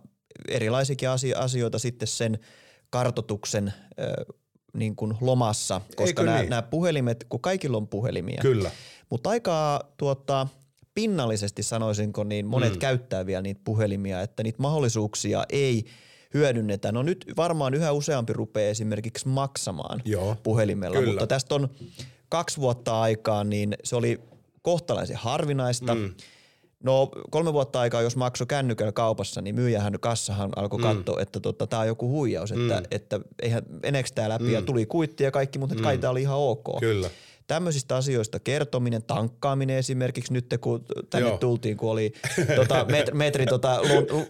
erilaisiakin 0.49 1.09
asioita 1.37 1.79
sitten 1.79 2.09
sen 2.09 2.39
kartotuksen 2.91 3.73
niin 4.75 4.97
kuin 4.97 5.15
lomassa, 5.21 5.81
koska 5.97 6.23
nämä, 6.23 6.39
niin? 6.39 6.51
nämä 6.51 6.63
puhelimet, 6.63 7.27
kun 7.29 7.41
kaikilla 7.41 7.77
on 7.77 7.89
puhelimia. 7.89 8.43
Kyllä. 8.43 8.71
Mutta 9.11 9.31
aika 9.31 9.81
tuota, 9.97 10.47
pinnallisesti 10.95 11.63
sanoisinko, 11.63 12.25
niin 12.25 12.47
monet 12.47 12.73
mm. 12.73 12.79
käyttää 12.79 13.27
vielä 13.27 13.43
niitä 13.43 13.61
puhelimia, 13.65 14.21
että 14.21 14.43
niitä 14.43 14.63
mahdollisuuksia 14.63 15.45
ei 15.49 15.85
hyödynnetä. 16.35 16.93
No 16.93 17.03
nyt 17.03 17.25
varmaan 17.37 17.75
yhä 17.75 17.93
useampi 17.93 18.33
rupeaa 18.33 18.71
esimerkiksi 18.71 19.29
maksamaan 19.29 20.03
Joo, 20.05 20.37
puhelimella, 20.43 20.99
kyllä. 20.99 21.11
mutta 21.11 21.27
tästä 21.27 21.55
on 21.55 21.69
kaksi 22.29 22.61
vuotta 22.61 23.01
aikaa, 23.01 23.45
niin 23.45 23.75
se 23.85 23.97
oli 23.97 24.21
kohtalaisen 24.63 25.17
harvinaista. 25.17 25.95
Mm. 25.95 26.15
No 26.83 27.11
kolme 27.31 27.53
vuotta 27.53 27.81
aikaa, 27.81 28.03
jos 28.03 28.17
maksoi 28.17 28.47
kännykällä 28.47 28.93
kaupassa, 28.93 29.43
niin 29.43 29.55
myyjähän 29.55 30.01
kassahan 30.01 30.51
alkoi 30.57 30.79
mm. 30.79 30.83
katsoa, 30.83 31.21
että 31.21 31.41
tota, 31.41 31.67
tämä 31.67 31.81
on 31.81 31.87
joku 31.87 32.09
huijaus, 32.09 32.53
että, 32.53 32.81
mm. 32.81 32.87
että 32.91 33.21
eihän 33.43 33.63
meneekö 33.83 34.09
tämä 34.15 34.29
läpi 34.29 34.45
mm. 34.45 34.53
ja 34.53 34.63
tuli 34.63 34.87
kuitti 34.87 35.25
ja 35.25 35.31
kaikki, 35.31 35.59
mutta 35.59 35.75
mm. 35.75 35.83
kai 35.83 35.99
tämä 35.99 36.11
oli 36.11 36.23
ihan 36.23 36.39
ok. 36.39 36.65
Kyllä. 36.81 37.11
Tämmöisistä 37.47 37.97
asioista 37.97 38.39
kertominen, 38.39 39.03
tankkaaminen 39.03 39.77
esimerkiksi 39.77 40.33
nyt 40.33 40.55
kun 40.61 40.85
tänne 41.11 41.29
Joo. 41.29 41.39
tultiin, 41.39 41.77
kun 41.77 41.91
oli 41.91 42.13
tota, 42.57 42.85
metri, 42.85 43.15
metri 43.15 43.47
tota, 43.47 43.81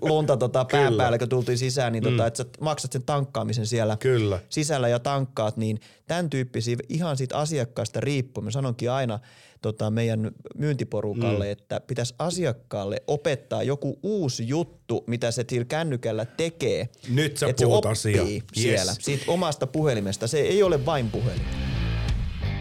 lunta 0.00 0.36
tota, 0.36 0.64
pään 0.64 0.94
päällä, 0.94 1.18
kun 1.18 1.28
tultiin 1.28 1.58
sisään, 1.58 1.92
niin 1.92 2.02
tota, 2.02 2.22
mm. 2.22 2.26
että 2.26 2.42
sä 2.42 2.44
maksat 2.60 2.92
sen 2.92 3.02
tankkaamisen 3.02 3.66
siellä 3.66 3.96
Kyllä. 3.96 4.38
sisällä 4.48 4.88
ja 4.88 4.98
tankkaat, 4.98 5.56
niin 5.56 5.80
tämän 6.06 6.30
tyyppisiä 6.30 6.76
ihan 6.88 7.16
siitä 7.16 7.38
asiakkaasta 7.38 8.00
riippuen. 8.00 8.44
Mä 8.44 8.50
sanonkin 8.50 8.90
aina, 8.90 9.18
tota, 9.62 9.90
meidän 9.90 10.30
myyntiporukalle, 10.54 11.44
mm. 11.44 11.50
että 11.50 11.80
pitäisi 11.80 12.14
asiakkaalle 12.18 13.02
opettaa 13.06 13.62
joku 13.62 13.98
uusi 14.02 14.48
juttu, 14.48 15.04
mitä 15.06 15.30
se 15.30 15.44
sillä 15.50 15.64
kännykällä 15.64 16.24
tekee. 16.24 16.88
Nyt 17.08 17.36
sä 17.36 17.46
että 17.46 17.64
puhut 17.64 17.84
se 17.94 18.20
oppii 18.20 18.42
siellä 18.52 18.92
yes. 18.92 19.04
siitä 19.04 19.24
omasta 19.28 19.66
puhelimesta. 19.66 20.26
Se 20.26 20.40
ei 20.40 20.62
ole 20.62 20.86
vain 20.86 21.10
puhelin. 21.10 21.46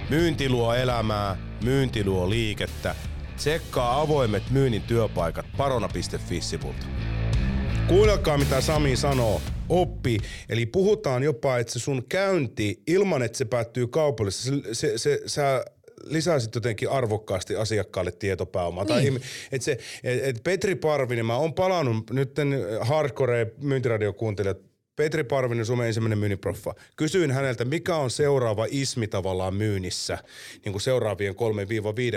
Myynti 0.09 0.49
luo 0.49 0.73
elämää, 0.73 1.37
myynti 1.63 2.05
luo 2.05 2.29
liikettä. 2.29 2.95
Tsekkaa 3.35 4.01
avoimet 4.01 4.43
myynnin 4.49 4.81
työpaikat 4.81 5.45
parona.fi-sivulta. 5.57 6.85
Kuunnelkaa 7.87 8.37
mitä 8.37 8.61
Sami 8.61 8.95
sanoo. 8.95 9.41
Oppi. 9.69 10.17
Eli 10.49 10.65
puhutaan 10.65 11.23
jopa, 11.23 11.57
että 11.57 11.73
se 11.73 11.79
sun 11.79 12.03
käynti 12.09 12.83
ilman, 12.87 13.21
että 13.21 13.37
se 13.37 13.45
päättyy 13.45 13.87
kaupallisesti, 13.87 14.49
se, 14.71 14.73
se, 14.73 14.97
se, 14.97 15.21
sä 15.25 15.65
lisäisit 16.03 16.55
jotenkin 16.55 16.89
arvokkaasti 16.89 17.55
asiakkaalle 17.55 18.11
tietopääomaa. 18.11 18.83
Niin. 18.83 19.13
Tai, 19.13 19.23
et 19.51 19.61
se, 19.61 19.77
et, 20.03 20.19
et 20.23 20.43
Petri 20.43 20.75
Parvinen, 20.75 21.25
mä 21.25 21.37
oon 21.37 21.53
palannut 21.53 22.09
nyt 22.09 22.35
hardcore 22.81 23.53
myyntiradiokuuntelijat 23.61 24.57
Petri 24.95 25.23
Parvinen, 25.23 25.65
Suomen 25.65 25.87
ensimmäinen 25.87 26.17
myynniproffa. 26.17 26.73
Kysyin 26.95 27.31
häneltä, 27.31 27.65
mikä 27.65 27.95
on 27.95 28.11
seuraava 28.11 28.67
ismi 28.69 29.07
tavallaan 29.07 29.53
myynnissä 29.55 30.17
niin 30.65 30.73
kuin 30.73 30.81
seuraavien 30.81 31.35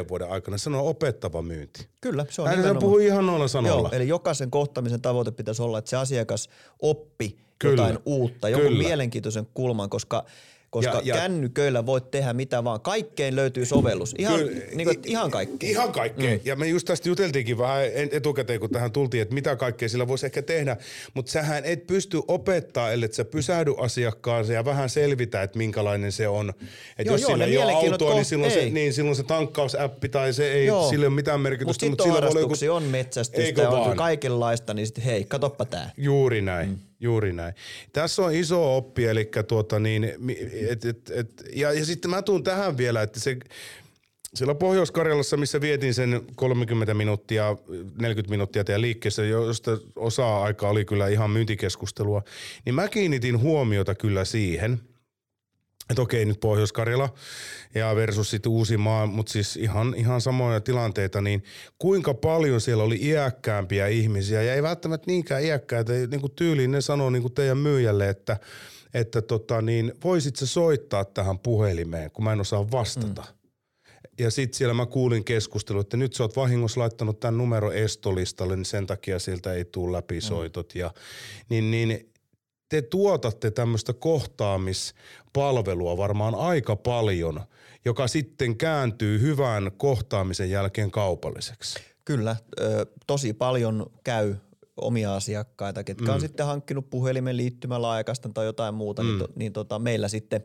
3-5 0.05 0.09
vuoden 0.09 0.31
aikana. 0.31 0.59
Sanoi 0.59 0.89
opettava 0.89 1.43
myynti. 1.43 1.89
Kyllä, 2.01 2.27
se 2.31 2.43
on 2.43 2.49
Hän 2.49 2.57
nimenomaan. 2.57 2.81
puhui 2.81 3.07
ihan 3.07 3.27
noilla 3.27 3.49
sanoilla. 3.49 3.89
Joo, 3.89 3.97
eli 3.97 4.09
jokaisen 4.09 4.51
kohtamisen 4.51 5.01
tavoite 5.01 5.31
pitäisi 5.31 5.63
olla, 5.63 5.79
että 5.79 5.91
se 5.91 5.97
asiakas 5.97 6.49
oppi 6.81 7.37
Kyllä. 7.59 7.83
jotain 7.83 7.99
uutta, 8.07 8.49
joku 8.49 8.63
Kyllä. 8.63 8.79
mielenkiintoisen 8.79 9.47
kulman, 9.55 9.91
koska– 9.91 10.25
koska 10.75 10.93
ja, 10.93 11.01
ja, 11.05 11.15
kännyköillä 11.15 11.87
voit 11.87 12.11
tehdä 12.11 12.33
mitä 12.33 12.65
vaan. 12.65 12.81
Kaikkeen 12.81 13.37
löytyy 13.37 13.67
sovellus. 13.67 14.15
Ihan, 14.19 14.39
kyllä, 14.39 14.61
niin 14.75 14.89
kuin, 14.89 14.99
ihan 15.05 15.31
kaikkeen. 15.31 15.73
Ihan 15.73 15.93
kaikkeen. 15.93 16.39
Mm. 16.39 16.41
Ja 16.45 16.57
me 16.57 16.67
just 16.67 16.87
tästä 16.87 17.09
juteltiinkin 17.09 17.59
vähän 17.59 17.85
etukäteen, 18.13 18.61
kun 18.61 18.71
tähän 18.71 18.93
tultiin, 18.93 19.23
että 19.23 19.35
mitä 19.35 19.57
kaikkea 19.57 19.89
sillä 19.89 20.09
voisi 20.09 20.27
ehkä 20.27 20.43
tehdä. 20.43 20.77
Mutta 21.15 21.33
sähän 21.33 21.65
et 21.65 21.87
pysty 21.87 22.21
opettaa, 22.29 22.93
ellei 22.93 23.13
sä 23.13 23.25
pysähdy 23.25 23.75
asiakkaansa 23.79 24.53
ja 24.53 24.65
vähän 24.65 24.91
selvitä, 24.91 25.43
että 25.43 25.59
minkälainen 25.59 26.13
se 26.13 26.29
on. 26.29 26.51
Että 26.99 27.13
jos 27.13 27.21
joo, 27.21 27.31
sillä 27.31 27.45
ei 27.45 27.59
ole 27.59 27.73
autoa, 27.73 28.15
niin 28.15 28.25
silloin, 28.25 28.53
se, 28.53 28.71
niin 28.71 28.93
silloin 28.93 29.17
se 29.17 29.23
tankkausäppi 29.23 30.09
tai 30.09 30.33
se 30.33 30.53
ei, 30.53 30.67
joo. 30.67 30.91
sillä 30.91 31.07
ole 31.07 31.15
mitään 31.15 31.41
merkitystä. 31.41 31.87
Mutta 31.87 32.05
sitten 32.05 32.25
on, 32.25 32.41
joku... 32.41 32.75
on 32.75 32.83
metsästystä, 32.83 33.71
on 33.71 33.97
kaikenlaista, 33.97 34.75
niin 34.75 34.87
sitten 34.87 35.05
hei, 35.05 35.25
katoppa 35.25 35.65
tää. 35.65 35.91
Juuri 35.97 36.43
näin. 36.43 36.69
Mm. 36.69 36.79
Juuri 37.01 37.33
näin. 37.33 37.55
Tässä 37.93 38.23
on 38.23 38.35
iso 38.35 38.77
oppi, 38.77 39.05
eli 39.05 39.31
tuota 39.49 39.79
niin, 39.79 40.05
et, 40.69 40.85
et, 40.85 41.11
et, 41.11 41.45
ja, 41.57 41.73
ja 41.73 41.85
sitten 41.85 42.11
mä 42.11 42.23
tuun 42.23 42.45
tähän 42.45 42.77
vielä, 42.77 43.03
että 43.03 43.21
se, 43.21 43.37
siellä 44.35 44.55
Pohjois-Karjalassa, 44.55 45.37
missä 45.37 45.61
vietin 45.61 45.95
sen 45.95 46.23
30 46.37 46.95
minuuttia, 46.95 47.57
40 48.01 48.31
minuuttia 48.31 48.65
teidän 48.65 48.83
liikkeessä, 48.83 49.25
josta 49.25 49.79
osa 49.97 50.43
aikaa 50.43 50.71
oli 50.71 50.85
kyllä 50.85 51.09
ihan 51.09 51.31
myyntikeskustelua, 51.31 52.23
niin 52.65 52.75
mä 52.75 52.89
kiinnitin 52.89 53.41
huomiota 53.41 53.95
kyllä 53.95 54.25
siihen– 54.25 54.81
että 55.91 56.03
okei 56.03 56.25
nyt 56.25 56.41
Pohjois-Karjala 56.41 57.15
ja 57.75 57.97
versus 57.97 58.31
sitten 58.31 58.53
Uusimaa, 58.53 59.07
mutta 59.07 59.33
siis 59.33 59.57
ihan, 59.57 59.95
ihan 59.97 60.21
samoja 60.21 60.61
tilanteita, 60.61 61.21
niin 61.21 61.45
kuinka 61.79 62.15
paljon 62.15 62.61
siellä 62.61 62.85
oli 62.85 62.99
iäkkäämpiä 63.03 63.87
ihmisiä 63.87 64.43
ja 64.43 64.55
ei 64.55 64.63
välttämättä 64.63 65.07
niinkään 65.07 65.45
iäkkäitä, 65.45 65.93
niin 65.93 66.21
kuin 66.21 66.33
tyyliin 66.37 66.71
ne 66.71 66.81
sanoo 66.81 67.11
niin 67.11 67.23
kuin 67.23 67.35
teidän 67.35 67.59
myyjälle, 67.59 68.09
että, 68.09 68.37
että 68.95 69.23
tota 69.23 69.63
niin, 69.63 69.93
voisit 70.05 70.37
sä 70.37 70.47
soittaa 70.47 71.05
tähän 71.05 71.39
puhelimeen, 71.39 72.11
kun 72.11 72.25
mä 72.25 72.33
en 72.33 72.41
osaa 72.41 72.71
vastata. 72.71 73.23
Mm. 73.23 73.45
Ja 74.19 74.31
sitten 74.31 74.59
siellä 74.59 74.75
mä 74.75 74.87
kuulin 74.87 75.25
keskustelua, 75.25 75.81
että 75.81 75.97
nyt 75.97 76.15
sä 76.15 76.25
oot 76.25 76.37
vahingossa 76.37 76.81
laittanut 76.81 77.21
tämän 77.21 77.39
numero 77.39 77.73
estolistalle, 77.73 78.57
niin 78.57 78.65
sen 78.65 78.87
takia 78.87 79.19
sieltä 79.19 79.53
ei 79.53 79.65
tule 79.65 79.97
läpi 79.97 80.21
soitot. 80.21 80.75
Mm. 80.75 80.81
Ja, 80.81 80.95
niin, 81.49 81.71
niin 81.71 82.13
te 82.69 82.83
tuotatte 82.83 83.51
tämmöistä 83.51 83.93
kohtaamispalvelua 85.35 85.97
varmaan 85.97 86.35
aika 86.35 86.77
paljon, 86.77 87.41
joka 87.85 88.09
sitten 88.09 88.57
kääntyy 88.57 89.21
hyvän 89.21 89.71
kohtaamisen 89.77 90.51
jälkeen 90.51 90.91
kaupalliseksi. 90.91 91.79
Kyllä, 92.05 92.37
tosi 93.07 93.33
paljon 93.33 93.87
käy 94.05 94.35
omia 94.77 95.15
asiakkaita, 95.15 95.85
ketkä 95.85 96.05
mm. 96.05 96.15
on 96.15 96.21
sitten 96.21 96.47
hankkinut 96.47 96.91
puhelimen 96.91 97.37
liittymälaajakaistan 97.37 98.35
tai 98.35 98.47
jotain 98.47 98.75
muuta, 98.75 99.03
niin 99.03 99.13
mm. 99.13 99.19
niin, 99.19 99.29
to, 99.29 99.33
niin 99.37 99.53
tota, 99.53 99.79
meillä 99.79 100.09
sitten 100.09 100.45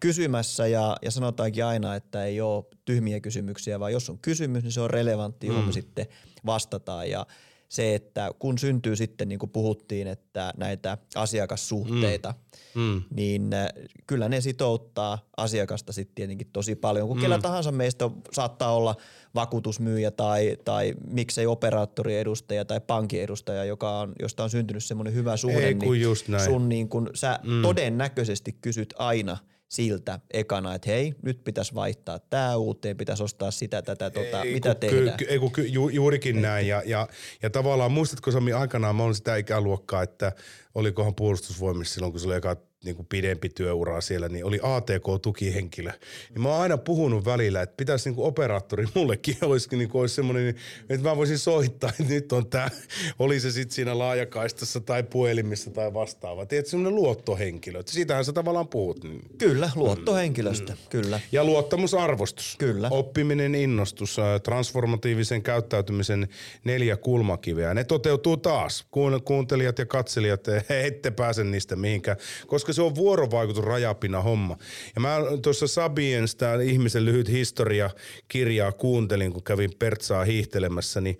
kysymässä 0.00 0.66
ja, 0.66 0.96
ja 1.02 1.10
sanotaankin 1.10 1.64
aina, 1.64 1.94
että 1.94 2.24
ei 2.24 2.40
ole 2.40 2.64
tyhmiä 2.84 3.20
kysymyksiä, 3.20 3.80
vaan 3.80 3.92
jos 3.92 4.10
on 4.10 4.18
kysymys, 4.18 4.62
niin 4.62 4.72
se 4.72 4.80
on 4.80 4.90
relevantti, 4.90 5.46
johon 5.46 5.64
mm. 5.64 5.72
sitten 5.72 6.06
vastataan 6.46 7.10
ja– 7.10 7.26
se, 7.68 7.94
että 7.94 8.30
kun 8.38 8.58
syntyy 8.58 8.96
sitten, 8.96 9.28
niin 9.28 9.38
kuin 9.38 9.50
puhuttiin, 9.50 10.06
että 10.06 10.52
näitä 10.56 10.98
asiakassuhteita, 11.14 12.34
mm. 12.74 12.82
Mm. 12.82 13.02
niin 13.10 13.52
äh, 13.54 13.68
kyllä 14.06 14.28
ne 14.28 14.40
sitouttaa 14.40 15.28
asiakasta 15.36 15.92
sitten 15.92 16.14
tietenkin 16.14 16.46
tosi 16.52 16.74
paljon. 16.74 17.08
Kun 17.08 17.16
mm. 17.16 17.20
kellä 17.20 17.38
tahansa 17.38 17.72
meistä 17.72 18.10
saattaa 18.32 18.74
olla 18.74 18.96
vakuutusmyyjä 19.34 20.10
tai, 20.10 20.56
tai 20.64 20.94
miksei 21.10 21.46
operaattoriedustaja 21.46 22.64
tai 22.64 22.80
pankin 22.80 23.22
edustaja, 23.22 23.64
joka 23.64 23.98
on, 23.98 24.12
josta 24.20 24.44
on 24.44 24.50
syntynyt 24.50 24.84
semmoinen 24.84 25.14
hyvä 25.14 25.36
suhde, 25.36 25.66
Ei, 25.66 25.74
niin 25.74 26.00
just 26.00 26.28
näin. 26.28 26.44
sun 26.44 26.68
niin 26.68 26.88
kun 26.88 27.10
sä 27.14 27.38
mm. 27.42 27.62
todennäköisesti 27.62 28.52
kysyt 28.52 28.94
aina– 28.98 29.36
siltä 29.74 30.20
ekana, 30.30 30.74
että 30.74 30.90
hei, 30.90 31.14
nyt 31.22 31.44
pitäisi 31.44 31.74
vaihtaa 31.74 32.18
tämä 32.18 32.56
uuteen, 32.56 32.96
pitäisi 32.96 33.22
ostaa 33.22 33.50
sitä, 33.50 33.82
tätä, 33.82 34.10
tota, 34.10 34.42
ei, 34.42 34.54
mitä 34.54 34.68
kun, 34.68 34.80
tehdään. 34.80 35.16
Ky, 35.16 35.24
ei, 35.24 35.38
ky, 35.52 35.62
ju, 35.62 35.88
juurikin 35.88 36.42
näin. 36.42 36.66
Ja, 36.66 36.82
ja, 36.86 37.08
ja 37.42 37.50
tavallaan 37.50 37.92
muistatko 37.92 38.30
Sami 38.30 38.52
aikanaan, 38.52 38.96
mä 38.96 39.02
olin 39.02 39.14
sitä 39.14 39.36
ikäluokkaa, 39.36 40.02
että 40.02 40.32
olikohan 40.74 41.14
puolustusvoimissa 41.14 41.94
silloin, 41.94 42.12
kun 42.12 42.20
se 42.20 42.26
oli 42.26 42.36
eka 42.36 42.56
niin 42.84 42.96
kuin 42.96 43.06
pidempi 43.06 43.48
työura 43.48 44.00
siellä, 44.00 44.28
niin 44.28 44.44
oli 44.44 44.60
ATK-tukihenkilö. 44.62 45.92
Ja 46.34 46.40
mä 46.40 46.48
oon 46.48 46.60
aina 46.60 46.78
puhunut 46.78 47.24
välillä, 47.24 47.62
että 47.62 47.76
pitäisi 47.76 48.08
niin 48.08 48.14
kuin 48.14 48.26
operaattori 48.26 48.86
mullekin 48.94 49.36
olisikin 49.42 49.78
niin 49.78 49.88
kuin 49.88 50.00
olisi 50.00 50.14
semmoinen, 50.14 50.54
että 50.88 51.08
mä 51.08 51.16
voisin 51.16 51.38
soittaa, 51.38 51.90
että 51.90 52.12
nyt 52.12 52.32
on 52.32 52.46
tämä, 52.46 52.70
oli 53.18 53.40
se 53.40 53.50
sitten 53.50 53.74
siinä 53.74 53.98
laajakaistassa 53.98 54.80
tai 54.80 55.02
puhelimissa 55.02 55.70
tai 55.70 55.94
vastaava. 55.94 56.46
Tiedätkö, 56.46 56.70
semmoinen 56.70 56.94
luottohenkilö, 56.94 57.80
että 57.80 57.92
siitähän 57.92 58.24
sä 58.24 58.32
tavallaan 58.32 58.68
puhut. 58.68 59.00
Kyllä, 59.38 59.70
luottohenkilöstä, 59.74 60.72
mm. 60.72 60.78
kyllä. 60.90 61.20
Ja 61.32 61.44
luottamusarvostus. 61.44 62.56
Kyllä. 62.58 62.88
Oppiminen, 62.90 63.54
innostus, 63.54 64.16
transformatiivisen 64.42 65.42
käyttäytymisen 65.42 66.28
neljä 66.64 66.96
kulmakiveä. 66.96 67.74
Ne 67.74 67.84
toteutuu 67.84 68.36
taas. 68.36 68.86
Kuuntelijat 69.24 69.78
ja 69.78 69.86
katselijat, 69.86 70.48
ette 70.86 71.10
pääse 71.10 71.44
niistä 71.44 71.76
mihinkään, 71.76 72.16
koska 72.46 72.72
se 72.74 72.82
on 72.82 72.94
vuorovaikutus 72.94 73.64
rajapina 73.64 74.22
homma. 74.22 74.56
Ja 74.94 75.00
mä 75.00 75.18
tuossa 75.42 75.66
Sabien 75.66 76.28
sitä 76.28 76.54
ihmisen 76.54 77.04
lyhyt 77.04 77.28
historia 77.28 77.90
kirjaa 78.28 78.72
kuuntelin, 78.72 79.32
kun 79.32 79.42
kävin 79.42 79.70
Pertsaa 79.78 80.24
hiihtelemässä, 80.24 81.00
niin 81.00 81.18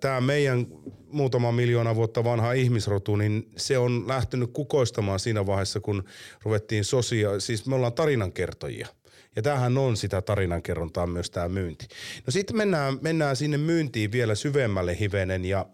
tämä 0.00 0.20
meidän 0.20 0.66
muutama 1.12 1.52
miljoona 1.52 1.94
vuotta 1.94 2.24
vanha 2.24 2.52
ihmisrotu, 2.52 3.16
niin 3.16 3.50
se 3.56 3.78
on 3.78 4.08
lähtenyt 4.08 4.50
kukoistamaan 4.52 5.20
siinä 5.20 5.46
vaiheessa, 5.46 5.80
kun 5.80 6.04
ruvettiin 6.42 6.84
sosia, 6.84 7.40
siis 7.40 7.66
me 7.66 7.74
ollaan 7.74 7.92
tarinankertojia. 7.92 8.88
Ja 9.36 9.42
tämähän 9.42 9.78
on 9.78 9.96
sitä 9.96 10.22
tarinankerrontaa 10.22 11.06
myös 11.06 11.30
tämä 11.30 11.48
myynti. 11.48 11.86
No 12.26 12.30
sitten 12.30 12.56
mennään, 12.56 12.98
mennään 13.00 13.36
sinne 13.36 13.58
myyntiin 13.58 14.12
vielä 14.12 14.34
syvemmälle 14.34 14.96
hivenen 15.00 15.44
ja 15.44 15.66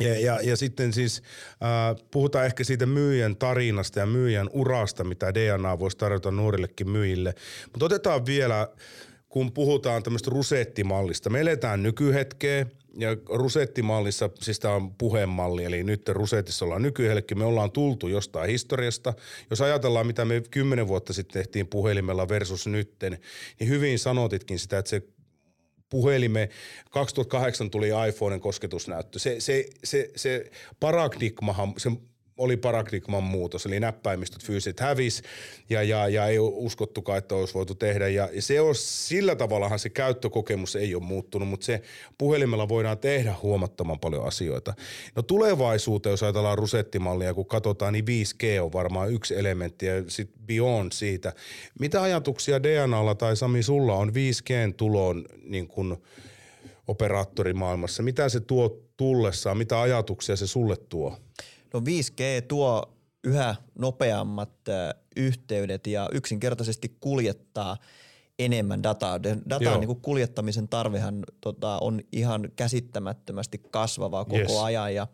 ja, 0.00 0.20
ja, 0.20 0.40
ja 0.42 0.56
sitten 0.56 0.92
siis 0.92 1.22
äh, 1.50 2.04
puhutaan 2.10 2.46
ehkä 2.46 2.64
siitä 2.64 2.86
myyjän 2.86 3.36
tarinasta 3.36 4.00
ja 4.00 4.06
myyjän 4.06 4.50
urasta, 4.52 5.04
mitä 5.04 5.34
DNA 5.34 5.78
voisi 5.78 5.96
tarjota 5.96 6.30
nuorillekin 6.30 6.90
myyjille. 6.90 7.34
Mutta 7.72 7.86
otetaan 7.86 8.26
vielä, 8.26 8.68
kun 9.28 9.52
puhutaan 9.52 10.02
tämmöistä 10.02 10.30
rusettimallista. 10.30 11.30
Me 11.30 11.40
eletään 11.40 11.82
nykyhetkeä 11.82 12.66
ja 12.98 13.16
rusettimallissa, 13.28 14.30
siis 14.40 14.60
tämä 14.60 14.74
on 14.74 14.94
puhemalli, 14.94 15.64
eli 15.64 15.84
nyt 15.84 16.08
rusetissa 16.08 16.64
ollaan 16.64 16.82
nykyhetki, 16.82 17.34
me 17.34 17.44
ollaan 17.44 17.70
tultu 17.70 18.08
jostain 18.08 18.50
historiasta. 18.50 19.14
Jos 19.50 19.60
ajatellaan, 19.60 20.06
mitä 20.06 20.24
me 20.24 20.42
kymmenen 20.50 20.88
vuotta 20.88 21.12
sitten 21.12 21.32
tehtiin 21.32 21.66
puhelimella 21.66 22.28
versus 22.28 22.66
nytten, 22.66 23.18
niin 23.60 23.70
hyvin 23.70 23.98
sanotitkin 23.98 24.58
sitä, 24.58 24.78
että 24.78 24.88
se 24.88 25.02
puhelime, 25.90 26.48
2008 26.90 27.70
tuli 27.70 27.88
iPhoneen 28.08 28.40
kosketusnäyttö. 28.40 29.18
Se, 29.18 29.40
se, 29.40 29.64
se, 29.84 30.10
se 30.16 30.50
paradigmahan, 30.80 31.74
se 31.78 31.90
oli 32.38 32.56
paradigman 32.56 33.22
muutos, 33.22 33.66
eli 33.66 33.80
näppäimistöt 33.80 34.44
fyysiset 34.44 34.80
hävis 34.80 35.22
ja, 35.70 35.82
ja, 35.82 36.08
ja 36.08 36.26
ei 36.26 36.38
uskottukaan, 36.38 37.18
että 37.18 37.34
olisi 37.34 37.54
voitu 37.54 37.74
tehdä. 37.74 38.08
Ja, 38.08 38.28
se 38.38 38.60
on, 38.60 38.74
sillä 38.74 39.36
tavallahan 39.36 39.78
se 39.78 39.88
käyttökokemus 39.88 40.76
ei 40.76 40.94
ole 40.94 41.02
muuttunut, 41.02 41.48
mutta 41.48 41.66
se 41.66 41.82
puhelimella 42.18 42.68
voidaan 42.68 42.98
tehdä 42.98 43.34
huomattavan 43.42 44.00
paljon 44.00 44.26
asioita. 44.26 44.74
No 45.14 45.22
tulevaisuuteen, 45.22 46.10
jos 46.10 46.22
ajatellaan 46.22 46.58
rusettimallia, 46.58 47.34
kun 47.34 47.46
katsotaan, 47.46 47.92
niin 47.92 48.04
5G 48.04 48.62
on 48.62 48.72
varmaan 48.72 49.12
yksi 49.12 49.38
elementti 49.38 49.86
ja 49.86 49.94
sitten 50.08 50.46
beyond 50.46 50.92
siitä. 50.92 51.32
Mitä 51.80 52.02
ajatuksia 52.02 52.62
DNAlla 52.62 53.14
tai 53.14 53.36
Sami 53.36 53.62
sulla 53.62 53.94
on 53.94 54.08
5Gn 54.08 54.74
tuloon 54.76 55.24
niin 55.44 55.68
kuin 55.68 55.96
operaattorimaailmassa? 56.88 58.02
Mitä 58.02 58.28
se 58.28 58.40
tuo 58.40 58.82
tullessaan? 58.96 59.58
Mitä 59.58 59.80
ajatuksia 59.80 60.36
se 60.36 60.46
sulle 60.46 60.76
tuo? 60.76 61.16
No 61.74 61.80
5G 61.80 62.46
tuo 62.48 62.82
yhä 63.24 63.54
nopeammat 63.78 64.50
yhteydet 65.16 65.86
ja 65.86 66.08
yksinkertaisesti 66.12 66.96
kuljettaa 67.00 67.76
enemmän 68.38 68.82
dataa. 68.82 69.22
Datan 69.22 69.62
Joo. 69.62 69.78
niin 69.78 69.86
kuin 69.86 70.00
kuljettamisen 70.00 70.68
tarvehan 70.68 71.24
tota, 71.40 71.78
on 71.80 72.00
ihan 72.12 72.48
käsittämättömästi 72.56 73.58
kasvavaa 73.70 74.24
koko 74.24 74.36
yes. 74.36 74.60
ajan 74.62 74.94
ja 74.94 75.06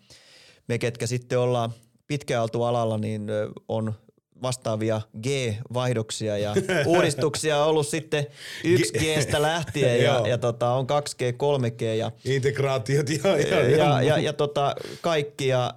me 0.69 0.79
ketkä 0.79 1.07
sitten 1.07 1.39
ollaan 1.39 1.73
pitkään 2.07 2.43
oltu 2.43 2.63
alalla, 2.63 2.99
niin 2.99 3.27
on 3.69 3.95
vastaavia 4.43 5.01
G-vaihdoksia 5.23 6.39
ja 6.39 6.55
uudistuksia 6.87 7.65
ollut 7.65 7.87
sitten 7.87 8.27
1Gstä 8.65 9.43
lähtien 9.43 10.03
ja, 10.03 10.23
ja 10.29 10.39
tota, 10.39 10.73
on 10.73 10.87
2G, 10.87 11.33
3G 11.33 11.85
ja 11.85 12.11
integraatiot 12.25 13.09
ja, 13.09 13.17
ja, 13.25 13.61
ja, 13.61 13.77
ja, 13.77 14.03
ja, 14.03 14.19
ja 14.19 14.33
tota, 14.33 14.75
kaikki 15.01 15.49
ja 15.49 15.75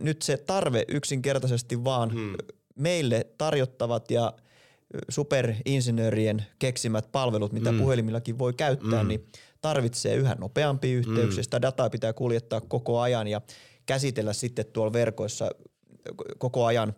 nyt 0.00 0.22
se 0.22 0.36
tarve 0.36 0.84
yksinkertaisesti 0.88 1.84
vaan 1.84 2.12
hmm. 2.12 2.34
meille 2.76 3.26
tarjottavat 3.38 4.10
ja 4.10 4.32
superinsinöörien 5.08 6.46
keksimät 6.58 7.12
palvelut, 7.12 7.52
mitä 7.52 7.70
hmm. 7.70 7.80
puhelimillakin 7.80 8.38
voi 8.38 8.52
käyttää, 8.52 9.00
hmm. 9.00 9.08
niin 9.08 9.26
tarvitsee 9.60 10.16
yhä 10.16 10.36
nopeampi 10.38 10.92
yhteyksiä. 10.92 11.34
Hmm. 11.34 11.42
Sitä 11.42 11.62
dataa 11.62 11.90
pitää 11.90 12.12
kuljettaa 12.12 12.60
koko 12.60 13.00
ajan 13.00 13.28
ja 13.28 13.40
käsitellä 13.86 14.32
sitten 14.32 14.66
tuolla 14.72 14.92
verkoissa 14.92 15.50
koko 16.38 16.64
ajan 16.64 16.94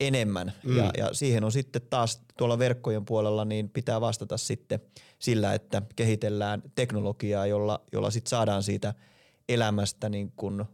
enemmän. 0.00 0.52
Mm. 0.64 0.76
Ja, 0.76 0.90
ja 0.98 1.08
siihen 1.12 1.44
on 1.44 1.52
sitten 1.52 1.82
taas 1.90 2.22
tuolla 2.36 2.58
verkkojen 2.58 3.04
puolella 3.04 3.44
niin 3.44 3.68
pitää 3.70 4.00
vastata 4.00 4.36
sitten 4.36 4.80
sillä, 5.18 5.54
että 5.54 5.82
kehitellään 5.96 6.62
teknologiaa, 6.74 7.46
jolla, 7.46 7.80
jolla 7.92 8.10
sitten 8.10 8.30
saadaan 8.30 8.62
siitä 8.62 8.94
elämästä 9.48 10.08
niin 10.08 10.32
kuin 10.36 10.64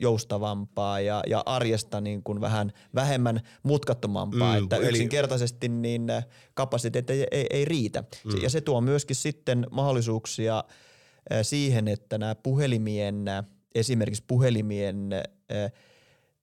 joustavampaa 0.00 1.00
ja, 1.00 1.22
ja 1.26 1.42
arjesta 1.46 2.00
niin 2.00 2.22
kuin 2.22 2.40
vähän 2.40 2.72
vähemmän 2.94 3.40
mutkattomampaa, 3.62 4.58
mm, 4.58 4.62
että 4.62 4.76
eli... 4.76 4.88
yksinkertaisesti 4.88 5.68
niin 5.68 6.10
äh, 6.10 6.26
kapasiteetti 6.54 7.12
ei, 7.12 7.26
ei, 7.30 7.46
ei 7.50 7.64
riitä. 7.64 8.04
Mm. 8.24 8.42
Ja 8.42 8.50
se 8.50 8.60
tuo 8.60 8.80
myöskin 8.80 9.16
sitten 9.16 9.66
mahdollisuuksia 9.70 10.58
äh, 11.32 11.38
siihen, 11.42 11.88
että 11.88 12.18
nämä 12.18 12.34
puhelimien, 12.34 13.28
äh, 13.28 13.44
esimerkiksi 13.74 14.24
puhelimien 14.26 15.10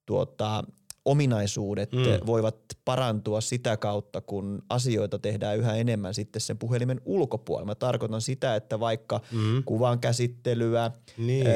tuota, 0.06 0.64
ominaisuudet 1.06 1.92
mm. 1.92 2.26
voivat 2.26 2.56
parantua 2.86 3.42
sitä 3.42 3.78
kautta, 3.78 4.22
kun 4.22 4.64
asioita 4.70 5.20
tehdään 5.20 5.58
yhä 5.58 5.76
enemmän 5.76 6.14
sitten 6.14 6.42
sen 6.42 6.58
puhelimen 6.58 7.02
ulkopuolella. 7.06 7.66
Mä 7.66 7.76
tarkoitan 7.76 8.22
sitä, 8.22 8.56
että 8.56 8.80
vaikka 8.80 9.22
mm. 9.32 9.64
kuvan 9.64 10.00
käsittelyä, 10.00 10.92
niin. 11.18 11.48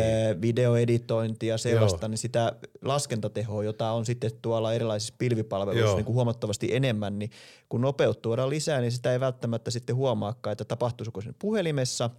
videoeditointia, 0.41 1.57
sellaista, 1.57 2.05
Joo. 2.05 2.09
niin 2.09 2.17
sitä 2.17 2.53
laskentatehoa, 2.81 3.63
jota 3.63 3.91
on 3.91 4.05
sitten 4.05 4.31
tuolla 4.41 4.73
erilaisissa 4.73 5.15
pilvipalveluissa 5.17 5.95
niin 5.95 6.05
kuin 6.05 6.15
huomattavasti 6.15 6.75
enemmän, 6.75 7.19
niin 7.19 7.31
kun 7.69 7.81
nopeut 7.81 8.21
tuodaan 8.21 8.49
lisää, 8.49 8.81
niin 8.81 8.91
sitä 8.91 9.13
ei 9.13 9.19
välttämättä 9.19 9.71
sitten 9.71 9.95
huomaakaan, 9.95 10.51
että 10.51 10.65
tapahtuisiko 10.65 11.21
sen 11.21 11.35
puhelimessa 11.39 12.09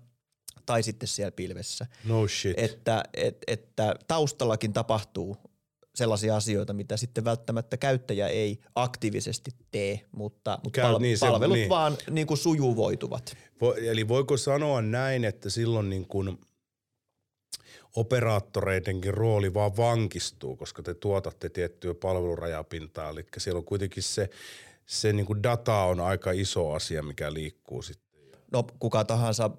tai 0.67 0.83
sitten 0.83 1.09
siellä 1.09 1.33
pilvessä. 1.33 1.87
No 2.05 2.29
shit. 2.29 2.59
Että, 2.59 3.03
et, 3.15 3.39
että 3.47 3.95
taustallakin 4.09 4.73
tapahtuu 4.73 5.37
sellaisia 5.95 6.37
asioita, 6.37 6.73
mitä 6.73 6.97
sitten 6.97 7.25
välttämättä 7.25 7.77
käyttäjä 7.77 8.29
ei 8.29 8.61
aktiivisesti 8.75 9.51
tee, 9.71 10.01
mutta, 10.13 10.59
mutta 10.65 10.81
Käy, 10.81 10.93
pal- 10.93 10.99
niin, 10.99 11.19
palvelut 11.21 11.55
se, 11.55 11.59
niin. 11.59 11.69
vaan 11.69 11.97
niin 12.11 12.27
kuin 12.27 12.39
sujuvoituvat. 12.39 13.37
Vo, 13.61 13.75
eli 13.75 14.09
voiko 14.09 14.37
sanoa 14.37 14.83
näin, 14.83 15.25
että 15.25 15.51
silloin 15.51 15.91
niin 15.91 16.07
kuin 16.07 16.39
operaattoreidenkin 17.97 19.15
rooli 19.15 19.55
vaan 19.55 19.77
vankistuu, 19.77 20.57
koska 20.57 20.83
te 20.83 20.95
tuotatte 20.95 21.49
tiettyä 21.49 21.95
palvelurajapintaa, 21.95 23.11
eli 23.11 23.27
siellä 23.39 23.59
on 23.59 23.65
kuitenkin 23.65 24.03
se, 24.03 24.31
se 24.87 25.13
niin 25.13 25.27
kuin 25.27 25.43
data 25.43 25.77
on 25.77 26.01
aika 26.01 26.31
iso 26.31 26.73
asia, 26.73 27.03
mikä 27.03 27.33
liikkuu 27.33 27.83
sitten. 27.83 28.05
No 28.53 28.65
kuka 28.79 29.05
tahansa 29.05 29.51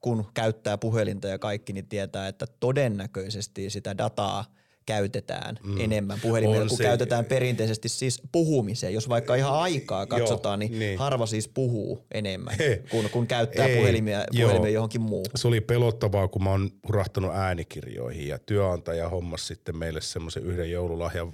kun 0.00 0.24
käyttää 0.34 0.78
puhelinta 0.78 1.28
ja 1.28 1.38
kaikki, 1.38 1.72
niin 1.72 1.88
tietää, 1.88 2.28
että 2.28 2.46
todennäköisesti 2.60 3.70
sitä 3.70 3.98
dataa– 3.98 4.44
käytetään 4.86 5.58
mm. 5.64 5.80
enemmän 5.80 6.18
puhelimella, 6.22 6.68
kun 6.68 6.76
se, 6.76 6.82
käytetään 6.82 7.24
perinteisesti 7.24 7.88
siis 7.88 8.22
puhumiseen. 8.32 8.94
Jos 8.94 9.08
vaikka 9.08 9.34
ihan 9.34 9.54
aikaa 9.54 10.06
katsotaan, 10.06 10.62
joo, 10.62 10.68
niin, 10.68 10.78
niin 10.78 10.98
harva 10.98 11.26
siis 11.26 11.48
puhuu 11.48 12.04
enemmän, 12.14 12.56
kun, 12.90 13.10
kun 13.10 13.26
käyttää 13.26 13.66
ei, 13.66 13.76
puhelimia, 13.76 14.24
puhelimia 14.40 14.70
johonkin 14.70 15.00
muuhun. 15.00 15.26
Se 15.34 15.48
oli 15.48 15.60
pelottavaa, 15.60 16.28
kun 16.28 16.44
mä 16.44 16.50
oon 16.50 16.70
hurahtanut 16.88 17.34
äänikirjoihin 17.34 18.28
ja 18.28 18.38
työnantaja 18.38 19.08
hommas 19.08 19.46
sitten 19.46 19.76
meille 19.76 20.00
semmoisen 20.00 20.42
yhden 20.42 20.70
joululahjan 20.70 21.32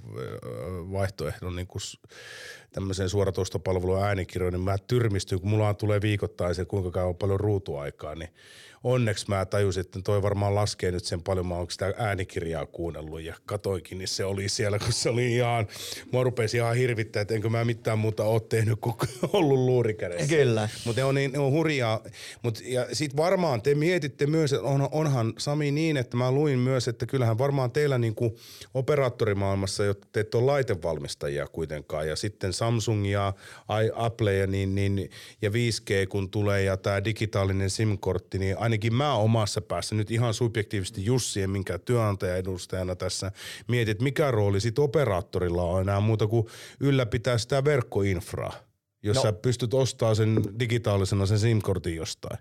vaihtoehdon 0.91 1.55
niin 1.55 1.67
kuin 1.67 1.81
tämmöiseen 2.73 3.09
suoratoistopalvelun 3.09 4.03
äänikirjoihin, 4.03 4.53
niin 4.53 4.65
mä 4.65 4.77
tyrmistyn, 4.87 5.39
kun 5.39 5.49
mulla 5.49 5.73
tulee 5.73 6.01
viikoittain 6.01 6.55
se, 6.55 6.65
kuinka 6.65 6.91
kauan 6.91 7.15
paljon 7.15 7.39
ruutuaikaa, 7.39 8.15
niin 8.15 8.29
onneksi 8.83 9.25
mä 9.27 9.45
tajusin, 9.45 9.81
että 9.81 9.99
toi 10.03 10.21
varmaan 10.21 10.55
laskee 10.55 10.91
nyt 10.91 11.05
sen 11.05 11.21
paljon, 11.21 11.47
mä 11.47 11.55
oon 11.55 11.65
sitä 11.69 11.93
äänikirjaa 11.97 12.65
kuunnellut 12.65 13.21
ja 13.21 13.35
katoinkin, 13.45 13.97
niin 13.97 14.07
se 14.07 14.25
oli 14.25 14.49
siellä, 14.49 14.79
kun 14.79 14.93
se 14.93 15.09
oli 15.09 15.35
ihan, 15.35 15.67
mua 16.11 16.23
rupesi 16.23 16.57
ihan 16.57 16.75
hirvittää, 16.75 17.21
että 17.21 17.33
enkö 17.33 17.49
mä 17.49 17.65
mitään 17.65 17.99
muuta 17.99 18.23
ole 18.23 18.41
tehnyt 18.49 18.79
kuin 18.81 18.95
ollut 19.33 19.59
luurikädessä. 19.59 20.35
Kyllä. 20.35 20.69
Mutta 20.85 21.01
ne 21.01 21.05
on, 21.05 21.15
niin, 21.15 21.31
ne 21.31 21.39
on 21.39 21.51
hurjaa. 21.51 22.03
Mut, 22.43 22.61
ja 22.65 22.87
sit 22.93 23.15
varmaan 23.15 23.61
te 23.61 23.75
mietitte 23.75 24.27
myös, 24.27 24.53
että 24.53 24.67
on, 24.67 24.89
onhan 24.91 25.33
Sami 25.37 25.71
niin, 25.71 25.97
että 25.97 26.17
mä 26.17 26.31
luin 26.31 26.59
myös, 26.59 26.87
että 26.87 27.05
kyllähän 27.05 27.37
varmaan 27.37 27.71
teillä 27.71 27.97
niinku 27.97 28.37
operaattorimaailmassa, 28.73 29.85
jotta 29.85 30.07
te 30.11 30.19
ette 30.19 30.37
ole 30.37 30.45
laitevalmistajia 30.45 31.47
kuitenkaan, 31.47 32.07
ja 32.07 32.15
sitten 32.15 32.53
Samsung 32.63 33.11
ja 33.11 33.33
Apple 33.95 34.33
ja, 34.33 34.47
niin, 34.47 34.75
niin, 34.75 35.09
ja 35.41 35.49
5G 35.49 36.07
kun 36.09 36.29
tulee 36.29 36.63
ja 36.63 36.77
tämä 36.77 37.03
digitaalinen 37.03 37.69
SIM-kortti, 37.69 38.39
niin 38.39 38.57
ainakin 38.57 38.93
mä 38.93 39.13
omassa 39.13 39.61
päässä 39.61 39.95
nyt 39.95 40.11
ihan 40.11 40.33
subjektiivisesti 40.33 41.05
Jussien, 41.05 41.49
minkä 41.49 41.79
työnantaja 41.79 42.35
edustajana 42.35 42.95
tässä 42.95 43.31
mietit, 43.67 43.91
että 43.91 44.03
mikä 44.03 44.31
rooli 44.31 44.59
sit 44.59 44.79
operaattorilla 44.79 45.63
on 45.63 45.81
enää 45.81 45.99
muuta 45.99 46.27
kuin 46.27 46.47
ylläpitää 46.79 47.37
sitä 47.37 47.63
verkkoinfraa, 47.63 48.53
jos 49.03 49.15
no. 49.15 49.21
sä 49.21 49.33
pystyt 49.33 49.73
ostamaan 49.73 50.15
sen 50.15 50.43
digitaalisena 50.59 51.25
sen 51.25 51.39
SIM-kortin 51.39 51.95
jostain. 51.95 52.37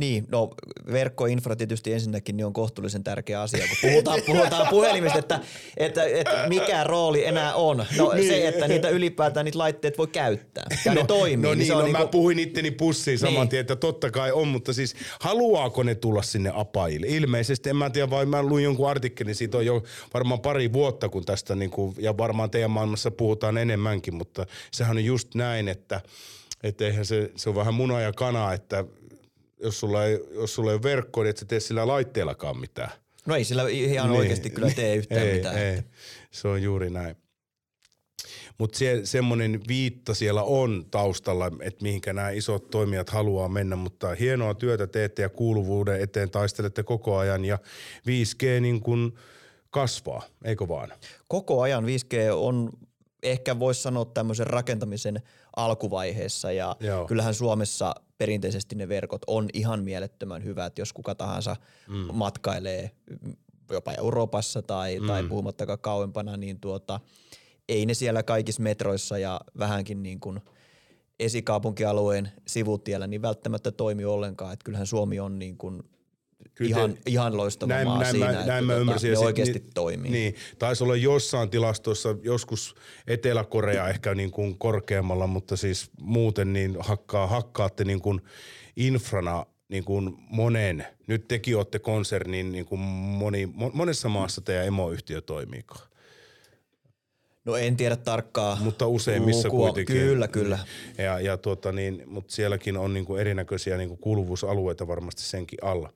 Niin, 0.00 0.26
no 0.30 0.50
verkkoinfra 0.92 1.56
tietysti 1.56 1.92
ensinnäkin 1.92 2.36
niin 2.36 2.44
on 2.46 2.52
kohtuullisen 2.52 3.04
tärkeä 3.04 3.42
asia, 3.42 3.68
kun 3.68 3.90
puhutaan, 3.90 4.20
puhutaan 4.26 4.66
puhelimista, 4.70 5.18
että, 5.18 5.40
että, 5.76 6.04
että 6.04 6.44
mikä 6.48 6.84
rooli 6.84 7.26
enää 7.26 7.54
on. 7.54 7.86
No 7.98 8.12
niin. 8.12 8.28
se, 8.28 8.48
että 8.48 8.68
niitä 8.68 8.88
ylipäätään 8.88 9.44
niitä 9.44 9.58
laitteet 9.58 9.98
voi 9.98 10.06
käyttää 10.06 10.66
ja 10.84 10.94
no, 10.94 11.00
ne 11.00 11.06
toimii. 11.06 11.42
No 11.42 11.54
niin, 11.54 11.58
niin, 11.58 11.68
no 11.68 11.82
niin 11.82 11.94
kuin... 11.94 12.04
mä 12.04 12.08
puhuin 12.08 12.38
itteni 12.38 12.70
pussiin 12.70 13.18
saman 13.18 13.34
niin. 13.34 13.48
tien, 13.48 13.60
että 13.60 13.76
totta 13.76 14.10
kai 14.10 14.32
on, 14.32 14.48
mutta 14.48 14.72
siis 14.72 14.94
haluaako 15.20 15.82
ne 15.82 15.94
tulla 15.94 16.22
sinne 16.22 16.52
apaille? 16.54 17.06
Ilmeisesti, 17.06 17.70
en 17.70 17.76
mä 17.76 17.90
tiedä, 17.90 18.10
vai 18.10 18.26
mä 18.26 18.42
luin 18.42 18.64
jonkun 18.64 18.90
artikkelin, 18.90 19.34
siitä 19.34 19.58
on 19.58 19.66
jo 19.66 19.82
varmaan 20.14 20.40
pari 20.40 20.72
vuotta, 20.72 21.08
kun 21.08 21.24
tästä, 21.24 21.54
niin 21.54 21.70
kuin, 21.70 21.94
ja 21.98 22.16
varmaan 22.16 22.50
teidän 22.50 22.70
maailmassa 22.70 23.10
puhutaan 23.10 23.58
enemmänkin, 23.58 24.14
mutta 24.14 24.46
sehän 24.72 24.96
on 24.96 25.04
just 25.04 25.34
näin, 25.34 25.68
että 25.68 26.00
että 26.62 26.84
eihän 26.84 27.06
se, 27.06 27.30
se 27.36 27.48
on 27.48 27.54
vähän 27.54 27.74
muna 27.74 28.00
ja 28.00 28.12
kana, 28.12 28.52
että 28.52 28.84
jos 29.62 29.80
sulla 29.80 30.04
ei, 30.04 30.20
jos 30.32 30.54
sulla 30.54 30.70
ei 30.70 30.74
ole 30.74 30.82
verkkoa, 30.82 31.24
niin 31.24 31.30
et 31.30 31.36
sä 31.36 31.44
tee 31.44 31.60
sillä 31.60 31.86
laitteellakaan 31.86 32.60
mitään. 32.60 32.90
No 33.26 33.36
ei 33.36 33.44
sillä 33.44 33.68
ihan 33.68 34.10
niin, 34.10 34.18
oikeasti 34.18 34.50
kyllä 34.50 34.70
tee 34.70 34.96
yhtään 35.00 35.26
ei, 35.26 35.34
mitään. 35.34 35.58
Ei. 35.58 35.82
Se 36.30 36.48
on 36.48 36.62
juuri 36.62 36.90
näin. 36.90 37.16
Mutta 38.58 38.78
se, 38.78 39.00
semmoinen 39.04 39.60
viitta 39.68 40.14
siellä 40.14 40.42
on 40.42 40.86
taustalla, 40.90 41.50
että 41.60 41.82
mihinkä 41.82 42.12
nämä 42.12 42.30
isot 42.30 42.70
toimijat 42.70 43.10
haluaa 43.10 43.48
mennä, 43.48 43.76
mutta 43.76 44.14
hienoa 44.14 44.54
työtä 44.54 44.86
teette 44.86 45.22
ja 45.22 45.28
kuuluvuuden 45.28 46.00
eteen 46.00 46.30
taistelette 46.30 46.82
koko 46.82 47.16
ajan 47.16 47.44
ja 47.44 47.58
5G 48.06 48.60
niin 48.60 48.80
kuin 48.80 49.12
kasvaa, 49.70 50.22
eikö 50.44 50.68
vaan? 50.68 50.92
Koko 51.28 51.62
ajan 51.62 51.84
5G 51.84 52.32
on 52.32 52.70
ehkä 53.22 53.58
voisi 53.58 53.82
sanoa 53.82 54.04
tämmöisen 54.04 54.46
rakentamisen 54.46 55.22
alkuvaiheessa 55.56 56.52
ja 56.52 56.76
Joo. 56.80 57.06
kyllähän 57.06 57.34
Suomessa 57.34 57.94
perinteisesti 58.18 58.74
ne 58.74 58.88
verkot 58.88 59.22
on 59.26 59.48
ihan 59.52 59.84
mielettömän 59.84 60.44
hyvät, 60.44 60.78
jos 60.78 60.92
kuka 60.92 61.14
tahansa 61.14 61.56
mm. 61.88 62.08
matkailee 62.12 62.90
jopa 63.70 63.92
Euroopassa 63.92 64.62
tai, 64.62 65.00
mm. 65.00 65.06
tai 65.06 65.22
puhumattakaan 65.22 65.78
kauempana, 65.78 66.36
niin 66.36 66.60
tuota, 66.60 67.00
ei 67.68 67.86
ne 67.86 67.94
siellä 67.94 68.22
kaikissa 68.22 68.62
metroissa 68.62 69.18
ja 69.18 69.40
vähänkin 69.58 70.02
niin 70.02 70.20
kuin 70.20 70.40
esikaupunkialueen 71.20 72.32
sivutiellä 72.46 73.06
niin 73.06 73.22
välttämättä 73.22 73.72
toimi 73.72 74.04
ollenkaan. 74.04 74.52
Että 74.52 74.64
kyllähän 74.64 74.86
Suomi 74.86 75.20
on 75.20 75.38
niin 75.38 75.56
kuin 75.56 75.82
Kyllä 76.60 76.76
ihan, 76.76 76.94
te, 76.94 77.00
ihan 77.06 77.36
loistava 77.36 77.72
näin, 77.74 77.88
maa 77.88 77.98
näin, 77.98 78.10
siinä, 78.10 78.26
näin, 78.26 78.38
että 78.38 78.52
näin 78.52 78.64
mä 78.64 78.72
tota, 78.72 78.80
ymmärsin. 78.80 79.12
ne 79.12 79.18
oikeasti 79.18 79.58
niin, 79.58 79.70
toimii. 79.74 80.10
Niin, 80.10 80.34
taisi 80.58 80.84
olla 80.84 80.96
jossain 80.96 81.50
tilastossa 81.50 82.16
joskus 82.22 82.74
Etelä-Korea 83.06 83.88
ehkä 83.88 84.14
niin 84.14 84.30
kuin 84.30 84.58
korkeammalla, 84.58 85.26
mutta 85.26 85.56
siis 85.56 85.90
muuten 86.00 86.52
niin 86.52 86.76
hakkaa, 86.80 87.26
hakkaatte 87.26 87.84
niin 87.84 88.00
kuin 88.00 88.20
infrana 88.76 89.46
niin 89.68 89.84
kuin 89.84 90.14
monen, 90.30 90.86
nyt 91.06 91.28
tekin 91.28 91.56
olette 91.56 91.78
konsernin 91.78 92.52
niin 92.52 92.66
kuin 92.66 92.80
moni, 92.80 93.48
monessa 93.72 94.08
maassa 94.08 94.40
teidän 94.40 94.66
emoyhtiö 94.66 95.20
toimiikaan. 95.20 95.90
No 97.44 97.56
en 97.56 97.76
tiedä 97.76 97.96
tarkkaa 97.96 98.58
Mutta 98.60 98.86
useimmissa 98.86 99.48
lukua. 99.48 99.66
kuitenkin. 99.66 99.96
Kyllä, 99.96 100.28
kyllä. 100.28 100.58
Ja, 100.98 101.20
ja 101.20 101.36
tuota 101.36 101.72
niin, 101.72 102.02
mutta 102.06 102.34
sielläkin 102.34 102.76
on 102.76 102.94
niin 102.94 103.04
kuin 103.04 103.20
erinäköisiä 103.20 103.76
niin 103.76 103.88
kuin 103.88 104.00
kuuluvuusalueita 104.00 104.88
varmasti 104.88 105.22
senkin 105.22 105.58
alla. 105.62 105.92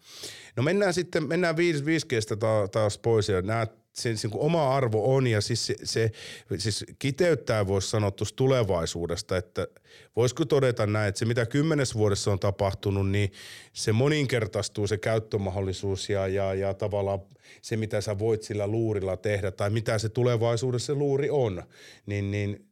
No 0.56 0.62
mennään 0.62 0.94
sitten, 0.94 1.28
mennään 1.28 1.56
5Gstä 1.56 2.68
taas 2.72 2.98
pois 2.98 3.28
ja 3.28 3.42
nämä 3.42 3.66
sen 3.94 4.16
niin 4.22 4.32
oma 4.34 4.76
arvo 4.76 5.14
on 5.16 5.26
ja 5.26 5.40
siis 5.40 5.66
se, 5.66 5.74
se 5.84 6.10
siis 6.58 6.84
kiteyttää 6.98 7.66
voisi 7.66 7.90
sanoa 7.90 8.12
tulevaisuudesta, 8.36 9.36
että 9.36 9.68
voisiko 10.16 10.44
todeta 10.44 10.86
näin, 10.86 11.08
että 11.08 11.18
se 11.18 11.24
mitä 11.24 11.46
kymmenes 11.46 11.94
vuodessa 11.94 12.32
on 12.32 12.38
tapahtunut, 12.38 13.10
niin 13.10 13.32
se 13.72 13.92
moninkertaistuu 13.92 14.86
se 14.86 14.98
käyttömahdollisuus 14.98 16.10
ja, 16.10 16.28
ja, 16.28 16.54
ja 16.54 16.74
tavallaan 16.74 17.20
se 17.62 17.76
mitä 17.76 18.00
sä 18.00 18.18
voit 18.18 18.42
sillä 18.42 18.66
luurilla 18.66 19.16
tehdä 19.16 19.50
tai 19.50 19.70
mitä 19.70 19.98
se 19.98 20.08
tulevaisuudessa 20.08 20.86
se 20.86 20.94
luuri 20.94 21.30
on, 21.30 21.62
niin, 22.06 22.30
niin 22.30 22.66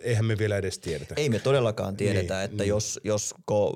eihän 0.00 0.24
me 0.24 0.38
vielä 0.38 0.56
edes 0.56 0.78
tiedetä. 0.78 1.14
Ei 1.16 1.28
me 1.28 1.38
todellakaan 1.38 1.96
tiedetä, 1.96 2.34
niin, 2.34 2.44
että 2.44 2.62
niin. 2.62 2.68
jos, 2.68 3.00
josko 3.04 3.74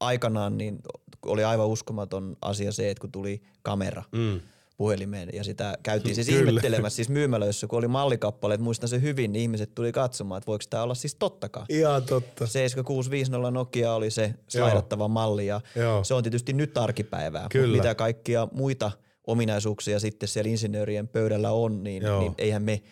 aikanaan 0.00 0.58
niin 0.58 0.78
oli 1.26 1.44
aivan 1.44 1.66
uskomaton 1.66 2.36
asia 2.42 2.72
se, 2.72 2.90
että 2.90 3.00
kun 3.00 3.12
tuli 3.12 3.42
kamera 3.62 4.02
mm. 4.12 4.40
puhelimeen 4.76 5.28
ja 5.32 5.44
sitä 5.44 5.78
käytiin 5.82 6.14
siis 6.14 6.26
Kyllä. 6.26 6.40
ihmettelemässä 6.40 6.96
siis 6.96 7.08
myymälöissä, 7.08 7.66
kun 7.66 7.78
oli 7.78 7.88
mallikappaleet, 7.88 8.60
muistan 8.60 8.88
se 8.88 9.00
hyvin, 9.00 9.32
niin 9.32 9.42
ihmiset 9.42 9.74
tuli 9.74 9.92
katsomaan, 9.92 10.38
että 10.38 10.46
voiko 10.46 10.64
tämä 10.70 10.82
olla 10.82 10.94
siis 10.94 11.14
tottakaan. 11.14 11.66
Ihan 11.68 12.02
totta. 12.02 12.46
7650 12.46 13.50
Nokia 13.50 13.92
oli 13.92 14.10
se 14.10 14.34
slaidattava 14.48 15.08
malli 15.08 15.46
ja 15.46 15.60
Joo. 15.76 16.04
se 16.04 16.14
on 16.14 16.22
tietysti 16.22 16.52
nyt 16.52 16.78
arkipäivää, 16.78 17.46
Kyllä. 17.50 17.76
mitä 17.76 17.94
kaikkia 17.94 18.48
muita 18.52 18.90
ominaisuuksia 19.26 20.00
sitten 20.00 20.28
siellä 20.28 20.50
insinöörien 20.50 21.08
pöydällä 21.08 21.52
on, 21.52 21.84
niin, 21.84 22.02
niin 22.18 22.34
eihän 22.38 22.62
me 22.62 22.82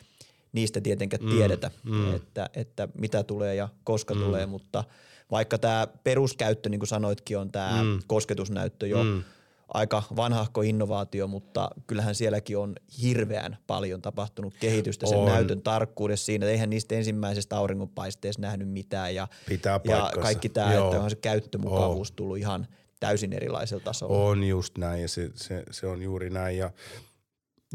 niistä 0.53 0.81
tietenkään 0.81 1.25
mm, 1.25 1.31
tiedetä, 1.31 1.71
mm. 1.85 2.15
Että, 2.15 2.51
että 2.55 2.89
mitä 2.99 3.23
tulee 3.23 3.55
ja 3.55 3.69
koska 3.85 4.15
mm. 4.15 4.21
tulee, 4.21 4.47
mutta– 4.47 4.85
vaikka 5.31 5.59
tämä 5.59 5.87
peruskäyttö, 6.05 6.69
niin 6.69 6.81
kuin 6.81 6.89
sanoitkin, 6.89 7.39
on 7.39 7.53
tämä 7.53 7.83
mm. 7.83 7.99
kosketusnäyttö 8.07 8.87
jo 8.87 9.05
mm. 9.05 9.23
aika 9.69 10.03
vanhahko 10.17 10.63
innovaatio, 10.63 11.27
mutta 11.27 11.71
kyllähän 11.87 12.15
sielläkin 12.15 12.59
on 12.59 12.75
hirveän 13.03 13.59
paljon 13.67 14.03
tapahtunut 14.03 14.55
kehitystä 14.61 15.07
sen 15.07 15.19
on. 15.19 15.27
näytön 15.27 15.63
tarkkuudessa 15.63 16.27
siinä. 16.27 16.47
Eihän 16.47 16.71
niistä 16.71 16.95
ensimmäisestä 16.95 17.57
auringonpaisteesta 17.57 18.43
nähnyt 18.43 18.69
mitään 18.69 19.15
ja, 19.15 19.29
Pitää 19.49 19.81
ja 19.85 20.11
kaikki 20.21 20.49
tämä, 20.49 20.73
että 20.73 21.01
on 21.01 21.11
se 21.11 21.17
käyttömukavuus 21.17 22.11
on. 22.11 22.17
tullut 22.17 22.39
ihan 22.39 22.67
täysin 23.01 23.33
erilaisella 23.33 23.85
tasolla. 23.85 24.19
On 24.19 24.45
just 24.45 24.79
näin 24.79 25.03
ja 25.03 25.09
se, 25.09 25.31
se, 25.35 25.63
se 25.71 25.87
on 25.87 26.03
juuri 26.03 26.31
näin 26.31 26.59
ja 26.59 26.71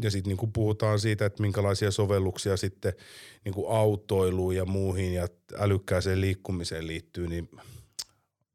ja 0.02 0.10
sitten 0.10 0.36
niin 0.36 0.52
puhutaan 0.52 0.98
siitä, 0.98 1.26
että 1.26 1.42
minkälaisia 1.42 1.90
sovelluksia 1.90 2.56
sitten 2.56 2.92
niin 3.44 3.54
autoiluun 3.68 4.56
ja 4.56 4.64
muuhin 4.64 5.14
ja 5.14 5.28
älykkääseen 5.58 6.20
liikkumiseen 6.20 6.86
liittyy, 6.86 7.28
niin 7.28 7.48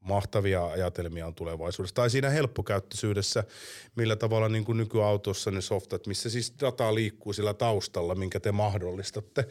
mahtavia 0.06 0.66
ajatelmia 0.66 1.28
on 1.28 1.36
tulevaisuudessa. 1.36 1.96
Tai 1.96 2.10
siinä 2.10 2.30
helppokäyttöisyydessä, 2.30 3.44
millä 3.96 4.16
tavalla 4.16 4.50
niin 4.50 4.66
kuin 4.66 4.78
nykyautossa 4.78 5.52
ne 5.52 5.62
softat, 5.62 6.08
missä 6.08 6.30
siis 6.30 6.54
data 6.60 6.96
liikkuu 6.96 7.34
sillä 7.34 7.54
taustalla, 7.54 8.16
minkä 8.16 8.40
te 8.40 8.52
mahdollistatte, 8.52 9.46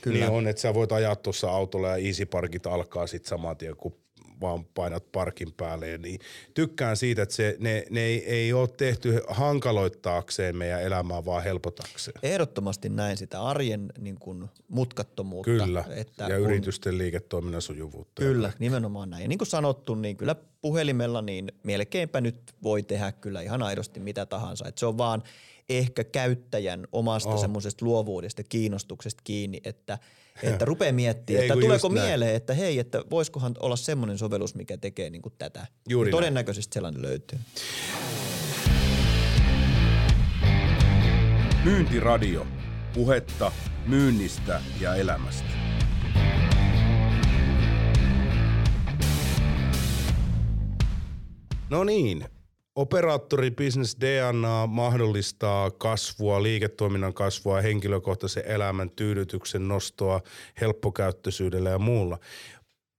Kyllä. 0.00 0.18
niin 0.18 0.30
on, 0.30 0.48
että 0.48 0.62
sä 0.62 0.74
voit 0.74 0.92
ajaa 0.92 1.16
tuossa 1.16 1.50
autolla 1.50 1.88
ja 1.88 1.96
Easy 1.96 2.26
Parkit 2.26 2.66
alkaa 2.66 3.06
sitten 3.06 3.28
saman 3.28 3.56
tien, 3.56 3.76
kun 3.76 3.96
vaan 4.40 4.64
painat 4.64 5.12
parkin 5.12 5.52
päälle. 5.52 5.98
Niin 5.98 6.20
tykkään 6.54 6.96
siitä, 6.96 7.22
että 7.22 7.34
se, 7.34 7.56
ne, 7.58 7.84
ne 7.90 8.00
ei, 8.00 8.24
ei 8.24 8.52
ole 8.52 8.68
tehty 8.68 9.20
hankaloittaakseen 9.28 10.56
meidän 10.56 10.82
elämää, 10.82 11.24
vaan 11.24 11.42
helpotakseen. 11.42 12.18
Ehdottomasti 12.22 12.88
näin 12.88 13.16
sitä 13.16 13.42
arjen 13.42 13.92
niin 13.98 14.18
kuin, 14.18 14.48
mutkattomuutta. 14.68 15.50
Kyllä, 15.50 15.84
että 15.96 16.24
ja 16.24 16.36
kun, 16.36 16.46
yritysten 16.46 16.98
liiketoiminnan 16.98 17.62
sujuvuutta. 17.62 18.22
Kyllä, 18.22 18.52
nimenomaan 18.58 19.10
näin. 19.10 19.22
Ja 19.22 19.28
niin 19.28 19.38
kuin 19.38 19.48
sanottu, 19.48 19.94
niin 19.94 20.16
kyllä 20.16 20.36
puhelimella 20.60 21.22
niin 21.22 21.52
melkeinpä 21.62 22.20
nyt 22.20 22.54
voi 22.62 22.82
tehdä 22.82 23.12
kyllä 23.12 23.40
ihan 23.40 23.62
aidosti 23.62 24.00
mitä 24.00 24.26
tahansa. 24.26 24.68
Et 24.68 24.78
se 24.78 24.86
on 24.86 24.98
vaan 24.98 25.22
ehkä 25.68 26.04
käyttäjän 26.04 26.86
omasta 26.92 27.30
oh. 27.30 27.40
semmoisesta 27.40 27.84
luovuudesta 27.84 28.42
kiinnostuksesta 28.42 29.22
kiinni, 29.24 29.60
että– 29.64 29.98
että 30.42 30.64
rupeaa 30.64 30.92
miettimään, 30.92 31.44
että 31.44 31.54
tuleeko 31.54 31.88
mieleen, 31.88 32.20
näin. 32.20 32.36
että 32.36 32.54
hei, 32.54 32.78
että 32.78 33.02
voisikohan 33.10 33.54
olla 33.60 33.76
semmoinen 33.76 34.18
sovellus, 34.18 34.54
mikä 34.54 34.76
tekee 34.76 35.10
niin 35.10 35.22
kuin 35.22 35.34
tätä. 35.38 35.66
Juuri 35.88 36.10
todennäköisesti 36.10 36.74
sellainen 36.74 37.02
löytyy. 37.02 37.38
Myyntiradio. 41.64 42.46
Puhetta 42.94 43.52
myynnistä 43.86 44.60
ja 44.80 44.94
elämästä. 44.94 45.48
No 51.70 51.84
niin, 51.84 52.24
Operaattori 52.78 53.50
Business 53.50 53.96
DNA 54.00 54.66
mahdollistaa 54.66 55.70
kasvua, 55.70 56.42
liiketoiminnan 56.42 57.14
kasvua, 57.14 57.60
henkilökohtaisen 57.60 58.42
elämän 58.46 58.90
tyydytyksen 58.90 59.68
nostoa 59.68 60.20
helppokäyttöisyydellä 60.60 61.70
ja 61.70 61.78
muulla. 61.78 62.18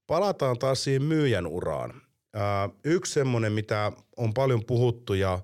Palataan 0.08 0.60
taas 0.60 0.84
siihen 0.84 1.04
myyjän 1.04 1.48
uraan. 1.48 2.02
Ää, 2.34 2.70
yksi 2.84 3.14
semmoinen, 3.14 3.52
mitä 3.52 3.92
on 4.18 4.34
paljon 4.34 4.66
puhuttu 4.66 5.14
ja, 5.14 5.40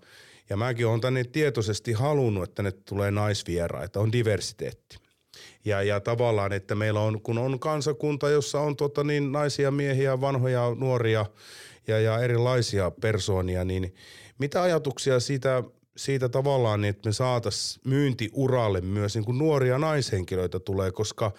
ja 0.50 0.58
mäkin 0.58 0.88
olen 0.88 1.02
tänne 1.02 1.24
tietoisesti 1.24 1.94
halunnut, 1.94 2.44
että 2.44 2.64
ne 2.64 2.72
tulee 2.72 3.12
naisvieraita, 3.12 4.00
on 4.00 4.12
diversiteetti. 4.12 4.98
Ja, 5.66 5.82
ja 5.82 6.00
tavallaan, 6.00 6.54
että 6.54 6.76
meillä 6.76 7.00
on, 7.00 7.22
kun 7.22 7.38
on 7.38 7.60
kansakunta, 7.60 8.30
jossa 8.30 8.60
on 8.60 8.76
tota 8.76 9.04
niin, 9.04 9.32
naisia, 9.32 9.72
miehiä, 9.72 10.22
vanhoja, 10.22 10.76
nuoria 10.80 11.26
ja, 11.88 12.00
ja 12.00 12.20
erilaisia 12.20 12.92
persoonia, 12.92 13.66
niin 13.66 13.94
mitä 14.40 14.62
ajatuksia 14.62 15.20
siitä, 15.20 15.64
siitä 15.98 16.30
tavallaan, 16.30 16.82
niin 16.82 16.90
että 16.90 17.10
me 17.10 17.14
saataisiin 17.14 17.82
myyntiuralle 17.86 18.82
myös 18.82 19.16
niin 19.16 19.26
kuin 19.26 19.38
nuoria 19.38 19.78
naishenkilöitä 19.78 20.60
tulee, 20.60 20.92
koska 20.92 21.32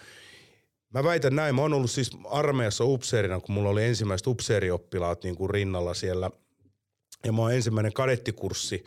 Mä 0.93 1.03
väitän 1.03 1.35
näin, 1.35 1.55
mä 1.55 1.61
oon 1.61 1.73
ollut 1.73 1.91
siis 1.91 2.11
armeijassa 2.29 2.83
upseerina, 2.83 3.39
kun 3.39 3.55
mulla 3.55 3.69
oli 3.69 3.85
ensimmäiset 3.85 4.27
upseerioppilaat 4.27 5.23
niin 5.23 5.35
kuin 5.35 5.49
rinnalla 5.49 5.93
siellä– 5.93 6.31
ja 7.25 7.31
mä 7.31 7.41
oon 7.41 7.53
ensimmäinen 7.53 7.93
kadettikurssi, 7.93 8.83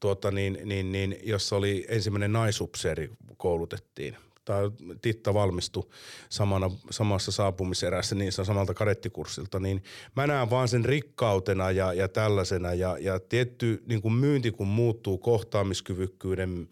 tuota, 0.00 0.30
niin, 0.30 0.58
niin, 0.64 0.92
niin, 0.92 1.18
jossa 1.22 1.56
oli 1.56 1.86
ensimmäinen 1.88 2.32
naisupseeri 2.32 3.10
koulutettiin 3.36 4.16
tai 4.44 4.70
Titta 5.02 5.34
valmistui 5.34 5.88
samana, 6.28 6.70
samassa 6.90 7.32
saapumiserässä 7.32 8.14
niin 8.14 8.32
samalta 8.32 8.74
kadettikurssilta, 8.74 9.60
niin 9.60 9.82
mä 10.16 10.26
näen 10.26 10.50
vaan 10.50 10.68
sen 10.68 10.84
rikkautena 10.84 11.70
ja, 11.70 11.92
ja 11.92 12.08
tällaisena 12.08 12.74
ja, 12.74 12.98
ja 13.00 13.20
tietty 13.20 13.82
niin 13.86 14.02
kuin 14.02 14.14
myynti 14.14 14.50
kun 14.50 14.68
muuttuu 14.68 15.18
kohtaamiskyvykkyyden 15.18 16.68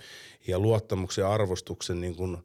ja 0.47 0.59
luottamuksen 0.59 1.23
ja 1.23 1.33
arvostuksen 1.33 2.01
niin 2.01 2.17
kuin 2.17 2.39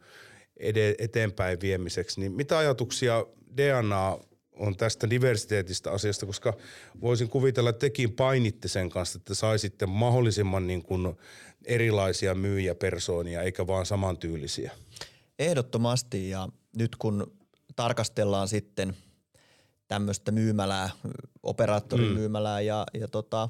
ed- 0.58 0.96
eteenpäin 1.00 1.62
viemiseksi, 1.62 2.20
niin 2.20 2.32
mitä 2.32 2.58
ajatuksia 2.58 3.26
DNA 3.58 4.18
on 4.60 4.76
tästä 4.78 5.10
diversiteetistä 5.10 5.92
asiasta, 5.92 6.26
koska 6.26 6.54
voisin 7.02 7.30
kuvitella, 7.30 7.70
että 7.70 7.80
tekin 7.80 8.14
painitte 8.14 8.68
sen 8.68 8.90
kanssa, 8.90 9.18
että 9.18 9.34
saisitte 9.34 9.86
mahdollisimman 9.86 10.68
niin 10.68 10.84
kuin 10.84 11.16
erilaisia 11.66 12.36
myyjäpersoonia 12.36 13.42
eikä 13.42 13.68
vaan 13.68 13.86
samantyylisiä. 13.86 14.72
Ehdottomasti 15.40 16.30
ja 16.30 16.50
nyt 16.78 16.96
kun 16.96 17.32
tarkastellaan 17.76 18.48
sitten 18.48 18.96
tämmöistä 19.88 20.32
myymälää, 20.32 20.90
operaattorimyymälää 21.44 22.62
mm. 22.62 22.68
ja, 22.68 22.86
ja 22.94 23.08
tota, 23.08 23.50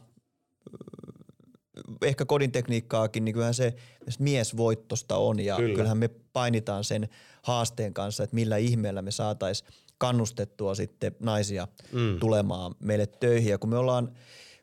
ehkä 2.01 2.25
kodin 2.25 2.51
tekniikkaakin, 2.51 3.25
niin 3.25 3.33
kyllähän 3.33 3.53
se 3.53 3.75
miesvoittosta 4.19 5.17
on 5.17 5.39
ja 5.39 5.55
Kyllä. 5.55 5.75
kyllähän 5.75 5.97
me 5.97 6.07
painitaan 6.07 6.83
sen 6.83 7.09
haasteen 7.41 7.93
kanssa, 7.93 8.23
että 8.23 8.35
millä 8.35 8.57
ihmeellä 8.57 9.01
me 9.01 9.11
saataisiin 9.11 9.69
kannustettua 9.97 10.75
sitten 10.75 11.15
naisia 11.19 11.67
mm. 11.91 12.19
tulemaan 12.19 12.75
meille 12.79 13.07
töihin. 13.07 13.51
Ja 13.51 13.57
kun 13.57 13.69
me 13.69 13.77
ollaan 13.77 14.11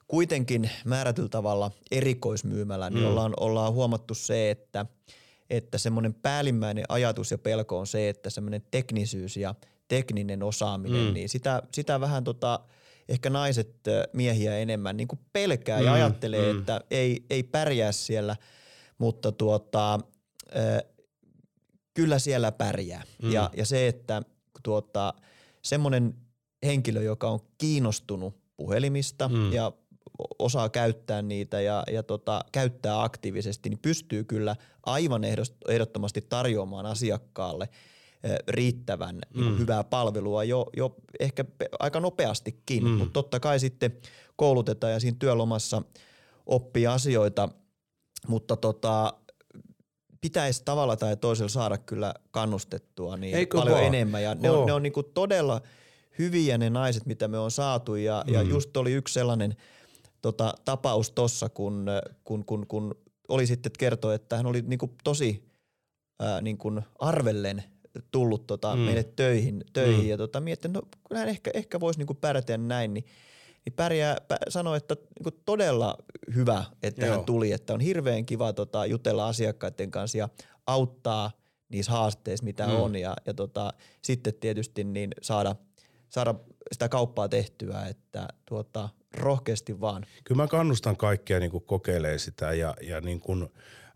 kuitenkin 0.09 0.71
määrätyllä 0.85 1.29
tavalla 1.29 1.71
erikoismyymällä, 1.91 2.91
niin 2.91 3.03
mm. 3.03 3.09
ollaan, 3.09 3.35
ollaan 3.41 3.73
huomattu 3.73 4.15
se, 4.15 4.51
että– 4.51 4.87
että 5.53 5.79
semmoinen 5.79 6.15
päällimmäinen 6.15 6.85
ajatus 6.89 7.31
ja 7.31 7.39
pelko 7.39 7.79
on 7.79 7.87
se, 7.87 8.09
että 8.09 8.31
semmoinen 8.31 8.63
teknisyys 8.71 9.37
ja 9.37 9.55
tekninen 9.89 10.43
osaaminen, 10.43 11.07
mm. 11.07 11.15
niin 11.15 11.29
sitä, 11.29 11.63
sitä 11.73 12.01
vähän 12.01 12.25
tota, 12.25 12.61
ehkä 13.09 13.31
naiset 13.31 13.77
miehiä 14.13 14.59
enemmän 14.59 14.97
niin 14.97 15.09
kuin 15.09 15.21
pelkää 15.33 15.79
mm, 15.81 15.87
ja 15.87 15.93
ajattelee, 15.93 16.53
mm. 16.53 16.59
että 16.59 16.81
ei, 16.91 17.25
ei 17.31 17.43
pärjää 17.43 17.93
siellä, 17.93 18.37
mutta 18.99 19.33
tuota, 19.33 19.95
äh, 20.57 20.83
kyllä 21.95 22.19
siellä 22.19 22.53
pärjää. 22.53 23.03
Mm. 23.23 23.33
Ja, 23.33 23.51
ja 23.57 23.67
se, 23.67 23.89
että 23.89 24.23
tuota, 24.63 25.15
semmoinen 25.63 26.15
henkilö, 26.67 27.03
joka 27.03 27.29
on 27.29 27.41
kiinnostunut 27.59 28.37
puhelimista 28.57 29.29
mm. 29.29 29.53
ja 29.53 29.73
osaa 30.39 30.69
käyttää 30.69 31.23
niitä 31.23 31.61
ja, 31.61 31.85
ja 31.93 32.03
tota, 32.03 32.45
käyttää 32.53 33.03
aktiivisesti, 33.03 33.69
niin 33.69 33.79
pystyy 33.79 34.25
kyllä 34.25 34.57
aivan 34.87 35.23
ehdottomasti 35.69 36.27
tarjoamaan 36.29 36.87
asiakkaalle 36.87 37.69
riittävän 38.49 39.19
niin 39.35 39.53
mm. 39.53 39.59
hyvää 39.59 39.85
palvelua 39.85 40.45
jo, 40.45 40.67
jo 40.77 40.95
ehkä 41.21 41.45
aika 41.79 42.01
nopeastikin, 42.01 42.85
mm. 42.85 42.91
mutta 42.91 43.13
totta 43.13 43.41
kai 43.41 43.61
sitten 43.61 43.99
koulutetaan 44.37 44.93
ja 44.93 45.01
siinä 45.01 45.17
työlomassa 45.21 45.83
oppii 46.47 46.87
asioita, 46.87 47.49
mutta 48.29 48.57
tota, 48.57 49.15
pitäisi 50.21 50.63
tavalla 50.65 50.97
tai 50.97 51.17
toisella 51.17 51.49
saada 51.49 51.79
kyllä 51.79 52.15
kannustettua 52.31 53.17
niin 53.17 53.37
Eikö 53.37 53.59
paljon 53.59 53.75
vaan? 53.75 53.87
enemmän 53.87 54.23
ja 54.23 54.35
ne 54.35 54.51
on, 54.51 54.67
ne 54.67 54.73
on 54.73 54.83
niin 54.83 54.93
todella 55.15 55.61
hyviä 56.19 56.59
ne 56.59 56.71
naiset, 56.71 57.07
mitä 57.07 57.29
me 57.29 57.39
on 57.39 57.51
saatu 57.51 57.95
ja, 57.95 58.25
mm. 58.27 58.35
ja 58.35 58.43
just 58.43 58.77
oli 58.77 58.93
yksi 58.93 59.15
sellainen– 59.15 59.57
tota, 60.23 60.55
tapaus 60.65 61.11
tossa, 61.11 61.49
kun, 61.49 61.87
kun, 62.25 62.45
kun, 62.45 62.67
kun 62.67 62.95
oli 63.29 63.47
sitten 63.47 63.73
kertoa, 63.79 64.15
että 64.15 64.37
hän 64.37 64.47
oli 64.47 64.63
niinku 64.63 64.95
tosi 65.05 65.45
ää, 66.21 66.41
niinku 66.41 66.73
arvellen 66.99 67.63
tullut 68.11 68.47
tota, 68.47 68.77
mm. 68.77 68.81
meille 68.81 69.05
töihin, 69.05 69.65
töihin 69.73 70.05
mm. 70.05 70.11
ja 70.11 70.17
tota, 70.17 70.41
mietti, 70.41 70.69
että 70.69 70.79
no 70.79 70.89
kyllä 71.09 71.19
hän 71.19 71.29
ehkä, 71.29 71.51
ehkä 71.55 71.81
voisi 71.81 71.99
niinku 72.01 72.15
pärjätä 72.15 72.59
näin, 72.59 72.95
niin, 72.95 73.05
niin 73.65 73.73
pärjää, 73.73 74.17
pä, 74.29 74.37
sanoi, 74.49 74.77
että 74.77 74.97
niinku 75.19 75.31
todella 75.45 75.99
hyvä, 76.35 76.65
että 76.83 77.07
Joo. 77.07 77.17
hän 77.17 77.25
tuli, 77.25 77.53
että 77.53 77.75
on 77.75 77.81
hirveän 77.81 78.27
kiva 78.27 78.53
tota, 78.53 78.87
jutella 78.87 79.29
asiakkaiden 79.29 79.91
kanssa 79.91 80.19
ja 80.19 80.29
auttaa 80.67 81.31
niissä 81.69 81.93
haasteissa, 81.93 82.45
mitä 82.45 82.67
mm. 82.67 82.75
on 82.75 82.97
ja, 82.97 83.17
ja 83.27 83.35
tota, 83.35 83.73
sitten 84.03 84.35
tietysti 84.35 84.85
niin 84.85 85.11
saada, 85.23 85.57
saada 86.09 86.35
sitä 86.73 86.89
kauppaa 86.89 87.29
tehtyä, 87.29 87.87
että 87.87 88.29
tuota, 88.49 88.89
rohkeasti 89.17 89.81
vaan. 89.81 90.07
Kyllä 90.25 90.43
mä 90.43 90.49
kannustan 90.49 90.97
kaikkia 90.97 91.41
niin 91.41 91.51
kuin 91.51 91.65
kokeilemaan 91.65 92.19
sitä 92.19 92.53
ja, 92.53 92.75
ja 92.83 93.01
niin 93.01 93.21
kuin, 93.21 93.49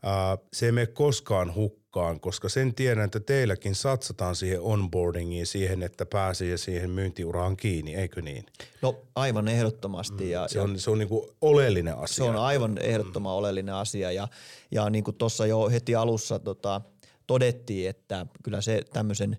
ää, 0.03 0.39
se 0.53 0.67
ei 0.67 0.73
mene 0.73 0.87
koskaan 0.87 1.55
hukkaan, 1.55 2.21
koska 2.21 2.49
sen 2.49 2.75
tiedän, 2.75 3.05
että 3.05 3.21
teilläkin 3.21 3.75
satsataan 3.75 4.37
siihen 4.37 4.61
onboardingiin, 4.61 5.47
siihen, 5.47 5.83
että 5.83 6.07
pääsee 6.07 6.57
siihen 6.57 6.91
myyntiuraan 6.91 7.57
kiinni, 7.57 7.95
eikö 7.95 8.23
niin? 8.23 8.47
No 8.83 8.99
aivan 9.15 9.49
ehdottomasti. 9.49 10.25
Mm, 10.25 10.31
ja, 10.31 10.49
se 10.49 10.61
on, 10.61 10.79
se 10.79 10.91
on 10.91 10.99
niin 10.99 11.09
kuin 11.09 11.31
oleellinen 11.41 11.99
asia. 11.99 12.17
Se 12.17 12.23
on 12.23 12.37
aivan 12.37 12.79
ehdottoman 12.79 13.33
mm. 13.33 13.37
oleellinen 13.37 13.75
asia 13.75 14.13
ja, 14.13 14.29
ja 14.71 14.91
niin 14.91 15.05
kuin 15.05 15.17
tuossa 15.17 15.47
jo 15.47 15.69
heti 15.69 15.95
alussa 15.95 16.39
tota, 16.39 16.81
todettiin, 17.27 17.91
että 17.91 18.27
kyllä 18.43 18.61
se 18.61 18.83
tämmöisen 18.93 19.37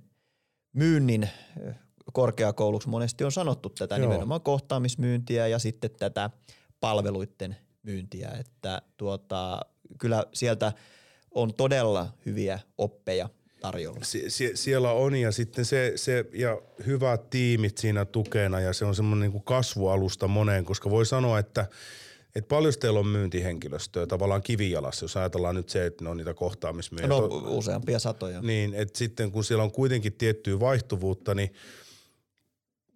myynnin 0.73 1.29
korkeakouluksi 2.13 2.89
monesti 2.89 3.23
on 3.23 3.31
sanottu 3.31 3.69
tätä 3.69 3.95
Joo. 3.95 4.01
nimenomaan 4.01 4.41
kohtaamismyyntiä 4.41 5.47
ja 5.47 5.59
sitten 5.59 5.91
tätä 5.99 6.29
palveluiden 6.79 7.55
myyntiä, 7.83 8.31
että 8.39 8.81
tuota, 8.97 9.59
kyllä 9.97 10.25
sieltä 10.33 10.73
on 11.31 11.53
todella 11.53 12.13
hyviä 12.25 12.59
oppeja 12.77 13.29
tarjolla. 13.61 13.99
Sie- 14.03 14.29
sie- 14.29 14.55
siellä 14.55 14.91
on 14.91 15.15
ja 15.15 15.31
sitten 15.31 15.65
se, 15.65 15.93
se 15.95 16.25
ja 16.33 16.61
hyvät 16.85 17.29
tiimit 17.29 17.77
siinä 17.77 18.05
tukena 18.05 18.59
ja 18.59 18.73
se 18.73 18.85
on 18.85 18.95
semmoinen 18.95 19.31
niin 19.31 19.43
kasvualusta 19.43 20.27
moneen, 20.27 20.65
koska 20.65 20.89
voi 20.89 21.05
sanoa, 21.05 21.39
että 21.39 21.65
et 22.35 22.47
paljon 22.47 22.73
teillä 22.79 22.99
on 22.99 23.07
myyntihenkilöstöä 23.07 24.07
tavallaan 24.07 24.41
kivijalassa, 24.41 25.03
jos 25.03 25.17
ajatellaan 25.17 25.55
nyt 25.55 25.69
se, 25.69 25.85
että 25.85 26.03
ne 26.03 26.09
on 26.09 26.17
niitä 26.17 26.33
kohtaamismyyjiä. 26.33 27.07
No 27.07 27.27
useampia 27.47 27.99
satoja. 27.99 28.41
Niin, 28.41 28.73
että 28.73 28.97
sitten 28.97 29.31
kun 29.31 29.43
siellä 29.43 29.63
on 29.63 29.71
kuitenkin 29.71 30.13
tiettyä 30.13 30.59
vaihtuvuutta, 30.59 31.35
niin– 31.35 31.53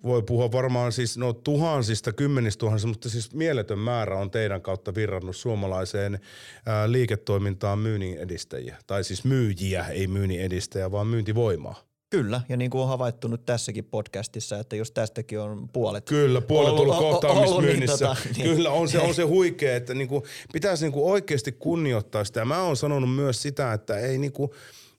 voi 0.04 0.24
puhua 0.24 0.52
varmaan 0.52 0.91
siis 0.91 1.18
no 1.18 1.34
tuhansista, 1.34 2.14
kymmenistä 2.14 2.60
tuhansista, 2.60 2.88
mutta 2.88 3.10
siis 3.10 3.34
mieletön 3.34 3.80
määrä 3.80 4.18
on 4.18 4.32
teidän 4.32 4.62
kautta 4.62 4.95
virrannut 4.95 5.36
suomalaiseen 5.36 6.20
ää, 6.66 6.91
liiketoimintaan 6.91 7.80
myynnin 7.80 8.18
edistäjiä. 8.18 8.78
Tai 8.88 9.04
siis 9.04 9.26
myyjiä, 9.26 9.86
ei 9.86 10.08
myynnin 10.08 10.41
edistäjä, 10.41 10.91
vaan 10.91 11.08
myyntivoimaa. 11.08 11.91
Kyllä, 12.10 12.41
ja 12.49 12.58
niin 12.58 12.72
kuin 12.72 12.82
on 12.82 12.88
havaittu 12.88 13.28
nyt 13.28 13.45
tässäkin 13.45 13.86
podcastissa, 13.86 14.60
että 14.60 14.76
jos 14.76 14.91
tästäkin 14.91 15.39
on 15.39 15.70
puolet. 15.70 16.06
Kyllä, 16.06 16.41
puolet 16.41 16.74
ollut 16.74 16.97
kohtaamismyynnissä. 16.97 18.06
Niin, 18.06 18.18
tota, 18.18 18.30
niin. 18.38 18.56
Kyllä, 18.56 18.72
on 18.72 18.89
se, 18.89 18.99
on 18.99 19.14
se 19.14 19.24
huikea, 19.36 19.76
että 19.76 19.93
niinku, 19.93 20.24
pitäisi 20.54 20.86
niinku 20.86 21.12
oikeasti 21.12 21.52
kunnioittaa 21.52 22.24
sitä. 22.24 22.45
Mä 22.45 22.64
oon 22.64 22.78
sanonut 22.78 23.16
myös 23.16 23.41
sitä, 23.41 23.74
että 23.74 23.99
ei 23.99 24.18
niinku, 24.18 24.54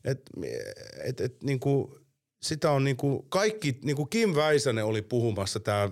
et, 0.04 0.22
et, 1.04 1.20
et, 1.20 1.42
niinku, 1.42 1.98
sitä 2.42 2.70
on 2.70 2.84
niinku 2.84 3.26
kaikki, 3.28 3.78
niinku 3.82 4.06
Kim 4.06 4.34
Väisänen 4.34 4.84
oli 4.84 5.02
puhumassa 5.02 5.60
tämä 5.60 5.90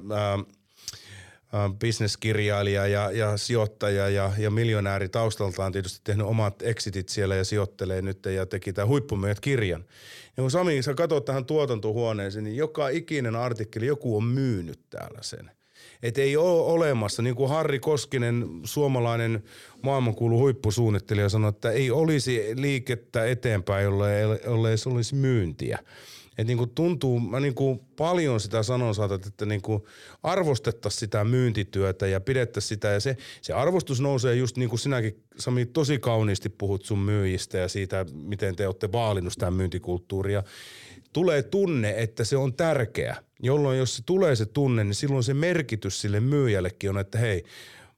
bisneskirjailija 1.79 2.87
ja, 2.87 3.11
ja 3.11 3.37
sijoittaja 3.37 4.09
ja, 4.09 4.33
ja 4.39 4.51
miljonääri 4.51 5.09
taustaltaan 5.09 5.73
tietysti 5.73 6.01
tehnyt 6.05 6.27
omat 6.27 6.63
exitit 6.63 7.09
siellä 7.09 7.37
ja 7.37 7.45
sijoittelee 7.45 8.03
nyt 8.03 8.25
ja 8.25 8.47
teki 8.47 8.73
tämän 8.73 8.89
huippumyyjät 8.89 9.41
kirjan. 9.41 9.85
Ja 10.37 10.41
kun 10.41 10.51
Sami, 10.51 10.83
sä 10.83 10.95
katsot 10.95 11.25
tähän 11.25 11.45
tuotantohuoneeseen, 11.45 12.45
niin 12.45 12.57
joka 12.57 12.89
ikinen 12.89 13.37
artikkeli 13.37 13.87
joku 13.87 14.17
on 14.17 14.25
myynyt 14.25 14.81
täällä 14.91 15.19
sen. 15.23 15.51
Että 16.03 16.21
ei 16.21 16.37
ole 16.37 16.73
olemassa, 16.73 17.23
niin 17.23 17.35
kuin 17.35 17.49
Harri 17.49 17.79
Koskinen, 17.79 18.47
suomalainen 18.65 19.45
maailmankuulu 19.83 20.39
huippusuunnittelija 20.39 21.29
sanoi, 21.29 21.49
että 21.49 21.71
ei 21.71 21.91
olisi 21.91 22.53
liikettä 22.55 23.27
eteenpäin, 23.27 23.85
jollei, 23.85 24.23
jollei 24.45 24.79
se 24.79 24.89
olisi 24.89 25.15
myyntiä. 25.15 25.79
Et 26.41 26.47
niin 26.47 26.59
kuin 26.59 26.71
tuntuu, 26.71 27.21
mä 27.21 27.41
niin 27.41 27.55
kuin 27.55 27.81
paljon 27.97 28.41
sitä 28.41 28.63
sanon 28.63 28.95
saatat, 28.95 29.27
että 29.27 29.47
niin 29.47 29.63
kuin 29.63 29.83
arvostettaisiin 30.23 31.01
sitä 31.01 31.25
myyntityötä 31.25 32.07
ja 32.07 32.21
pidettäisiin 32.21 32.69
sitä. 32.69 32.89
Ja 32.89 33.01
se, 33.01 33.17
se 33.43 33.53
arvostus 33.53 34.01
nousee 34.01 34.35
just 34.35 34.57
niin 34.57 34.69
kuin 34.69 34.79
sinäkin 34.79 35.23
Sami 35.39 35.67
tosi 35.67 35.99
kauniisti 35.99 36.49
puhut 36.49 36.85
sun 36.85 36.99
myyjistä 36.99 37.59
ja 37.59 37.69
siitä, 37.69 38.07
miten 38.13 38.57
te 38.57 38.67
olette 38.67 38.93
vaalinut 38.93 39.33
sitä 39.33 39.51
myyntikulttuuria. 39.51 40.43
Tulee 41.13 41.43
tunne, 41.43 41.95
että 41.97 42.25
se 42.25 42.37
on 42.37 42.55
tärkeä, 42.55 43.17
jolloin 43.43 43.79
jos 43.79 43.97
se 43.97 44.03
tulee 44.07 44.37
se 44.37 44.47
tunne, 44.47 44.85
niin 44.85 44.95
silloin 44.95 45.25
se 45.25 45.35
merkitys 45.35 46.01
sille 46.01 46.21
myyjällekin 46.21 46.91
on, 46.91 46.99
että 46.99 47.19
hei, 47.19 47.45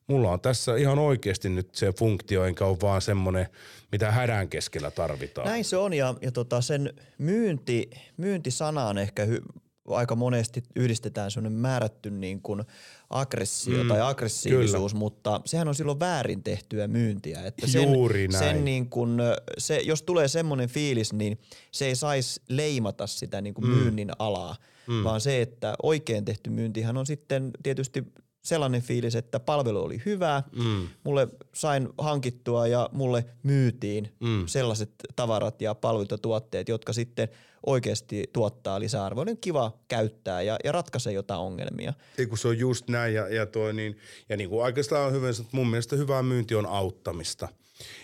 mulla 0.07 0.31
on 0.31 0.41
tässä 0.41 0.77
ihan 0.77 0.99
oikeasti 0.99 1.49
nyt 1.49 1.75
se 1.75 1.93
funktio, 1.93 2.45
enkä 2.45 2.65
ole 2.65 2.79
vaan 2.83 3.03
semmoinen, 3.03 3.47
mitä 3.93 4.11
hädän 4.11 4.49
keskellä 4.49 4.91
tarvitaan. 4.91 5.49
Näin 5.49 5.65
se 5.65 5.77
on 5.77 5.93
ja, 5.93 6.15
ja 6.23 6.33
tota 6.33 6.61
sen 6.61 6.95
myynti, 7.19 7.91
myyntisanaan 8.17 8.99
ehkä 8.99 9.25
hy, 9.25 9.41
aika 9.89 10.17
monesti 10.17 10.63
yhdistetään 10.77 11.31
semmoinen 11.31 11.61
määrätty 11.61 12.11
niin 12.11 12.43
kuin 12.43 12.63
aggressio 13.11 13.83
mm, 13.83 13.89
tai 13.89 14.01
aggressiivisuus, 14.01 14.93
kyllä. 14.93 14.99
mutta 14.99 15.41
sehän 15.45 15.69
on 15.69 15.75
silloin 15.75 16.01
väärin 16.01 16.43
tehtyä 16.43 16.89
myyntiä. 16.89 17.43
Että 17.43 17.67
sen, 17.67 17.93
Juuri 17.93 18.29
näin. 18.29 18.45
Sen 18.45 18.65
niin 18.65 18.91
kuin, 18.91 19.19
se, 19.59 19.81
jos 19.81 20.03
tulee 20.03 20.29
semmoinen 20.29 20.69
fiilis, 20.69 21.13
niin 21.13 21.39
se 21.71 21.87
ei 21.87 21.97
saisi 21.97 22.43
leimata 22.49 23.07
sitä 23.07 23.41
niin 23.41 23.55
kuin 23.55 23.67
mm. 23.67 23.75
myynnin 23.75 24.11
alaa, 24.19 24.57
mm. 24.87 25.05
vaan 25.05 25.21
se, 25.21 25.43
että 25.43 25.75
oikein 25.83 26.25
tehty 26.25 26.51
myyntihän 26.51 26.97
on 26.97 27.07
sitten 27.07 27.51
tietysti 27.63 28.05
sellainen 28.43 28.83
fiilis, 28.83 29.15
että 29.15 29.41
palvelu 29.41 29.85
oli 29.85 30.03
hyvä, 30.07 30.43
mm. 30.57 30.89
mulle 31.05 31.29
sain 31.55 31.89
hankittua 31.99 32.67
ja 32.67 32.89
mulle 32.93 33.25
myytiin 33.43 34.13
mm. 34.21 34.47
sellaiset 34.47 34.91
tavarat 35.17 35.63
ja 35.63 35.75
palvelut 35.75 36.11
ja 36.11 36.19
tuotteet, 36.19 36.69
jotka 36.69 36.93
sitten 36.93 37.29
oikeasti 37.67 38.31
tuottaa 38.33 38.81
lisäarvoa. 38.81 39.23
Oli 39.23 39.37
kiva 39.37 39.79
käyttää 39.89 40.43
ja, 40.43 40.57
ja 40.65 40.73
ratkaisee 40.73 41.13
jotain 41.13 41.41
ongelmia. 41.41 41.93
Ei 42.19 42.27
kun 42.27 42.39
se 42.39 42.49
on 42.49 42.59
just 42.59 42.89
näin 42.89 43.15
ja, 43.15 43.29
ja, 43.29 43.47
toi 43.47 43.75
niin, 43.75 43.99
ja 44.29 44.37
niin 44.37 44.51
kuin 44.51 44.63
oikeastaan 44.63 45.07
on 45.07 45.13
hyvä, 45.13 45.31
että 45.31 45.43
mun 45.53 45.71
mielestä 45.71 45.97
hyvä 45.97 46.23
myynti 46.23 46.55
on 46.55 46.67
auttamista– 46.67 47.49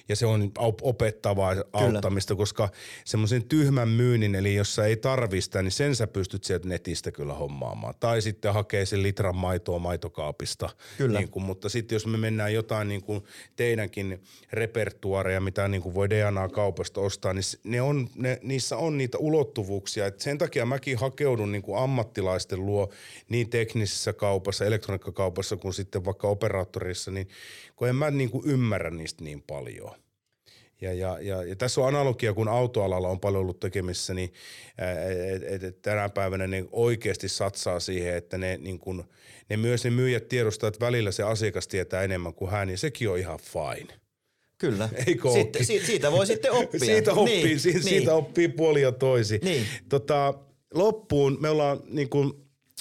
ja 0.09 0.17
se 0.17 0.27
on 0.27 0.53
opettavaa 0.83 1.57
auttamista, 1.73 2.35
kyllä. 2.35 2.43
koska 2.43 2.69
semmoisen 3.05 3.45
tyhmän 3.45 3.89
myynnin, 3.89 4.35
eli 4.35 4.55
jos 4.55 4.75
sä 4.75 4.85
ei 4.85 4.97
tarvista, 4.97 5.63
niin 5.63 5.73
sen 5.73 5.97
sä 5.97 6.07
pystyt 6.07 6.45
sieltä 6.45 6.69
netistä 6.69 7.11
kyllä 7.11 7.35
hommaamaan. 7.35 7.95
Tai 8.01 8.23
sitten 8.23 8.55
hakee 8.55 8.87
sen 8.87 9.03
litran 9.03 9.37
maitoa 9.37 9.79
maitokaapista. 9.79 10.71
Kyllä. 10.99 11.19
Niin 11.19 11.31
kuin, 11.31 11.43
mutta 11.43 11.69
sitten 11.69 11.97
jos 11.97 12.07
me 12.07 12.19
mennään 12.19 12.55
jotain 12.55 12.89
niin 12.89 13.03
kuin 13.03 13.25
teidänkin 13.57 14.23
repertuareja, 14.53 15.41
mitä 15.41 15.69
niin 15.69 15.83
kuin 15.83 15.95
voi 15.95 16.11
DNA-kaupasta 16.11 17.01
ostaa, 17.01 17.33
niin 17.33 17.45
ne 17.65 17.83
on, 17.83 18.09
ne, 18.15 18.39
niissä 18.43 18.77
on 18.77 18.99
niitä 18.99 19.19
ulottuvuuksia. 19.19 20.07
Et 20.07 20.21
sen 20.21 20.39
takia 20.39 20.67
mäkin 20.67 20.99
hakeudun 20.99 21.53
niin 21.53 21.63
kuin 21.63 21.79
ammattilaisten 21.79 22.67
luo 22.67 22.91
niin 23.29 23.51
teknisessä 23.51 24.13
kaupassa, 24.13 24.65
elektroniikkakaupassa 24.65 25.57
kuin 25.57 25.75
sitten 25.75 26.05
vaikka 26.05 26.29
operaattorissa, 26.29 27.11
niin 27.11 27.29
kun 27.77 27.89
en 27.89 27.97
mä 27.97 28.11
niin 28.11 28.31
kuin 28.31 28.47
ymmärrä 28.47 28.91
niistä 28.91 29.25
niin 29.25 29.43
paljon. 29.43 29.95
Ja, 30.81 30.93
ja, 30.93 31.19
ja, 31.21 31.45
ja 31.45 31.57
tässä 31.57 31.81
on 31.81 31.89
analogia, 31.89 32.35
kun 32.35 32.49
autoalalla 32.49 33.09
on 33.09 33.21
paljon 33.21 33.41
ollut 33.41 33.61
tekemissä, 33.61 34.15
niin 34.15 34.33
et, 35.43 35.63
et, 35.63 35.83
tänä 35.83 36.09
päivänä 36.09 36.47
ne 36.47 36.65
oikeasti 36.73 37.29
satsaa 37.29 37.81
siihen, 37.81 38.15
että 38.15 38.39
ne, 38.39 38.57
niin 38.57 38.79
kun, 38.79 39.05
ne 39.51 39.57
myös 39.57 39.85
ne 39.85 39.91
myyjät 39.91 40.29
tiedostavat, 40.29 40.75
että 40.75 40.87
välillä 40.87 41.13
se 41.13 41.23
asiakas 41.23 41.69
tietää 41.69 42.03
enemmän 42.03 42.35
kuin 42.35 42.51
hän, 42.51 42.69
niin 42.69 42.79
sekin 42.79 43.11
on 43.11 43.19
ihan 43.19 43.39
fine. 43.39 43.95
Kyllä. 44.59 44.89
Eikö 45.07 45.31
sitten, 45.31 45.65
siitä, 45.67 45.87
siitä 45.87 46.13
voi 46.13 46.27
sitten 46.27 46.53
oppia. 46.53 46.81
siitä, 46.81 47.13
oppii, 47.13 47.45
niin, 47.45 47.61
siitä, 47.61 47.79
niin. 47.79 47.89
siitä 47.89 48.15
oppii 48.15 48.49
puoli 48.49 48.83
ja 48.83 48.93
toisi. 48.93 49.41
Niin. 49.43 49.67
Tota, 49.89 50.35
loppuun 50.75 51.39
me 51.41 51.49
ollaan 51.49 51.81
niin 51.87 52.09
kuin 52.09 52.33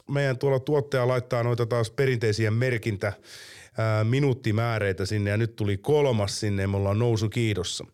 meidän 0.10 0.38
tuolla 0.38 0.60
tuottaja 0.60 1.08
laittaa 1.08 1.44
noita 1.44 1.66
taas 1.66 1.92
perinteisiä 1.92 2.52
merkintä 2.52 3.14
ää, 3.78 4.04
minuuttimääreitä 4.04 5.06
sinne 5.06 5.30
ja 5.30 5.38
nyt 5.38 5.56
tuli 5.56 5.78
kolmas 5.78 6.40
sinne 6.40 6.62
ja 6.62 6.68
me 6.68 6.78
ollaan 6.78 7.00
nousu 7.00 7.30
kiidossa. 7.30 7.86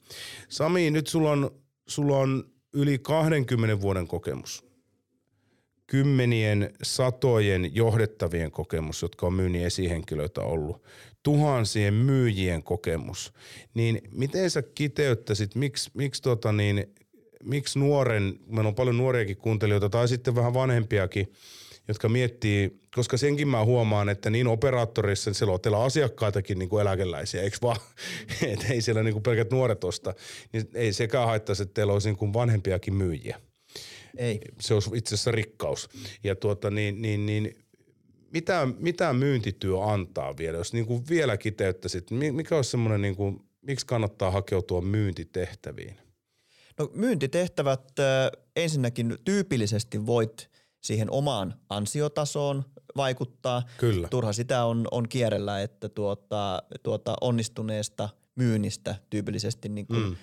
Sami, 0.50 0.92
nyt 0.92 1.08
sulla 1.08 1.32
on, 1.32 1.52
sulla 1.88 2.18
on 2.18 2.44
yli 2.74 3.00
20 3.00 3.82
vuoden 3.82 4.08
kokemus. 4.08 4.66
Kymmenien, 5.88 6.74
satojen 6.84 7.76
johdettavien 7.76 8.52
kokemus, 8.52 9.02
jotka 9.02 9.28
on 9.28 9.34
myynnin 9.34 9.66
esihenkilöitä 9.66 10.42
ollut. 10.42 10.84
Tuhansien 11.24 11.94
myyjien 11.94 12.64
kokemus. 12.64 13.34
Niin 13.74 14.02
miten 14.12 14.50
sä 14.50 14.62
kiteyttäisit, 14.62 15.56
miksi, 15.56 15.92
miksi, 15.94 16.22
tota 16.22 16.52
niin, 16.52 16.94
miksi 17.44 17.80
nuoren, 17.80 18.40
meillä 18.48 18.68
on 18.68 18.76
paljon 18.76 18.98
nuoriakin 18.98 19.38
kuuntelijoita 19.38 19.90
tai 19.90 20.08
sitten 20.08 20.36
vähän 20.36 20.54
vanhempiakin– 20.54 21.28
jotka 21.88 22.10
miettii, 22.10 22.80
koska 22.96 23.18
senkin 23.18 23.48
mä 23.48 23.66
huomaan, 23.66 24.10
että 24.10 24.30
niin 24.30 24.48
operaattorissa 24.48 25.34
siellä 25.34 25.54
on 25.54 25.62
teillä 25.62 25.84
asiakkaitakin 25.84 26.60
niin 26.60 26.70
kuin 26.70 26.82
eläkeläisiä, 26.82 27.42
eikö 27.42 27.58
vaan? 27.62 27.78
että 28.54 28.68
ei 28.68 28.82
siellä 28.82 29.04
niin 29.04 29.14
kuin 29.14 29.24
pelkät 29.24 29.52
nuoret 29.52 29.84
osta. 29.84 30.14
Niin 30.54 30.70
ei 30.74 30.94
sekään 30.94 31.28
haittaisi, 31.28 31.64
että 31.64 31.74
teillä 31.74 31.94
olisi 31.94 32.10
niin 32.10 32.18
kuin 32.18 32.34
vanhempiakin 32.34 32.94
myyjiä. 32.94 33.40
Ei. 34.18 34.40
Se 34.60 34.74
olisi 34.74 34.90
itse 34.94 35.16
asiassa 35.16 35.32
rikkaus. 35.32 35.90
Ja 36.24 36.36
tuota, 36.36 36.72
niin, 36.72 37.02
niin, 37.02 37.26
niin 37.26 37.56
mitä, 38.34 38.68
mitä 38.80 39.14
myyntityö 39.14 39.84
antaa 39.84 40.38
vielä, 40.38 40.58
jos 40.58 40.74
niin 40.74 40.86
kuin 40.86 41.04
vielä 41.10 41.38
kiteyttäisit, 41.38 42.12
mikä 42.12 42.56
olisi 42.56 42.72
semmoinen, 42.72 43.02
niin 43.02 43.16
kuin, 43.16 43.40
miksi 43.62 43.86
kannattaa 43.86 44.32
hakeutua 44.32 44.82
myyntitehtäviin? 44.82 45.98
No 46.80 46.92
myyntitehtävät 46.94 48.00
äh, 48.00 48.06
ensinnäkin 48.56 49.18
tyypillisesti 49.26 50.06
voit 50.06 50.50
siihen 50.84 51.12
omaan 51.12 51.54
ansiotasoon 51.70 52.64
vaikuttaa. 52.96 53.64
Kyllä. 53.78 54.08
Turha 54.08 54.34
sitä 54.34 54.66
on, 54.66 54.88
on 54.92 55.10
kierrellä, 55.10 55.62
että 55.62 55.90
tuota, 55.90 56.64
tuota 56.84 57.16
onnistuneesta 57.22 58.10
myynnistä 58.36 58.96
tyypillisesti 59.10 59.70
niin 59.70 59.88
kuin 59.88 60.04
mm. 60.04 60.16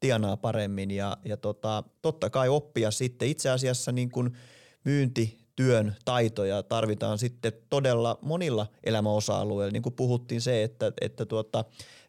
tienaa 0.00 0.36
paremmin 0.36 0.90
ja, 0.90 1.16
ja 1.24 1.36
tota, 1.36 1.84
totta 2.02 2.30
kai 2.30 2.48
oppia 2.48 2.90
sitten 2.90 3.28
itse 3.28 3.50
asiassa 3.50 3.92
niin 3.92 4.10
kuin 4.10 4.36
myyntityön 4.84 5.96
taitoja 6.04 6.62
tarvitaan 6.62 7.18
sitten 7.18 7.52
todella 7.70 8.18
monilla 8.22 8.66
elämäosa-alueilla. 8.84 9.72
Niin 9.72 9.82
kuin 9.82 9.94
puhuttiin 9.94 10.40
se, 10.40 10.62
että, 10.62 10.92
että 11.00 11.26
tuota, 11.26 11.64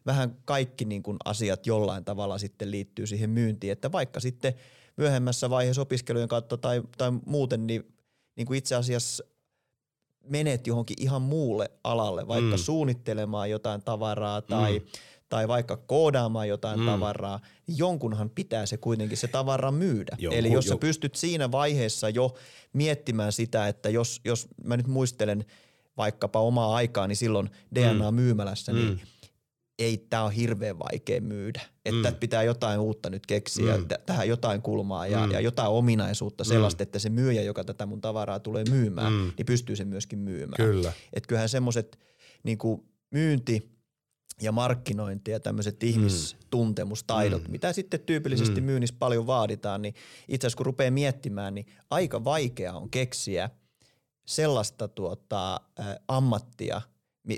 vähän 0.06 0.36
kaikki 0.44 0.84
niin 0.84 1.02
kuin 1.02 1.16
asiat 1.24 1.66
jollain 1.66 2.04
tavalla 2.04 2.38
sitten 2.38 2.70
liittyy 2.70 3.06
siihen 3.06 3.30
myyntiin, 3.30 3.72
että 3.72 3.92
vaikka 3.92 4.20
sitten 4.20 4.54
myöhemmässä 4.96 5.50
vaiheessa 5.50 5.82
opiskelujen 5.82 6.28
kautta 6.28 6.56
tai, 6.56 6.82
tai 6.98 7.12
muuten, 7.26 7.66
niin 7.66 7.95
niin 8.36 8.46
kuin 8.46 8.58
itse 8.58 8.74
asiassa 8.74 9.24
menet 10.28 10.66
johonkin 10.66 10.96
ihan 11.00 11.22
muulle 11.22 11.70
alalle, 11.84 12.28
vaikka 12.28 12.56
mm. 12.56 12.62
suunnittelemaan 12.62 13.50
jotain 13.50 13.82
tavaraa 13.82 14.42
tai, 14.42 14.78
mm. 14.78 14.84
tai 15.28 15.48
vaikka 15.48 15.76
koodaamaan 15.76 16.48
jotain 16.48 16.80
mm. 16.80 16.86
tavaraa, 16.86 17.40
niin 17.66 17.78
jonkunhan 17.78 18.30
pitää 18.30 18.66
se 18.66 18.76
kuitenkin 18.76 19.18
se 19.18 19.28
tavara 19.28 19.70
myydä. 19.70 20.16
Joku, 20.18 20.36
Eli 20.36 20.52
jos 20.52 20.66
jo. 20.66 20.68
sä 20.68 20.76
pystyt 20.76 21.14
siinä 21.14 21.52
vaiheessa 21.52 22.08
jo 22.08 22.34
miettimään 22.72 23.32
sitä, 23.32 23.68
että 23.68 23.90
jos, 23.90 24.20
jos 24.24 24.48
mä 24.64 24.76
nyt 24.76 24.86
muistelen 24.86 25.44
vaikkapa 25.96 26.40
omaa 26.40 26.74
aikaa, 26.74 27.06
niin 27.06 27.16
silloin 27.16 27.50
DNA-myymälässä, 27.74 28.72
mm. 28.72 28.78
niin 28.78 28.88
mm 28.88 28.98
ei 29.78 30.06
tämä 30.10 30.22
on 30.24 30.32
hirveän 30.32 30.78
vaikea 30.78 31.20
myydä. 31.20 31.60
Että 31.84 32.10
mm. 32.10 32.16
pitää 32.16 32.42
jotain 32.42 32.80
uutta 32.80 33.10
nyt 33.10 33.26
keksiä, 33.26 33.76
mm. 33.76 33.86
tähän 34.06 34.28
jotain 34.28 34.62
kulmaa 34.62 35.06
ja, 35.06 35.26
mm. 35.26 35.32
ja 35.32 35.40
jotain 35.40 35.70
ominaisuutta 35.70 36.44
mm. 36.44 36.48
sellaista, 36.48 36.82
että 36.82 36.98
se 36.98 37.10
myyjä, 37.10 37.42
joka 37.42 37.64
tätä 37.64 37.86
mun 37.86 38.00
tavaraa 38.00 38.40
tulee 38.40 38.64
myymään, 38.70 39.12
mm. 39.12 39.32
niin 39.36 39.46
pystyy 39.46 39.76
sen 39.76 39.88
myöskin 39.88 40.18
myymään. 40.18 40.56
Kyllä. 40.56 40.92
Että 41.12 41.28
kyllähän 41.28 41.48
semmoiset 41.48 41.98
niin 42.42 42.58
myynti 43.10 43.76
ja 44.42 44.52
markkinointi 44.52 45.30
ja 45.30 45.40
tämmöiset 45.40 45.82
mm. 45.82 45.88
ihmistuntemustaidot, 45.88 47.42
mm. 47.42 47.50
mitä 47.50 47.72
sitten 47.72 48.00
tyypillisesti 48.00 48.60
mm. 48.60 48.64
myynnissä 48.66 48.96
paljon 48.98 49.26
vaaditaan, 49.26 49.82
niin 49.82 49.94
itse 50.28 50.46
asiassa 50.46 50.56
kun 50.56 50.66
rupeaa 50.66 50.90
miettimään, 50.90 51.54
niin 51.54 51.66
aika 51.90 52.24
vaikea 52.24 52.72
on 52.72 52.90
keksiä 52.90 53.50
sellaista 54.26 54.88
tuota, 54.88 55.54
ä, 55.54 55.60
ammattia– 56.08 56.80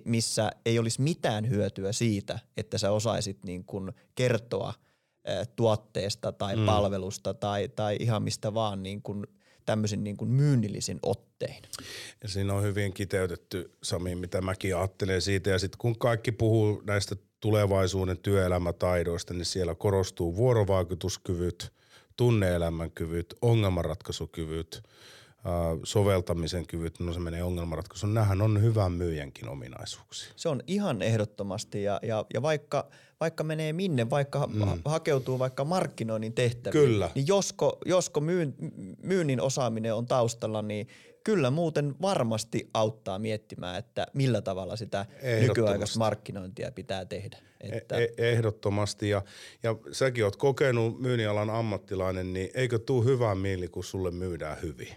missä 0.04 0.50
ei 0.66 0.78
olisi 0.78 1.00
mitään 1.00 1.48
hyötyä 1.48 1.92
siitä, 1.92 2.38
että 2.56 2.78
sä 2.78 2.90
osaisit 2.90 3.44
niin 3.44 3.64
kuin 3.64 3.92
kertoa 4.14 4.74
tuotteesta 5.56 6.32
tai 6.32 6.56
mm. 6.56 6.66
palvelusta 6.66 7.34
tai, 7.34 7.68
tai 7.68 7.96
ihan 8.00 8.22
mistä 8.22 8.54
vaan 8.54 8.82
niin 8.82 9.02
kuin 9.02 9.26
tämmöisen 9.66 10.04
niin 10.04 10.16
kuin 10.16 10.30
myynnillisin 10.30 10.98
ottein. 11.02 11.62
Ja 12.22 12.28
siinä 12.28 12.54
on 12.54 12.62
hyvin 12.62 12.92
kiteytetty, 12.92 13.72
Sami, 13.82 14.14
mitä 14.14 14.40
mäkin 14.40 14.76
ajattelen 14.76 15.22
siitä. 15.22 15.50
Ja 15.50 15.58
sitten 15.58 15.78
kun 15.78 15.98
kaikki 15.98 16.32
puhuu 16.32 16.82
näistä 16.86 17.16
tulevaisuuden 17.40 18.18
työelämätaidoista, 18.18 19.34
niin 19.34 19.44
siellä 19.44 19.74
korostuu 19.74 20.36
vuorovaikutuskyvyt, 20.36 21.72
tunneelämän 22.16 22.90
kyvyt, 22.90 23.34
ongelmanratkaisukyvyt, 23.42 24.82
soveltamisen 25.84 26.66
kyvyt, 26.66 27.00
no 27.00 27.12
se 27.12 27.20
menee 27.20 27.42
ongelmanratkaisuun. 27.42 28.14
Nämähän 28.14 28.42
on 28.42 28.62
hyvän 28.62 28.92
myyjänkin 28.92 29.48
ominaisuuksia. 29.48 30.32
Se 30.36 30.48
on 30.48 30.62
ihan 30.66 31.02
ehdottomasti 31.02 31.82
ja, 31.82 32.00
ja, 32.02 32.24
ja 32.34 32.42
vaikka, 32.42 32.88
vaikka 33.20 33.44
menee 33.44 33.72
minne, 33.72 34.10
vaikka 34.10 34.46
mm. 34.46 34.60
ha- 34.60 34.78
hakeutuu 34.84 35.38
vaikka 35.38 35.64
markkinoinnin 35.64 36.32
tehtäviin, 36.32 36.84
Kyllä. 36.84 37.10
niin 37.14 37.26
josko, 37.26 37.78
josko 37.86 38.20
myyn, 38.20 38.54
myynnin 39.02 39.40
osaaminen 39.40 39.94
on 39.94 40.06
taustalla, 40.06 40.62
niin 40.62 40.88
kyllä 41.24 41.50
muuten 41.50 41.94
varmasti 42.02 42.70
auttaa 42.74 43.18
miettimään, 43.18 43.78
että 43.78 44.06
millä 44.14 44.40
tavalla 44.40 44.76
sitä 44.76 45.06
nykyaikaista 45.40 45.98
markkinointia 45.98 46.72
pitää 46.72 47.04
tehdä. 47.04 47.38
E- 47.60 47.76
että... 47.76 47.96
E- 47.96 48.08
ehdottomasti 48.18 49.08
ja, 49.08 49.22
ja 49.62 49.76
säkin 49.92 50.24
oot 50.24 50.36
kokenut 50.36 51.00
myynnialan 51.00 51.50
ammattilainen, 51.50 52.32
niin 52.32 52.50
eikö 52.54 52.78
tuu 52.78 53.04
hyvää 53.04 53.34
mieli, 53.34 53.68
kun 53.68 53.84
sulle 53.84 54.10
myydään 54.10 54.56
hyvin? 54.62 54.88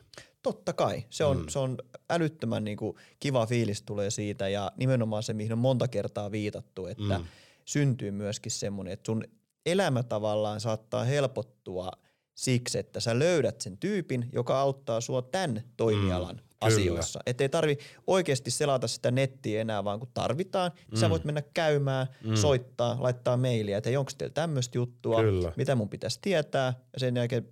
Totta 0.41 0.73
kai. 0.73 1.03
Se 1.09 1.23
on, 1.23 1.37
mm. 1.37 1.47
se 1.47 1.59
on 1.59 1.77
älyttömän 2.09 2.63
niin 2.63 2.77
kuin, 2.77 2.95
kiva 3.19 3.45
fiilis 3.45 3.81
tulee 3.81 4.09
siitä 4.09 4.49
ja 4.49 4.71
nimenomaan 4.77 5.23
se, 5.23 5.33
mihin 5.33 5.53
on 5.53 5.59
monta 5.59 5.87
kertaa 5.87 6.31
viitattu, 6.31 6.85
että 6.85 7.19
mm. 7.19 7.25
syntyy 7.65 8.11
myöskin 8.11 8.51
semmoinen, 8.51 8.93
että 8.93 9.05
sun 9.05 9.23
elämä 9.65 10.03
tavallaan 10.03 10.59
saattaa 10.59 11.03
helpottua 11.03 11.91
siksi, 12.35 12.79
että 12.79 12.99
sä 12.99 13.19
löydät 13.19 13.61
sen 13.61 13.77
tyypin, 13.77 14.29
joka 14.33 14.59
auttaa 14.59 15.01
sua 15.01 15.21
tämän 15.21 15.63
toimialan 15.77 16.35
mm 16.35 16.51
asioissa. 16.61 17.19
Että 17.25 17.43
ei 17.43 17.49
tarvi 17.49 17.77
oikeasti 18.07 18.51
selata 18.51 18.87
sitä 18.87 19.11
nettiä 19.11 19.61
enää, 19.61 19.83
vaan 19.83 19.99
kun 19.99 20.09
tarvitaan, 20.13 20.71
niin 20.75 20.87
mm. 20.91 20.99
sä 20.99 21.09
voit 21.09 21.25
mennä 21.25 21.41
käymään, 21.53 22.07
mm. 22.23 22.35
soittaa, 22.35 22.97
laittaa 22.99 23.37
mailia, 23.37 23.77
että 23.77 23.99
onko 23.99 24.11
teillä 24.17 24.33
tämmöistä 24.33 24.77
juttua, 24.77 25.21
Kyllä. 25.21 25.53
mitä 25.57 25.75
mun 25.75 25.89
pitäisi 25.89 26.19
tietää. 26.21 26.73
Ja 26.93 26.99
sen 26.99 27.15
jälkeen 27.15 27.47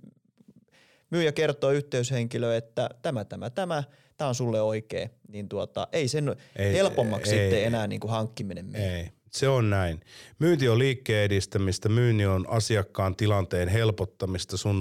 myyjä 1.10 1.32
kertoo 1.32 1.72
yhteyshenkilö, 1.72 2.57
että 2.57 2.89
tämä, 3.01 3.26
tämä, 3.26 3.49
tämä, 3.49 3.84
tämä 4.18 4.28
on 4.28 4.36
sulle 4.36 4.62
oikea, 4.62 5.10
niin 5.28 5.49
tuota, 5.49 5.88
ei 5.91 6.07
sen 6.07 6.36
ei, 6.55 6.74
helpommaksi 6.74 7.36
ei, 7.36 7.39
sitten 7.39 7.60
ei, 7.60 7.66
enää 7.66 7.88
niin 7.88 7.99
kuin 7.99 8.12
hankkiminen 8.12 8.66
mene. 8.66 8.99
Ei, 8.99 9.10
se 9.32 9.47
on 9.47 9.70
näin. 9.70 9.99
Myynti 10.39 10.70
on 10.70 10.80
liikkeen 10.80 11.26
edistämistä, 11.26 11.89
myynti 11.89 12.26
on 12.26 12.45
asiakkaan 12.49 13.16
tilanteen 13.16 13.68
helpottamista 13.68 14.57
sun 14.57 14.76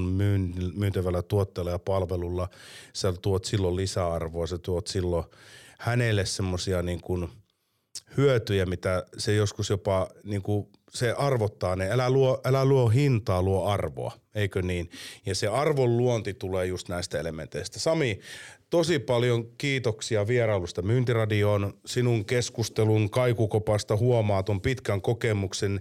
myyntävällä 0.74 1.22
tuotteella 1.22 1.70
ja 1.70 1.78
palvelulla. 1.78 2.48
Sä 2.92 3.12
tuot 3.12 3.44
silloin 3.44 3.76
lisäarvoa, 3.76 4.46
sä 4.46 4.58
tuot 4.58 4.86
silloin 4.86 5.24
hänelle 5.78 6.26
semmoisia 6.26 6.82
niin 6.82 7.00
kuin 7.00 7.28
hyötyjä, 8.18 8.66
mitä 8.66 9.04
se 9.18 9.34
joskus 9.34 9.70
jopa 9.70 10.08
niin 10.24 10.42
kuin 10.42 10.68
se 10.90 11.14
arvottaa 11.18 11.76
ne. 11.76 11.90
Älä 11.90 12.10
luo, 12.10 12.40
älä 12.44 12.64
luo 12.64 12.88
hintaa, 12.88 13.42
luo 13.42 13.66
arvoa, 13.66 14.12
eikö 14.34 14.62
niin? 14.62 14.90
Ja 15.26 15.34
se 15.34 15.46
arvon 15.46 15.96
luonti 15.96 16.34
tulee 16.34 16.66
just 16.66 16.88
näistä 16.88 17.20
elementeistä. 17.20 17.78
Sami, 17.80 18.20
tosi 18.70 18.98
paljon 18.98 19.48
kiitoksia 19.58 20.26
vierailusta 20.26 20.82
Myyntiradioon. 20.82 21.74
Sinun 21.86 22.24
keskustelun 22.24 23.10
kaikukopasta 23.10 23.96
huomaa 23.96 24.42
tuon 24.42 24.60
pitkän 24.60 25.00
kokemuksen 25.00 25.80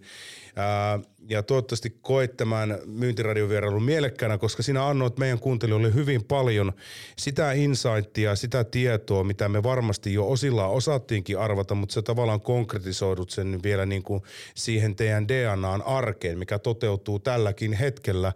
ää, 0.55 0.99
ja 1.29 1.43
toivottavasti 1.43 1.97
koet 2.01 2.37
tämän 2.37 2.79
myyntiradiovierailun 2.85 3.83
mielekkäänä, 3.83 4.37
koska 4.37 4.63
sinä 4.63 4.87
annoit 4.87 5.17
meidän 5.17 5.39
kuuntelijoille 5.39 5.93
hyvin 5.93 6.23
paljon 6.23 6.73
sitä 7.17 7.51
insightia, 7.51 8.35
sitä 8.35 8.63
tietoa, 8.63 9.23
mitä 9.23 9.49
me 9.49 9.63
varmasti 9.63 10.13
jo 10.13 10.29
osillaan 10.29 10.71
osattiinkin 10.71 11.39
arvata, 11.39 11.75
mutta 11.75 11.93
sä 11.93 12.01
tavallaan 12.01 12.41
konkretisoidut 12.41 13.29
sen 13.29 13.59
vielä 13.63 13.85
niin 13.85 14.03
kuin 14.03 14.21
siihen 14.55 14.95
teidän 14.95 15.27
DNAn 15.27 15.81
arkeen, 15.81 16.39
mikä 16.39 16.59
toteutuu 16.59 17.19
tälläkin 17.19 17.73
hetkellä 17.73 18.33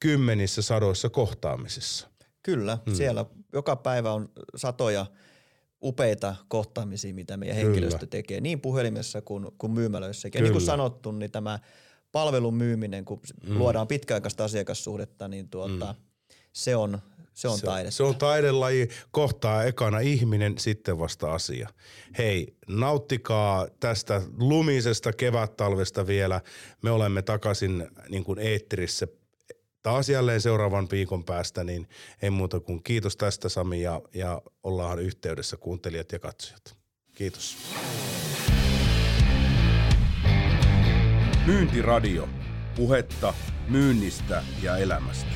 kymmenissä 0.00 0.62
sadoissa 0.62 1.08
kohtaamisissa. 1.08 2.09
Kyllä, 2.42 2.78
hmm. 2.86 2.94
siellä 2.94 3.24
joka 3.52 3.76
päivä 3.76 4.12
on 4.12 4.28
satoja 4.56 5.06
upeita 5.82 6.36
kohtaamisia, 6.48 7.14
mitä 7.14 7.36
meidän 7.36 7.56
Kyllä. 7.56 7.66
henkilöstö 7.66 8.06
tekee 8.06 8.40
niin 8.40 8.60
puhelimessa 8.60 9.22
kuin, 9.22 9.46
kuin 9.58 9.72
myymälöissäkin. 9.72 10.38
Ja 10.38 10.42
niin 10.42 10.52
kuin 10.52 10.64
sanottu, 10.64 11.12
niin 11.12 11.30
tämä 11.30 11.58
palvelun 12.12 12.54
myyminen, 12.54 13.04
kun 13.04 13.20
mm. 13.46 13.58
luodaan 13.58 13.88
pitkäaikaista 13.88 14.44
asiakassuhdetta, 14.44 15.28
niin 15.28 15.48
tuota, 15.48 15.94
mm. 15.98 16.04
se 16.52 16.76
on 16.76 16.98
se 17.34 17.48
on 17.48 17.60
taide. 17.60 17.90
Se 17.90 18.02
on 18.02 18.16
taidelaji, 18.16 18.88
kohtaa 19.10 19.64
ekana 19.64 20.00
ihminen, 20.00 20.58
sitten 20.58 20.98
vasta 20.98 21.32
asia. 21.32 21.68
Hei, 22.18 22.56
nauttikaa 22.68 23.68
tästä 23.80 24.22
lumisesta 24.38 25.12
kevättalvesta 25.12 26.06
vielä. 26.06 26.40
Me 26.82 26.90
olemme 26.90 27.22
takaisin 27.22 27.88
niin 28.08 28.24
kuin 28.24 28.38
eetterissä 28.38 29.06
taas 29.82 30.08
jälleen 30.08 30.40
seuraavan 30.40 30.88
viikon 30.90 31.24
päästä, 31.24 31.64
niin 31.64 31.88
ei 32.22 32.30
muuta 32.30 32.60
kuin 32.60 32.82
kiitos 32.82 33.16
tästä 33.16 33.48
Sami 33.48 33.82
ja, 33.82 34.00
ja 34.14 34.42
ollaan 34.62 34.98
yhteydessä 34.98 35.56
kuuntelijat 35.56 36.12
ja 36.12 36.18
katsojat. 36.18 36.76
Kiitos. 37.14 37.56
Myyntiradio. 41.46 42.28
Puhetta 42.76 43.34
myynnistä 43.68 44.44
ja 44.62 44.76
elämästä. 44.76 45.30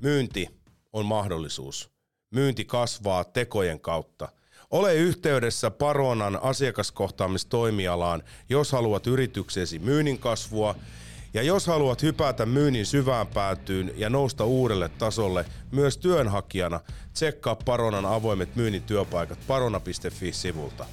Myynti 0.00 0.48
on 0.92 1.06
mahdollisuus. 1.06 1.90
Myynti 2.30 2.64
kasvaa 2.64 3.24
tekojen 3.24 3.80
kautta– 3.80 4.28
ole 4.70 4.94
yhteydessä 4.94 5.70
Paronan 5.70 6.38
asiakaskohtaamistoimialaan, 6.42 8.22
jos 8.48 8.72
haluat 8.72 9.06
yrityksesi 9.06 9.78
myynnin 9.78 10.18
kasvua 10.18 10.74
ja 11.34 11.42
jos 11.42 11.66
haluat 11.66 12.02
hypätä 12.02 12.46
myynnin 12.46 12.86
syvään 12.86 13.26
päätyyn 13.26 13.92
ja 13.96 14.10
nousta 14.10 14.44
uudelle 14.44 14.88
tasolle 14.88 15.44
myös 15.72 15.98
työnhakijana, 15.98 16.80
tsekkaa 17.12 17.56
Paronan 17.56 18.06
avoimet 18.06 18.56
myynnin 18.56 18.82
työpaikat 18.82 19.38
parona.fi-sivulta. 19.46 20.86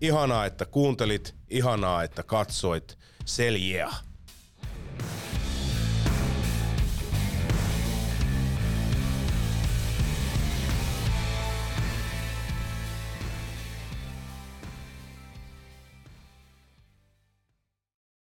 Ihanaa, 0.00 0.46
että 0.46 0.64
kuuntelit, 0.64 1.34
ihanaa, 1.50 2.02
että 2.02 2.22
katsoit. 2.22 2.98
Seljeä! 3.24 3.92